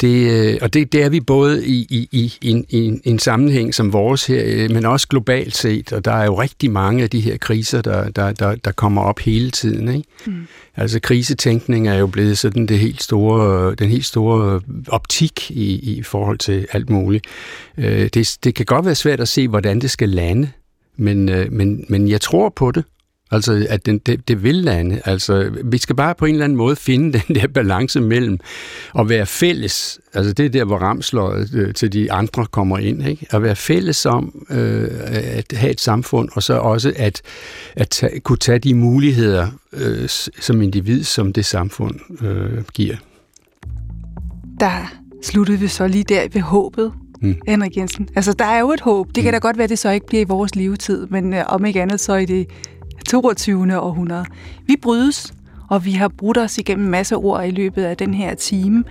det, 0.02 0.32
øh, 0.32 0.58
og 0.62 0.74
det, 0.74 0.92
det 0.92 1.04
er 1.04 1.10
vi 1.10 1.20
både 1.20 1.68
i, 1.68 1.88
i, 1.90 2.10
i, 2.12 2.34
i, 2.42 2.64
i 2.70 3.00
en 3.04 3.20
sammenhæng 3.20 3.76
som 3.76 3.94
vores 3.94 4.26
her, 4.26 4.44
øh, 4.46 4.72
men 4.72 4.86
også 4.86 5.08
globalt 5.08 5.58
set, 5.58 5.94
og 5.94 6.06
der 6.06 6.12
er 6.12 6.26
jo 6.26 6.42
rigtig 6.42 6.72
mange 6.72 7.04
af 7.04 7.10
de 7.10 7.20
her 7.20 7.38
kriser, 7.38 7.82
der, 7.82 8.10
der, 8.10 8.32
der, 8.32 8.56
der 8.56 8.72
kommer 8.72 9.02
op 9.02 9.20
hele 9.20 9.52
tiden. 9.52 9.88
Ikke? 9.96 10.10
Mm. 10.26 10.48
Altså 10.76 11.00
krisetænkning 11.00 11.88
er 11.88 11.96
jo 11.96 12.08
blevet 12.08 12.38
sådan 12.38 12.66
det 12.66 12.80
helt 12.80 13.04
store, 13.04 13.76
den 13.76 13.90
helt 13.90 14.06
store 14.06 14.62
optik 14.88 15.52
i, 15.52 15.96
i 15.98 16.04
forhold 16.04 16.38
til 16.38 16.68
alt 16.72 16.90
muligt. 16.90 17.26
Øh, 17.78 18.10
det, 18.14 18.38
det 18.44 18.56
kan 18.56 18.66
godt 18.66 18.86
være 18.86 18.96
svært 18.96 19.20
at 19.20 19.28
se, 19.28 19.48
hvordan 19.48 19.80
det 19.80 19.92
skal 19.92 20.10
lande, 20.10 20.50
men, 20.98 21.26
men, 21.26 21.86
men 21.90 22.10
jeg 22.10 22.22
tror 22.22 22.50
på 22.50 22.72
det, 22.72 22.84
Altså, 23.32 23.66
at 23.70 23.86
den, 23.86 23.98
det, 23.98 24.28
det 24.28 24.44
vil 24.44 24.56
lande. 24.56 25.02
Altså, 25.06 25.52
vi 25.64 25.78
skal 25.78 25.96
bare 25.96 26.16
på 26.16 26.26
en 26.26 26.36
eller 26.36 26.44
anden 26.44 26.58
måde 26.58 26.76
finde 26.76 27.14
den 27.28 27.36
der 27.36 27.48
balance 27.48 28.02
mellem 28.02 28.40
at 29.00 29.10
være 29.10 29.26
fælles. 29.26 30.00
Altså, 30.14 30.34
det 30.34 30.46
er 30.46 30.50
der, 30.50 30.66
hvor 30.66 30.78
ramsløjet 30.78 31.54
øh, 31.54 31.74
til 31.74 31.94
de 31.94 32.12
andre 32.12 32.46
kommer 32.46 32.78
ind. 32.78 33.08
Ikke? 33.08 33.28
At 33.30 33.44
være 33.44 33.56
fælles 33.56 34.06
om 34.06 34.46
øh, 34.50 34.88
at 35.02 35.54
have 35.56 35.72
et 35.72 35.82
samfund, 35.82 36.30
og 36.34 36.44
så 36.44 36.54
også 36.54 36.94
at, 36.96 37.22
at 37.76 37.90
tage, 37.90 38.20
kunne 38.20 38.38
tage 38.38 38.60
de 38.60 38.74
muligheder 38.74 39.48
øh, 39.74 40.10
som 40.40 40.62
individ, 40.62 41.04
som 41.04 41.34
det 41.34 41.46
samfund 41.46 42.24
øh, 42.26 42.64
giver. 42.74 42.96
Der 44.60 44.94
sluttede 45.24 45.60
vi 45.60 45.68
så 45.68 45.88
lige 45.88 46.04
der 46.04 46.28
ved 46.34 46.42
håbet. 46.42 46.94
Mm. 47.22 47.36
Henrik 47.48 47.78
Jensen. 47.78 48.10
Altså, 48.16 48.34
der 48.34 48.46
er 48.46 48.60
jo 48.60 48.72
et 48.72 48.82
håb. 48.82 49.08
Det 49.16 49.24
kan 49.24 49.32
mm. 49.32 49.32
da 49.32 49.38
godt 49.38 49.58
være, 49.58 49.64
at 49.64 49.70
det 49.70 49.80
så 49.80 49.90
ikke 49.90 50.08
bliver 50.08 50.22
i 50.22 50.28
vores 50.28 50.56
levetid, 50.56 51.08
men 51.08 51.34
øh, 51.34 51.44
om 51.48 51.66
ikke 51.66 51.82
andet 51.82 52.00
så 52.00 52.16
i 52.16 52.26
det 52.26 52.48
22. 53.10 53.80
århundrede. 53.80 54.26
Vi 54.68 54.76
brydes, 54.82 55.34
og 55.70 55.86
vi 55.86 55.92
har 55.92 56.08
brudt 56.08 56.38
os 56.38 56.58
igennem 56.58 56.86
en 56.86 56.92
masse 56.92 57.16
ord 57.16 57.46
i 57.46 57.52
løbet 57.52 57.84
af 57.84 57.98
den 57.98 58.14
her 58.14 58.36
time. 58.36 58.84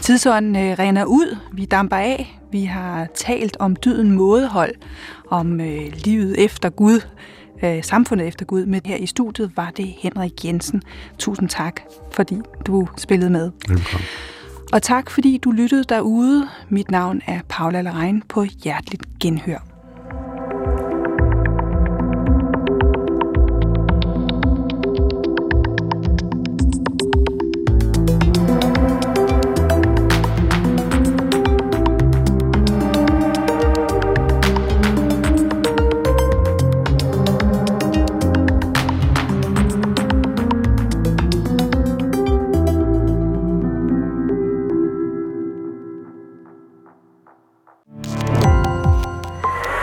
Tidsånden 0.00 0.56
øh, 0.56 0.78
render 0.78 1.04
ud, 1.04 1.36
vi 1.52 1.64
damper 1.64 1.96
af, 1.96 2.40
vi 2.52 2.64
har 2.64 3.06
talt 3.14 3.56
om 3.60 3.76
dyden 3.76 4.12
mådehold, 4.12 4.74
om 5.30 5.60
øh, 5.60 5.92
livet 6.04 6.44
efter 6.44 6.70
Gud, 6.70 7.00
øh, 7.62 7.84
samfundet 7.84 8.28
efter 8.28 8.44
Gud. 8.44 8.66
Men 8.66 8.80
her 8.84 8.96
i 8.96 9.06
studiet 9.06 9.52
var 9.56 9.70
det 9.76 9.94
Henrik 9.98 10.44
Jensen. 10.44 10.82
Tusind 11.18 11.48
tak, 11.48 11.80
fordi 12.12 12.36
du 12.66 12.88
spillede 12.96 13.30
med. 13.30 13.50
Velkommen. 13.68 14.06
Og 14.72 14.82
tak, 14.82 15.10
fordi 15.10 15.38
du 15.38 15.50
lyttede 15.50 15.84
derude. 15.84 16.48
Mit 16.68 16.90
navn 16.90 17.20
er 17.26 17.40
Paula 17.48 17.80
Lerein 17.80 18.22
på 18.28 18.44
Hjerteligt 18.64 19.18
Genhør. 19.20 19.67